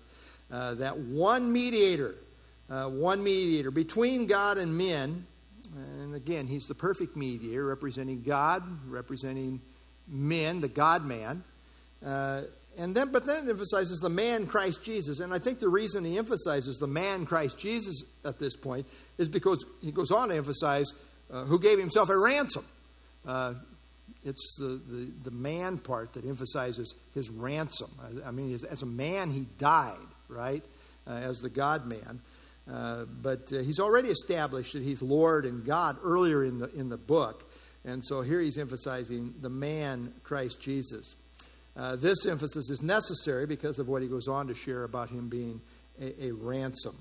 uh, 0.50 0.74
that 0.74 0.98
one 0.98 1.52
mediator, 1.52 2.14
uh, 2.68 2.88
one 2.88 3.22
mediator 3.22 3.70
between 3.70 4.26
God 4.26 4.58
and 4.58 4.76
men. 4.76 5.26
And 5.74 6.14
again, 6.14 6.46
he's 6.46 6.66
the 6.66 6.74
perfect 6.74 7.16
mediator, 7.16 7.64
representing 7.64 8.22
God, 8.22 8.62
representing 8.88 9.60
men, 10.06 10.60
the 10.60 10.68
God 10.68 11.04
man. 11.04 11.42
Uh, 12.04 12.42
and 12.78 12.94
then, 12.94 13.10
but 13.10 13.24
then 13.24 13.46
it 13.46 13.50
emphasizes 13.50 14.00
the 14.00 14.10
man 14.10 14.46
Christ 14.46 14.84
Jesus. 14.84 15.20
And 15.20 15.32
I 15.32 15.38
think 15.38 15.58
the 15.58 15.68
reason 15.68 16.04
he 16.04 16.18
emphasizes 16.18 16.76
the 16.76 16.86
man 16.86 17.24
Christ 17.24 17.58
Jesus 17.58 18.04
at 18.24 18.38
this 18.38 18.54
point 18.54 18.86
is 19.18 19.28
because 19.28 19.64
he 19.80 19.90
goes 19.90 20.10
on 20.10 20.28
to 20.28 20.36
emphasize 20.36 20.92
uh, 21.30 21.44
who 21.44 21.58
gave 21.58 21.78
himself 21.78 22.08
a 22.08 22.16
ransom. 22.16 22.64
Uh, 23.26 23.54
it's 24.24 24.56
the, 24.58 24.80
the, 24.88 25.12
the, 25.24 25.30
man 25.30 25.78
part 25.78 26.12
that 26.14 26.24
emphasizes 26.24 26.94
his 27.14 27.28
ransom. 27.28 27.90
I, 28.00 28.28
I 28.28 28.30
mean, 28.30 28.54
as, 28.54 28.64
as, 28.64 28.82
a 28.82 28.86
man, 28.86 29.30
he 29.30 29.46
died, 29.58 29.96
right? 30.28 30.62
Uh, 31.06 31.12
as 31.12 31.38
the 31.38 31.48
God 31.48 31.86
man. 31.86 32.20
Uh, 32.70 33.04
but 33.04 33.52
uh, 33.52 33.58
he's 33.58 33.78
already 33.78 34.08
established 34.08 34.72
that 34.72 34.82
he's 34.82 35.02
Lord 35.02 35.44
and 35.44 35.64
God 35.64 35.98
earlier 36.02 36.44
in 36.44 36.58
the, 36.58 36.68
in 36.74 36.88
the 36.88 36.96
book. 36.96 37.50
And 37.84 38.04
so 38.04 38.22
here 38.22 38.40
he's 38.40 38.58
emphasizing 38.58 39.34
the 39.40 39.50
man 39.50 40.12
Christ 40.24 40.60
Jesus. 40.60 41.14
Uh, 41.76 41.94
this 41.94 42.26
emphasis 42.26 42.70
is 42.70 42.82
necessary 42.82 43.46
because 43.46 43.78
of 43.78 43.86
what 43.86 44.02
he 44.02 44.08
goes 44.08 44.26
on 44.26 44.48
to 44.48 44.54
share 44.54 44.84
about 44.84 45.10
him 45.10 45.28
being 45.28 45.60
a, 46.00 46.26
a 46.26 46.32
ransom. 46.32 46.96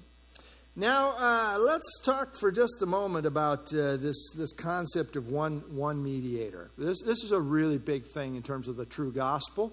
Now, 0.77 1.15
uh, 1.17 1.57
let's 1.57 2.01
talk 2.03 2.35
for 2.35 2.51
just 2.51 2.81
a 2.81 2.85
moment 2.85 3.25
about 3.25 3.73
uh, 3.73 3.95
this, 3.95 4.17
this 4.35 4.51
concept 4.51 5.15
of 5.15 5.29
one, 5.29 5.63
one 5.69 6.03
mediator. 6.03 6.69
This, 6.77 7.01
this 7.01 7.23
is 7.23 7.31
a 7.31 7.39
really 7.39 7.77
big 7.77 8.05
thing 8.05 8.35
in 8.35 8.43
terms 8.43 8.67
of 8.67 8.75
the 8.75 8.85
true 8.85 9.13
gospel. 9.13 9.71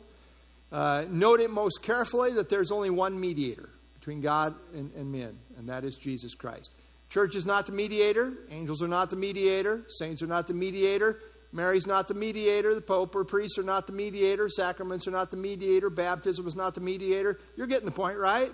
Uh, 0.71 1.05
note 1.11 1.41
it 1.41 1.51
most 1.51 1.83
carefully 1.83 2.31
that 2.35 2.49
there's 2.49 2.71
only 2.71 2.89
one 2.89 3.19
mediator 3.19 3.69
between 3.95 4.21
God 4.21 4.55
and, 4.75 4.93
and 4.95 5.11
men, 5.11 5.37
and 5.59 5.69
that 5.69 5.83
is 5.83 5.97
Jesus 5.97 6.35
Christ. 6.35 6.71
Church 7.11 7.35
is 7.35 7.47
not 7.47 7.67
the 7.67 7.73
mediator, 7.73 8.33
angels 8.53 8.81
are 8.81 8.89
not 8.89 9.11
the 9.11 9.17
mediator, 9.17 9.83
saints 9.89 10.23
are 10.23 10.29
not 10.29 10.47
the 10.47 10.55
mediator, 10.55 11.19
Mary's 11.53 11.87
not 11.87 12.09
the 12.09 12.15
mediator. 12.15 12.75
The 12.75 12.81
Pope 12.81 13.15
or 13.15 13.25
priests 13.25 13.59
are 13.59 13.63
not 13.63 13.87
the 13.87 13.93
mediator. 13.93 14.49
Sacraments 14.49 15.07
are 15.07 15.11
not 15.11 15.31
the 15.31 15.37
mediator. 15.37 15.91
Baptism 15.91 16.47
is 16.47 16.57
not 16.57 16.75
the 16.75 16.81
mediator. 16.81 17.39
You're 17.57 17.67
getting 17.67 17.85
the 17.85 17.93
point, 17.93 18.17
right? 18.17 18.51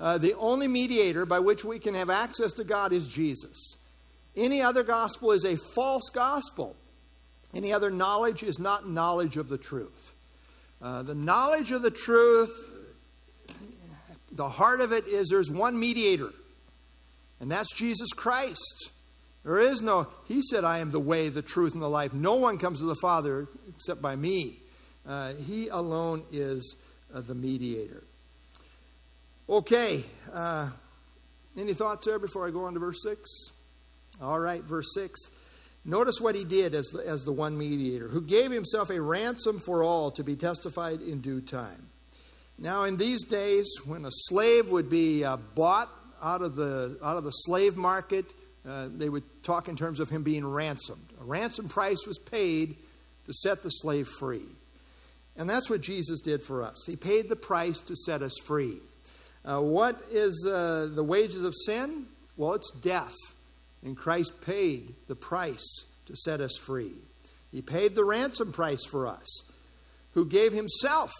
Uh, 0.00 0.16
the 0.16 0.34
only 0.36 0.66
mediator 0.66 1.26
by 1.26 1.38
which 1.38 1.62
we 1.62 1.78
can 1.78 1.94
have 1.94 2.08
access 2.08 2.54
to 2.54 2.64
God 2.64 2.92
is 2.92 3.06
Jesus. 3.06 3.76
Any 4.34 4.62
other 4.62 4.82
gospel 4.82 5.32
is 5.32 5.44
a 5.44 5.56
false 5.74 6.08
gospel. 6.12 6.74
Any 7.52 7.72
other 7.72 7.90
knowledge 7.90 8.42
is 8.42 8.58
not 8.58 8.88
knowledge 8.88 9.36
of 9.36 9.48
the 9.48 9.58
truth. 9.58 10.14
Uh, 10.80 11.02
the 11.02 11.14
knowledge 11.14 11.72
of 11.72 11.82
the 11.82 11.90
truth, 11.90 12.50
the 14.32 14.48
heart 14.48 14.80
of 14.80 14.92
it 14.92 15.06
is 15.06 15.28
there's 15.28 15.50
one 15.50 15.78
mediator, 15.78 16.32
and 17.40 17.50
that's 17.50 17.74
Jesus 17.74 18.10
Christ. 18.10 18.90
There 19.44 19.58
is 19.58 19.82
no, 19.82 20.06
he 20.28 20.40
said, 20.42 20.64
I 20.64 20.78
am 20.78 20.90
the 20.90 21.00
way, 21.00 21.28
the 21.28 21.42
truth, 21.42 21.74
and 21.74 21.82
the 21.82 21.88
life. 21.88 22.14
No 22.14 22.34
one 22.34 22.56
comes 22.56 22.78
to 22.78 22.84
the 22.84 22.96
Father 23.02 23.48
except 23.68 24.00
by 24.00 24.16
me. 24.16 24.60
Uh, 25.06 25.32
he 25.34 25.68
alone 25.68 26.22
is 26.30 26.76
uh, 27.14 27.20
the 27.20 27.34
mediator. 27.34 28.04
Okay, 29.50 30.04
uh, 30.32 30.70
any 31.58 31.74
thoughts 31.74 32.06
there 32.06 32.20
before 32.20 32.46
I 32.46 32.52
go 32.52 32.66
on 32.66 32.74
to 32.74 32.78
verse 32.78 33.02
6? 33.02 33.28
All 34.22 34.38
right, 34.38 34.62
verse 34.62 34.94
6. 34.94 35.18
Notice 35.84 36.20
what 36.20 36.36
he 36.36 36.44
did 36.44 36.72
as 36.72 36.86
the, 36.90 37.00
as 37.00 37.24
the 37.24 37.32
one 37.32 37.58
mediator, 37.58 38.06
who 38.06 38.20
gave 38.20 38.52
himself 38.52 38.90
a 38.90 39.02
ransom 39.02 39.58
for 39.58 39.82
all 39.82 40.12
to 40.12 40.22
be 40.22 40.36
testified 40.36 41.00
in 41.00 41.20
due 41.20 41.40
time. 41.40 41.88
Now, 42.58 42.84
in 42.84 42.96
these 42.96 43.24
days, 43.24 43.68
when 43.84 44.04
a 44.04 44.10
slave 44.12 44.70
would 44.70 44.88
be 44.88 45.24
uh, 45.24 45.38
bought 45.56 45.90
out 46.22 46.42
of 46.42 46.54
the 46.54 46.96
out 47.02 47.16
of 47.16 47.24
the 47.24 47.32
slave 47.32 47.76
market, 47.76 48.26
uh, 48.68 48.86
they 48.94 49.08
would 49.08 49.24
talk 49.42 49.66
in 49.66 49.74
terms 49.74 49.98
of 49.98 50.10
him 50.10 50.22
being 50.22 50.46
ransomed. 50.46 51.08
A 51.20 51.24
ransom 51.24 51.68
price 51.68 52.06
was 52.06 52.20
paid 52.20 52.76
to 53.26 53.32
set 53.32 53.64
the 53.64 53.70
slave 53.70 54.06
free. 54.06 54.46
And 55.36 55.50
that's 55.50 55.68
what 55.68 55.80
Jesus 55.80 56.20
did 56.20 56.44
for 56.44 56.62
us. 56.62 56.84
He 56.86 56.94
paid 56.94 57.28
the 57.28 57.36
price 57.36 57.80
to 57.80 57.96
set 57.96 58.22
us 58.22 58.34
free. 58.44 58.80
Uh, 59.44 59.60
what 59.60 60.00
is 60.10 60.46
uh, 60.46 60.88
the 60.92 61.04
wages 61.04 61.42
of 61.42 61.54
sin? 61.66 62.06
Well, 62.36 62.54
it's 62.54 62.70
death. 62.80 63.14
And 63.82 63.96
Christ 63.96 64.40
paid 64.40 64.94
the 65.08 65.14
price 65.14 65.84
to 66.06 66.16
set 66.16 66.40
us 66.40 66.56
free. 66.56 66.92
He 67.50 67.62
paid 67.62 67.94
the 67.94 68.04
ransom 68.04 68.52
price 68.52 68.84
for 68.84 69.06
us, 69.06 69.42
who 70.12 70.26
gave 70.26 70.52
himself. 70.52 71.12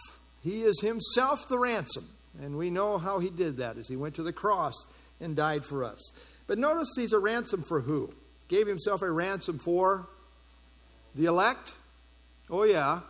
He 0.42 0.62
is 0.62 0.80
himself 0.80 1.48
the 1.48 1.58
ransom. 1.58 2.08
And 2.40 2.56
we 2.56 2.70
know 2.70 2.98
how 2.98 3.18
he 3.18 3.30
did 3.30 3.56
that 3.56 3.76
as 3.76 3.88
he 3.88 3.96
went 3.96 4.14
to 4.16 4.22
the 4.22 4.32
cross 4.32 4.74
and 5.20 5.34
died 5.34 5.64
for 5.64 5.84
us. 5.84 6.12
But 6.46 6.58
notice 6.58 6.88
he's 6.96 7.12
a 7.12 7.18
ransom 7.18 7.62
for 7.62 7.80
who? 7.80 8.12
Gave 8.48 8.66
himself 8.66 9.02
a 9.02 9.10
ransom 9.10 9.58
for 9.58 10.08
the 11.14 11.26
elect? 11.26 11.74
Oh, 12.48 12.64
yeah. 12.64 13.00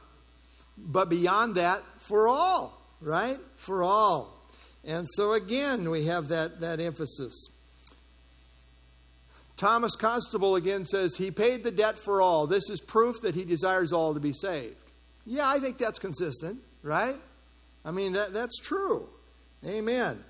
But 0.76 1.08
beyond 1.08 1.56
that, 1.56 1.82
for 1.98 2.28
all, 2.28 2.80
right? 3.00 3.38
For 3.56 3.82
all. 3.82 4.39
And 4.84 5.06
so 5.14 5.32
again, 5.32 5.90
we 5.90 6.06
have 6.06 6.28
that, 6.28 6.60
that 6.60 6.80
emphasis. 6.80 7.50
Thomas 9.56 9.94
Constable 9.94 10.56
again 10.56 10.86
says, 10.86 11.16
He 11.16 11.30
paid 11.30 11.62
the 11.62 11.70
debt 11.70 11.98
for 11.98 12.22
all. 12.22 12.46
This 12.46 12.70
is 12.70 12.80
proof 12.80 13.20
that 13.22 13.34
he 13.34 13.44
desires 13.44 13.92
all 13.92 14.14
to 14.14 14.20
be 14.20 14.32
saved. 14.32 14.76
Yeah, 15.26 15.46
I 15.46 15.58
think 15.58 15.76
that's 15.76 15.98
consistent, 15.98 16.60
right? 16.82 17.16
I 17.84 17.90
mean, 17.90 18.14
that, 18.14 18.32
that's 18.32 18.58
true. 18.58 19.06
Amen. 19.66 20.24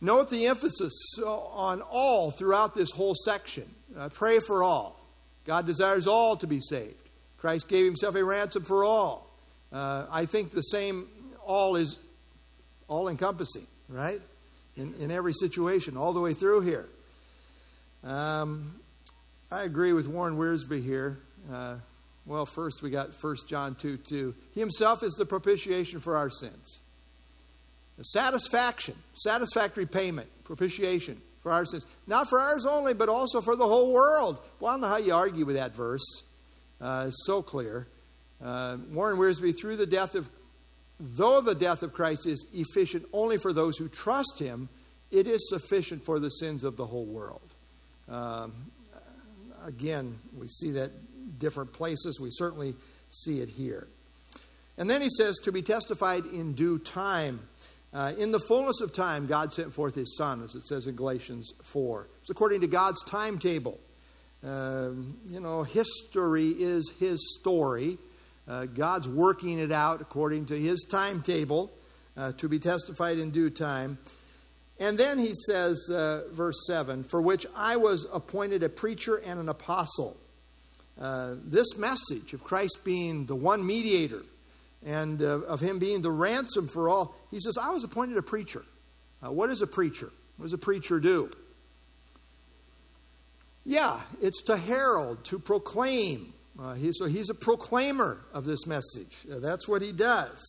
Note 0.00 0.30
the 0.30 0.46
emphasis 0.46 0.92
on 1.24 1.80
all 1.82 2.32
throughout 2.32 2.74
this 2.74 2.90
whole 2.90 3.14
section. 3.14 3.72
Uh, 3.96 4.08
pray 4.08 4.40
for 4.40 4.64
all. 4.64 4.98
God 5.44 5.64
desires 5.64 6.08
all 6.08 6.36
to 6.38 6.48
be 6.48 6.60
saved. 6.60 6.96
Christ 7.38 7.68
gave 7.68 7.84
himself 7.84 8.16
a 8.16 8.24
ransom 8.24 8.64
for 8.64 8.84
all. 8.84 9.30
Uh, 9.72 10.06
I 10.10 10.26
think 10.26 10.50
the 10.50 10.62
same 10.62 11.08
all 11.44 11.76
is 11.76 11.96
all 12.92 13.08
encompassing, 13.08 13.66
right? 13.88 14.20
In, 14.76 14.94
in 15.00 15.10
every 15.10 15.32
situation, 15.32 15.96
all 15.96 16.12
the 16.12 16.20
way 16.20 16.34
through 16.34 16.60
here. 16.60 16.86
Um, 18.04 18.74
I 19.50 19.62
agree 19.62 19.94
with 19.94 20.08
Warren 20.08 20.36
Wiersbe 20.36 20.82
here. 20.82 21.18
Uh, 21.50 21.76
well, 22.26 22.44
first 22.44 22.82
we 22.82 22.90
got 22.90 23.10
1 23.18 23.36
John 23.48 23.74
2 23.74 23.96
2. 23.96 24.34
He 24.54 24.60
himself 24.60 25.02
is 25.02 25.14
the 25.14 25.24
propitiation 25.24 26.00
for 26.00 26.16
our 26.16 26.30
sins 26.30 26.80
satisfaction, 28.00 28.96
satisfactory 29.14 29.86
payment, 29.86 30.28
propitiation 30.44 31.20
for 31.40 31.52
our 31.52 31.64
sins. 31.64 31.86
Not 32.06 32.28
for 32.28 32.40
ours 32.40 32.66
only, 32.66 32.94
but 32.94 33.08
also 33.08 33.40
for 33.40 33.56
the 33.56 33.66
whole 33.66 33.92
world. 33.92 34.38
Well, 34.60 34.70
I 34.70 34.74
don't 34.74 34.80
know 34.82 34.88
how 34.88 34.96
you 34.96 35.14
argue 35.14 35.44
with 35.44 35.56
that 35.56 35.74
verse. 35.74 36.04
Uh, 36.80 37.06
it's 37.08 37.24
so 37.26 37.42
clear. 37.42 37.86
Uh, 38.42 38.78
Warren 38.90 39.18
Wiersbe, 39.18 39.56
through 39.56 39.76
the 39.76 39.86
death 39.86 40.14
of, 40.14 40.28
though 41.02 41.40
the 41.40 41.54
death 41.54 41.82
of 41.82 41.92
Christ 41.92 42.26
is 42.26 42.46
efficient 42.54 43.04
only 43.12 43.36
for 43.36 43.52
those 43.52 43.76
who 43.76 43.88
trust 43.88 44.38
him, 44.38 44.68
it 45.10 45.26
is 45.26 45.48
sufficient 45.48 46.04
for 46.04 46.20
the 46.20 46.30
sins 46.30 46.62
of 46.62 46.76
the 46.76 46.86
whole 46.86 47.04
world. 47.04 47.54
Um, 48.08 48.52
again, 49.66 50.18
we 50.38 50.46
see 50.48 50.70
that 50.72 50.92
different 51.38 51.72
places. 51.72 52.20
We 52.20 52.30
certainly 52.30 52.74
see 53.10 53.40
it 53.40 53.48
here. 53.48 53.88
And 54.78 54.88
then 54.88 55.02
he 55.02 55.08
says, 55.10 55.36
to 55.38 55.52
be 55.52 55.60
testified 55.60 56.24
in 56.26 56.54
due 56.54 56.78
time. 56.78 57.40
Uh, 57.92 58.12
in 58.16 58.30
the 58.30 58.40
fullness 58.40 58.80
of 58.80 58.92
time, 58.92 59.26
God 59.26 59.52
sent 59.52 59.74
forth 59.74 59.94
his 59.94 60.16
Son, 60.16 60.42
as 60.42 60.54
it 60.54 60.64
says 60.64 60.86
in 60.86 60.96
Galatians 60.96 61.52
4. 61.62 62.08
It's 62.22 62.30
according 62.30 62.62
to 62.62 62.66
God's 62.66 63.02
timetable. 63.04 63.78
Um, 64.42 65.18
you 65.28 65.40
know, 65.40 65.62
history 65.62 66.48
is 66.48 66.90
his 66.98 67.36
story. 67.38 67.98
Uh, 68.52 68.66
God's 68.66 69.08
working 69.08 69.58
it 69.58 69.72
out 69.72 70.02
according 70.02 70.44
to 70.46 70.58
his 70.58 70.84
timetable 70.84 71.72
uh, 72.18 72.32
to 72.32 72.50
be 72.50 72.58
testified 72.58 73.18
in 73.18 73.30
due 73.30 73.48
time. 73.48 73.96
And 74.78 74.98
then 74.98 75.18
he 75.18 75.32
says, 75.46 75.88
uh, 75.90 76.24
verse 76.32 76.66
7 76.66 77.04
For 77.04 77.22
which 77.22 77.46
I 77.56 77.76
was 77.76 78.06
appointed 78.12 78.62
a 78.62 78.68
preacher 78.68 79.16
and 79.16 79.40
an 79.40 79.48
apostle. 79.48 80.18
Uh, 81.00 81.36
this 81.42 81.78
message 81.78 82.34
of 82.34 82.44
Christ 82.44 82.80
being 82.84 83.24
the 83.24 83.34
one 83.34 83.66
mediator 83.66 84.22
and 84.84 85.22
uh, 85.22 85.40
of 85.44 85.60
him 85.60 85.78
being 85.78 86.02
the 86.02 86.10
ransom 86.10 86.68
for 86.68 86.90
all. 86.90 87.14
He 87.30 87.40
says, 87.40 87.56
I 87.56 87.70
was 87.70 87.84
appointed 87.84 88.18
a 88.18 88.22
preacher. 88.22 88.64
What 89.20 89.48
is 89.48 89.62
a 89.62 89.66
preacher? 89.66 90.10
What 90.36 90.44
does 90.44 90.52
a 90.52 90.58
preacher 90.58 91.00
do? 91.00 91.30
Yeah, 93.64 93.98
it's 94.20 94.42
to 94.42 94.58
herald, 94.58 95.24
to 95.26 95.38
proclaim. 95.38 96.34
Uh, 96.58 96.74
he, 96.74 96.92
so 96.92 97.06
he's 97.06 97.30
a 97.30 97.34
proclaimer 97.34 98.24
of 98.32 98.44
this 98.44 98.66
message. 98.66 99.16
Uh, 99.30 99.38
that's 99.38 99.66
what 99.66 99.82
he 99.82 99.92
does. 99.92 100.44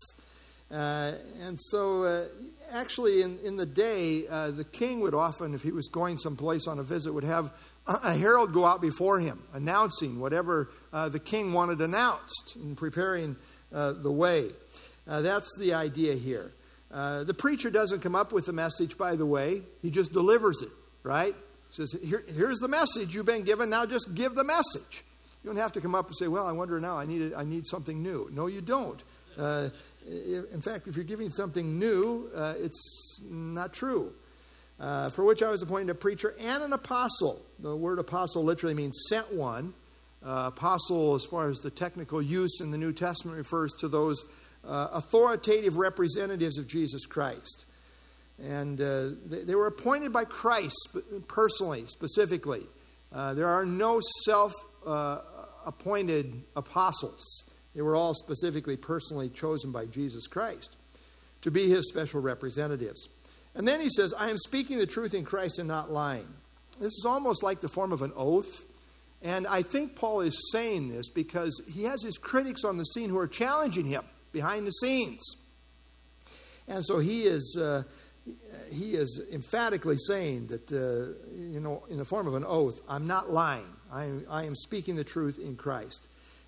Uh, 0.71 1.13
and 1.41 1.59
so, 1.59 2.03
uh, 2.03 2.25
actually, 2.71 3.21
in, 3.21 3.37
in 3.43 3.57
the 3.57 3.65
day, 3.65 4.27
uh, 4.27 4.51
the 4.51 4.63
king 4.63 4.99
would 4.99 5.13
often, 5.13 5.53
if 5.53 5.61
he 5.61 5.71
was 5.71 5.87
going 5.87 6.17
someplace 6.17 6.67
on 6.67 6.79
a 6.79 6.83
visit, 6.83 7.13
would 7.13 7.23
have 7.23 7.53
a 7.85 8.15
herald 8.15 8.53
go 8.53 8.65
out 8.65 8.81
before 8.81 9.19
him, 9.19 9.41
announcing 9.53 10.19
whatever 10.19 10.69
uh, 10.91 11.09
the 11.09 11.19
king 11.19 11.53
wanted 11.53 11.79
announced 11.81 12.55
and 12.55 12.77
preparing 12.77 13.35
the 13.71 14.11
way. 14.11 14.49
That's 15.05 15.49
the 15.59 15.73
idea 15.73 16.13
here. 16.13 16.53
The 16.89 17.35
preacher 17.37 17.69
doesn't 17.69 17.99
come 17.99 18.15
up 18.15 18.31
with 18.31 18.45
the 18.45 18.53
message, 18.53 18.97
by 18.97 19.17
the 19.17 19.25
way, 19.25 19.63
he 19.81 19.91
just 19.91 20.13
delivers 20.13 20.61
it, 20.61 20.69
right? 21.03 21.35
He 21.71 21.75
says, 21.75 21.93
Here, 22.01 22.23
Here's 22.33 22.59
the 22.59 22.69
message 22.69 23.13
you've 23.13 23.25
been 23.25 23.43
given, 23.43 23.69
now 23.69 23.85
just 23.85 24.15
give 24.15 24.33
the 24.33 24.45
message. 24.45 25.03
You 25.43 25.49
don't 25.49 25.57
have 25.57 25.73
to 25.73 25.81
come 25.81 25.93
up 25.93 26.07
and 26.07 26.15
say, 26.15 26.27
Well, 26.27 26.47
I 26.47 26.53
wonder 26.53 26.79
now, 26.79 26.97
I 26.97 27.05
need, 27.05 27.33
a, 27.33 27.37
I 27.37 27.43
need 27.43 27.67
something 27.67 28.01
new. 28.01 28.29
No, 28.31 28.47
you 28.47 28.61
don't. 28.61 29.01
Uh, 29.37 29.69
in 30.07 30.61
fact, 30.61 30.87
if 30.87 30.95
you're 30.95 31.05
giving 31.05 31.29
something 31.29 31.79
new, 31.79 32.29
uh, 32.35 32.53
it's 32.57 33.19
not 33.29 33.73
true. 33.73 34.13
Uh, 34.79 35.09
for 35.09 35.23
which 35.23 35.43
I 35.43 35.49
was 35.49 35.61
appointed 35.61 35.89
a 35.89 35.95
preacher 35.95 36.35
and 36.39 36.63
an 36.63 36.73
apostle. 36.73 37.41
The 37.59 37.75
word 37.75 37.99
apostle 37.99 38.43
literally 38.43 38.73
means 38.73 39.05
sent 39.09 39.33
one. 39.33 39.73
Uh, 40.25 40.51
apostle, 40.53 41.15
as 41.15 41.25
far 41.25 41.49
as 41.49 41.59
the 41.59 41.69
technical 41.69 42.21
use 42.21 42.59
in 42.61 42.71
the 42.71 42.77
New 42.77 42.93
Testament, 42.93 43.37
refers 43.37 43.73
to 43.79 43.87
those 43.87 44.23
uh, 44.65 44.87
authoritative 44.93 45.75
representatives 45.75 46.57
of 46.57 46.67
Jesus 46.67 47.05
Christ. 47.05 47.65
And 48.41 48.79
uh, 48.79 49.09
they, 49.25 49.43
they, 49.43 49.55
were 49.55 49.67
appointed 49.67 50.11
by 50.13 50.23
Christ 50.25 50.97
personally, 51.27 51.85
specifically. 51.87 52.63
There 53.11 53.47
are 53.47 53.65
no 53.65 54.01
self 54.25 54.53
uh, 54.85 55.19
appointed 55.65 56.43
apostles. 56.55 57.43
They 57.75 57.81
were 57.81 57.95
all 57.95 58.13
specifically, 58.13 58.77
personally 58.77 59.29
chosen 59.29 59.71
by 59.71 59.85
Jesus 59.85 60.27
Christ 60.27 60.75
to 61.41 61.51
be 61.51 61.69
his 61.69 61.89
special 61.89 62.21
representatives. 62.21 63.09
And 63.55 63.67
then 63.67 63.81
he 63.81 63.89
says, 63.89 64.13
I 64.13 64.29
am 64.29 64.37
speaking 64.37 64.77
the 64.77 64.85
truth 64.85 65.13
in 65.13 65.25
Christ 65.25 65.59
and 65.59 65.67
not 65.67 65.91
lying. 65.91 66.27
This 66.79 66.93
is 66.93 67.05
almost 67.05 67.43
like 67.43 67.61
the 67.61 67.69
form 67.69 67.91
of 67.91 68.01
an 68.01 68.13
oath. 68.15 68.63
And 69.21 69.45
I 69.47 69.61
think 69.61 69.95
Paul 69.95 70.21
is 70.21 70.51
saying 70.51 70.89
this 70.89 71.09
because 71.09 71.61
he 71.71 71.83
has 71.83 72.01
his 72.01 72.17
critics 72.17 72.63
on 72.63 72.77
the 72.77 72.85
scene 72.85 73.09
who 73.09 73.17
are 73.19 73.27
challenging 73.27 73.85
him 73.85 74.03
behind 74.31 74.65
the 74.67 74.71
scenes. 74.71 75.21
And 76.67 76.85
so 76.85 76.99
he 76.99 77.23
is, 77.23 77.57
uh, 77.59 77.83
he 78.71 78.93
is 78.93 79.21
emphatically 79.31 79.97
saying 79.97 80.47
that, 80.47 80.71
uh, 80.71 81.13
you 81.35 81.59
know, 81.59 81.85
in 81.89 81.97
the 81.97 82.05
form 82.05 82.27
of 82.27 82.35
an 82.35 82.45
oath, 82.45 82.81
I'm 82.87 83.07
not 83.07 83.31
lying. 83.31 83.73
I 83.91 84.05
am, 84.05 84.25
I 84.29 84.43
am 84.45 84.55
speaking 84.55 84.95
the 84.95 85.03
truth 85.03 85.39
in 85.39 85.55
Christ. 85.55 85.99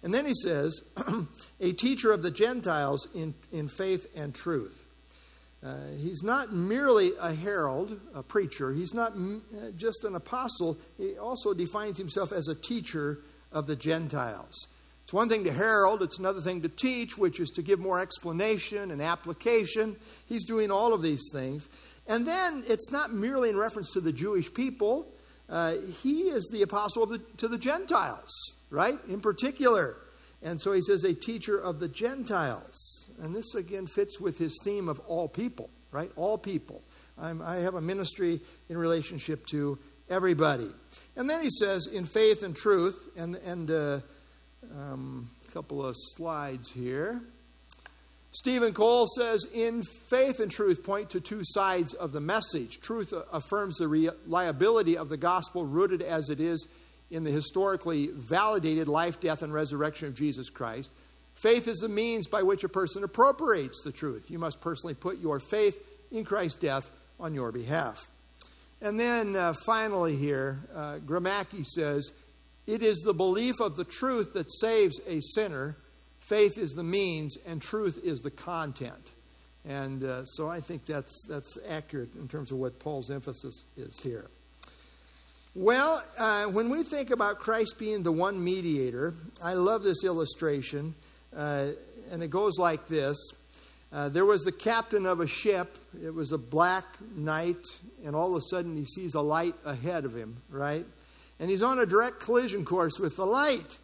And 0.04 0.14
then 0.14 0.26
he 0.26 0.34
says, 0.36 0.82
a 1.60 1.72
teacher 1.74 2.12
of 2.12 2.24
the 2.24 2.32
Gentiles 2.32 3.08
in, 3.14 3.34
in 3.52 3.68
faith 3.68 4.08
and 4.16 4.34
truth. 4.34 4.86
Uh, 5.66 5.78
he's 5.98 6.22
not 6.22 6.54
merely 6.54 7.12
a 7.20 7.34
herald, 7.34 8.00
a 8.14 8.22
preacher. 8.22 8.72
He's 8.72 8.94
not 8.94 9.14
m- 9.14 9.42
uh, 9.56 9.72
just 9.72 10.04
an 10.04 10.16
apostle. 10.16 10.78
He 10.98 11.18
also 11.18 11.54
defines 11.54 11.98
himself 11.98 12.32
as 12.32 12.48
a 12.48 12.56
teacher 12.56 13.20
of 13.52 13.66
the 13.66 13.76
Gentiles. 13.76 14.68
One 15.16 15.30
thing 15.30 15.46
to 15.46 15.54
herald, 15.54 16.04
it's 16.04 16.20
another 16.20 16.42
thing 16.42 16.64
to 16.64 16.68
teach, 16.68 17.18
which 17.18 17.40
is 17.40 17.50
to 17.52 17.62
give 17.62 17.80
more 17.80 18.02
explanation 18.02 18.92
and 18.92 19.02
application. 19.02 19.96
He's 20.26 20.44
doing 20.44 20.72
all 20.72 20.94
of 20.94 21.02
these 21.02 21.30
things. 21.32 21.70
And 22.06 22.28
then 22.28 22.66
it's 22.68 22.92
not 22.92 23.14
merely 23.14 23.48
in 23.48 23.56
reference 23.56 23.94
to 23.94 24.02
the 24.02 24.12
Jewish 24.12 24.54
people, 24.54 25.08
uh, 25.48 25.76
he 26.04 26.24
is 26.24 26.50
the 26.52 26.64
apostle 26.64 27.06
the, 27.06 27.20
to 27.38 27.48
the 27.48 27.58
Gentiles, 27.58 28.30
right? 28.70 29.00
In 29.08 29.22
particular. 29.22 29.96
And 30.44 30.60
so 30.60 30.74
he 30.74 30.82
says, 30.82 31.06
a 31.06 31.14
teacher 31.14 31.58
of 31.58 31.80
the 31.80 31.88
Gentiles. 31.88 33.10
And 33.22 33.34
this 33.34 33.56
again 33.56 33.88
fits 33.88 34.20
with 34.20 34.38
his 34.38 34.60
theme 34.66 34.90
of 34.90 35.00
all 35.08 35.30
people, 35.30 35.70
right? 35.92 36.12
All 36.18 36.38
people. 36.38 36.84
I'm, 37.18 37.42
i 37.42 37.56
have 37.60 37.76
a 37.76 37.82
ministry 37.82 38.42
in 38.68 38.78
relationship 38.78 39.46
to 39.52 39.80
everybody. 40.10 40.70
And 41.16 41.30
then 41.30 41.42
he 41.42 41.52
says, 41.52 41.88
in 41.88 42.04
faith 42.04 42.44
and 42.44 42.54
truth, 42.54 43.12
and, 43.16 43.36
and 43.36 43.72
uh, 43.72 44.00
um, 44.74 45.30
a 45.48 45.52
couple 45.52 45.86
of 45.86 45.96
slides 46.16 46.72
here. 46.72 47.22
Steven 48.32 48.74
Cole 48.74 49.08
says, 49.08 49.46
in 49.54 49.82
faith 50.10 50.42
and 50.42 50.52
truth, 50.52 50.84
point 50.84 51.12
to 51.12 51.22
two 51.22 51.42
sides 51.44 51.94
of 51.94 52.12
the 52.12 52.20
message. 52.20 52.82
Truth 52.82 53.14
affirms 53.32 53.78
the 53.78 53.88
reliability 53.88 54.98
of 54.98 55.08
the 55.08 55.16
gospel, 55.16 55.66
rooted 55.66 56.02
as 56.02 56.30
it 56.30 56.42
is 56.42 56.68
in 57.10 57.24
the 57.24 57.32
historically 57.32 58.08
validated 58.08 58.90
life, 58.90 59.22
death, 59.22 59.42
and 59.42 59.54
resurrection 59.54 60.10
of 60.10 60.16
Jesus 60.16 60.50
Christ. 60.50 60.90
Faith 61.36 61.68
is 61.68 61.78
the 61.78 61.88
means 61.88 62.28
by 62.28 62.44
which 62.44 62.64
a 62.64 62.70
person 62.70 63.04
appropriates 63.04 63.84
the 63.84 63.92
truth. 63.92 64.30
You 64.30 64.40
must 64.40 64.60
personally 64.60 64.96
put 64.96 65.20
your 65.20 65.40
faith 65.40 65.80
in 66.12 66.26
Christ's 66.26 66.60
death 66.60 66.92
on 67.20 67.34
your 67.34 67.52
behalf. 67.54 68.10
And 68.82 69.00
then 69.00 69.36
uh, 69.36 69.54
finally, 69.66 70.16
here, 70.18 70.60
uh, 70.74 70.98
Gromacki 70.98 71.66
says, 71.66 72.12
It 72.68 72.82
is 72.82 73.00
the 73.00 73.14
belief 73.14 73.56
of 73.62 73.76
the 73.76 73.84
truth 73.84 74.34
that 74.34 74.52
saves 74.52 75.00
a 75.08 75.22
sinner. 75.22 75.78
Faith 76.20 76.58
is 76.58 76.74
the 76.74 76.84
means, 76.84 77.38
and 77.46 77.62
truth 77.62 78.00
is 78.04 78.22
the 78.22 78.32
content. 78.32 79.12
And 79.68 80.04
uh, 80.04 80.26
so 80.26 80.48
I 80.48 80.60
think 80.60 80.86
that's, 80.86 81.26
that's 81.28 81.58
accurate 81.70 82.16
in 82.16 82.28
terms 82.28 82.52
of 82.52 82.58
what 82.58 82.80
Paul's 82.80 83.10
emphasis 83.10 83.64
is 83.78 84.00
here. 84.00 84.30
Well, 85.56 86.04
uh, 86.18 86.46
when 86.46 86.70
we 86.70 86.84
think 86.84 87.12
about 87.12 87.40
Christ 87.40 87.76
being 87.80 88.04
the 88.04 88.12
one 88.12 88.44
mediator, 88.44 89.14
I 89.42 89.54
love 89.54 89.84
this 89.84 90.04
illustration. 90.04 90.94
Uh, 91.36 91.68
and 92.12 92.22
it 92.22 92.30
goes 92.30 92.58
like 92.58 92.88
this 92.88 93.18
uh, 93.92 94.10
There 94.10 94.26
was 94.26 94.44
the 94.44 94.52
captain 94.52 95.06
of 95.06 95.20
a 95.20 95.28
ship. 95.28 95.78
It 96.04 96.14
was 96.14 96.32
a 96.32 96.38
black 96.38 96.86
night, 97.16 97.64
and 98.04 98.16
all 98.16 98.36
of 98.36 98.42
a 98.42 98.46
sudden 98.50 98.76
he 98.76 98.86
sees 98.86 99.14
a 99.14 99.22
light 99.22 99.56
ahead 99.64 100.06
of 100.06 100.16
him, 100.16 100.38
right? 100.50 100.86
And 101.40 101.50
he's 101.50 101.62
on 101.62 101.80
a 101.80 101.86
direct 101.86 102.20
collision 102.20 102.66
course 102.66 103.00
with 103.00 103.18
the 103.18 103.26
light. 103.26 103.78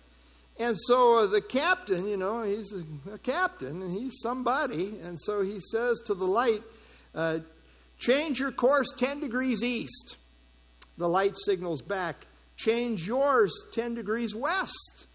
And 0.59 0.77
so 0.79 1.19
uh, 1.19 1.25
the 1.27 1.41
captain, 1.41 2.07
you 2.07 2.17
know, 2.17 2.43
he's 2.43 2.73
a, 2.73 3.13
a, 3.13 3.17
captain 3.17 3.81
and 3.81 3.91
he's 3.91 4.19
somebody. 4.21 4.99
And 5.01 5.19
so 5.19 5.41
he 5.41 5.59
says 5.59 5.99
to 6.05 6.13
the 6.13 6.25
light, 6.25 6.61
uh, 7.15 7.39
Change 7.97 8.39
your 8.39 8.51
course 8.51 8.87
10 8.97 9.19
degrees 9.19 9.63
east. 9.63 10.17
The 10.97 11.09
light 11.09 11.35
signals 11.45 11.81
back, 11.81 12.27
Change 12.55 13.07
yours 13.07 13.53
10 13.73 13.95
degrees 13.95 14.35
west. 14.35 15.07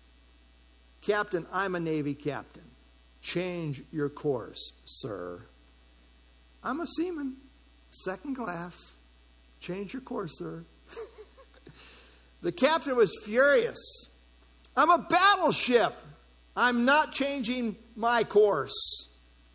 Captain, 1.01 1.47
I'm 1.53 1.75
a 1.75 1.81
Navy 1.81 2.15
captain. 2.15 2.65
Change 3.23 3.83
your 3.93 4.09
course, 4.09 4.73
sir. 4.85 5.43
I'm 6.63 6.81
a 6.81 6.87
seaman, 6.87 7.37
second 7.91 8.35
class. 8.35 8.95
Change 9.61 9.93
your 9.93 10.03
course, 10.03 10.39
sir. 10.39 10.65
The 12.43 12.53
captain 12.53 12.97
was 12.97 13.13
furious. 13.25 13.79
I'm 14.77 14.91
a 14.91 14.99
battleship. 14.99 15.95
I'm 16.57 16.85
not 16.85 17.13
changing 17.13 17.77
my 17.95 18.25
course. 18.25 19.09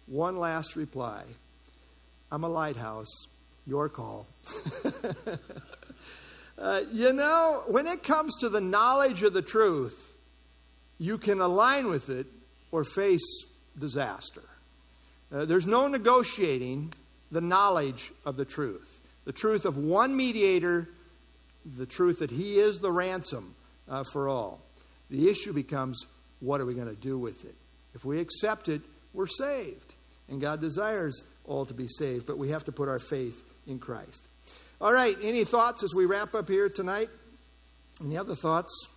One 0.08 0.38
last 0.38 0.76
reply 0.76 1.24
I'm 2.32 2.44
a 2.44 2.50
lighthouse. 2.50 3.28
Your 3.68 3.90
call. 3.90 4.28
uh, 6.58 6.82
you 6.92 7.14
know, 7.14 7.64
when 7.68 7.86
it 7.86 8.04
comes 8.04 8.36
to 8.38 8.50
the 8.50 8.62
knowledge 8.62 9.24
of 9.24 9.34
the 9.34 9.42
truth, 9.42 10.18
you 10.98 11.18
can 11.18 11.42
align 11.42 11.88
with 11.88 12.10
it 12.10 12.28
or 12.72 12.84
face 12.84 13.46
disaster. 13.78 14.44
Uh, 15.32 15.46
there's 15.46 15.68
no 15.68 15.88
negotiating 15.88 16.92
the 17.32 17.42
knowledge 17.42 18.12
of 18.26 18.36
the 18.36 18.46
truth. 18.46 19.00
The 19.26 19.32
truth 19.32 19.66
of 19.66 19.78
one 19.78 20.16
mediator, 20.16 20.90
the 21.66 21.86
truth 21.86 22.20
that 22.20 22.32
he 22.32 22.60
is 22.60 22.80
the 22.80 22.92
ransom 22.92 23.56
uh, 23.90 24.04
for 24.12 24.30
all. 24.30 24.62
The 25.10 25.30
issue 25.30 25.54
becomes 25.54 26.06
what 26.40 26.62
are 26.62 26.66
we 26.66 26.74
going 26.74 26.88
to 26.88 26.96
do 26.96 27.18
with 27.18 27.46
it? 27.46 27.56
If 27.94 28.06
we 28.06 28.20
accept 28.20 28.70
it, 28.70 28.82
we're 29.14 29.28
saved. 29.28 29.94
And 30.30 30.40
God 30.40 30.62
desires 30.62 31.22
all 31.46 31.66
to 31.66 31.74
be 31.74 31.88
saved, 31.88 32.26
but 32.26 32.38
we 32.38 32.50
have 32.50 32.66
to 32.66 32.72
put 32.72 32.88
our 32.88 33.00
faith 33.00 33.44
in 33.68 33.80
Christ. 33.80 34.28
All 34.80 34.94
right, 34.94 35.16
any 35.22 35.44
thoughts 35.44 35.84
as 35.84 35.94
we 35.94 36.06
wrap 36.06 36.34
up 36.34 36.48
here 36.48 36.70
tonight? 36.70 37.10
Any 38.04 38.18
other 38.18 38.36
thoughts? 38.36 38.88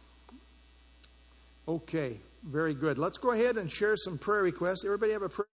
Okay, 1.66 2.18
very 2.42 2.74
good. 2.74 2.98
Let's 2.98 3.18
go 3.18 3.32
ahead 3.32 3.56
and 3.56 3.70
share 3.70 3.96
some 3.96 4.16
prayer 4.16 4.42
requests. 4.42 4.84
Everybody 4.84 5.12
have 5.12 5.22
a 5.22 5.28
prayer? 5.28 5.46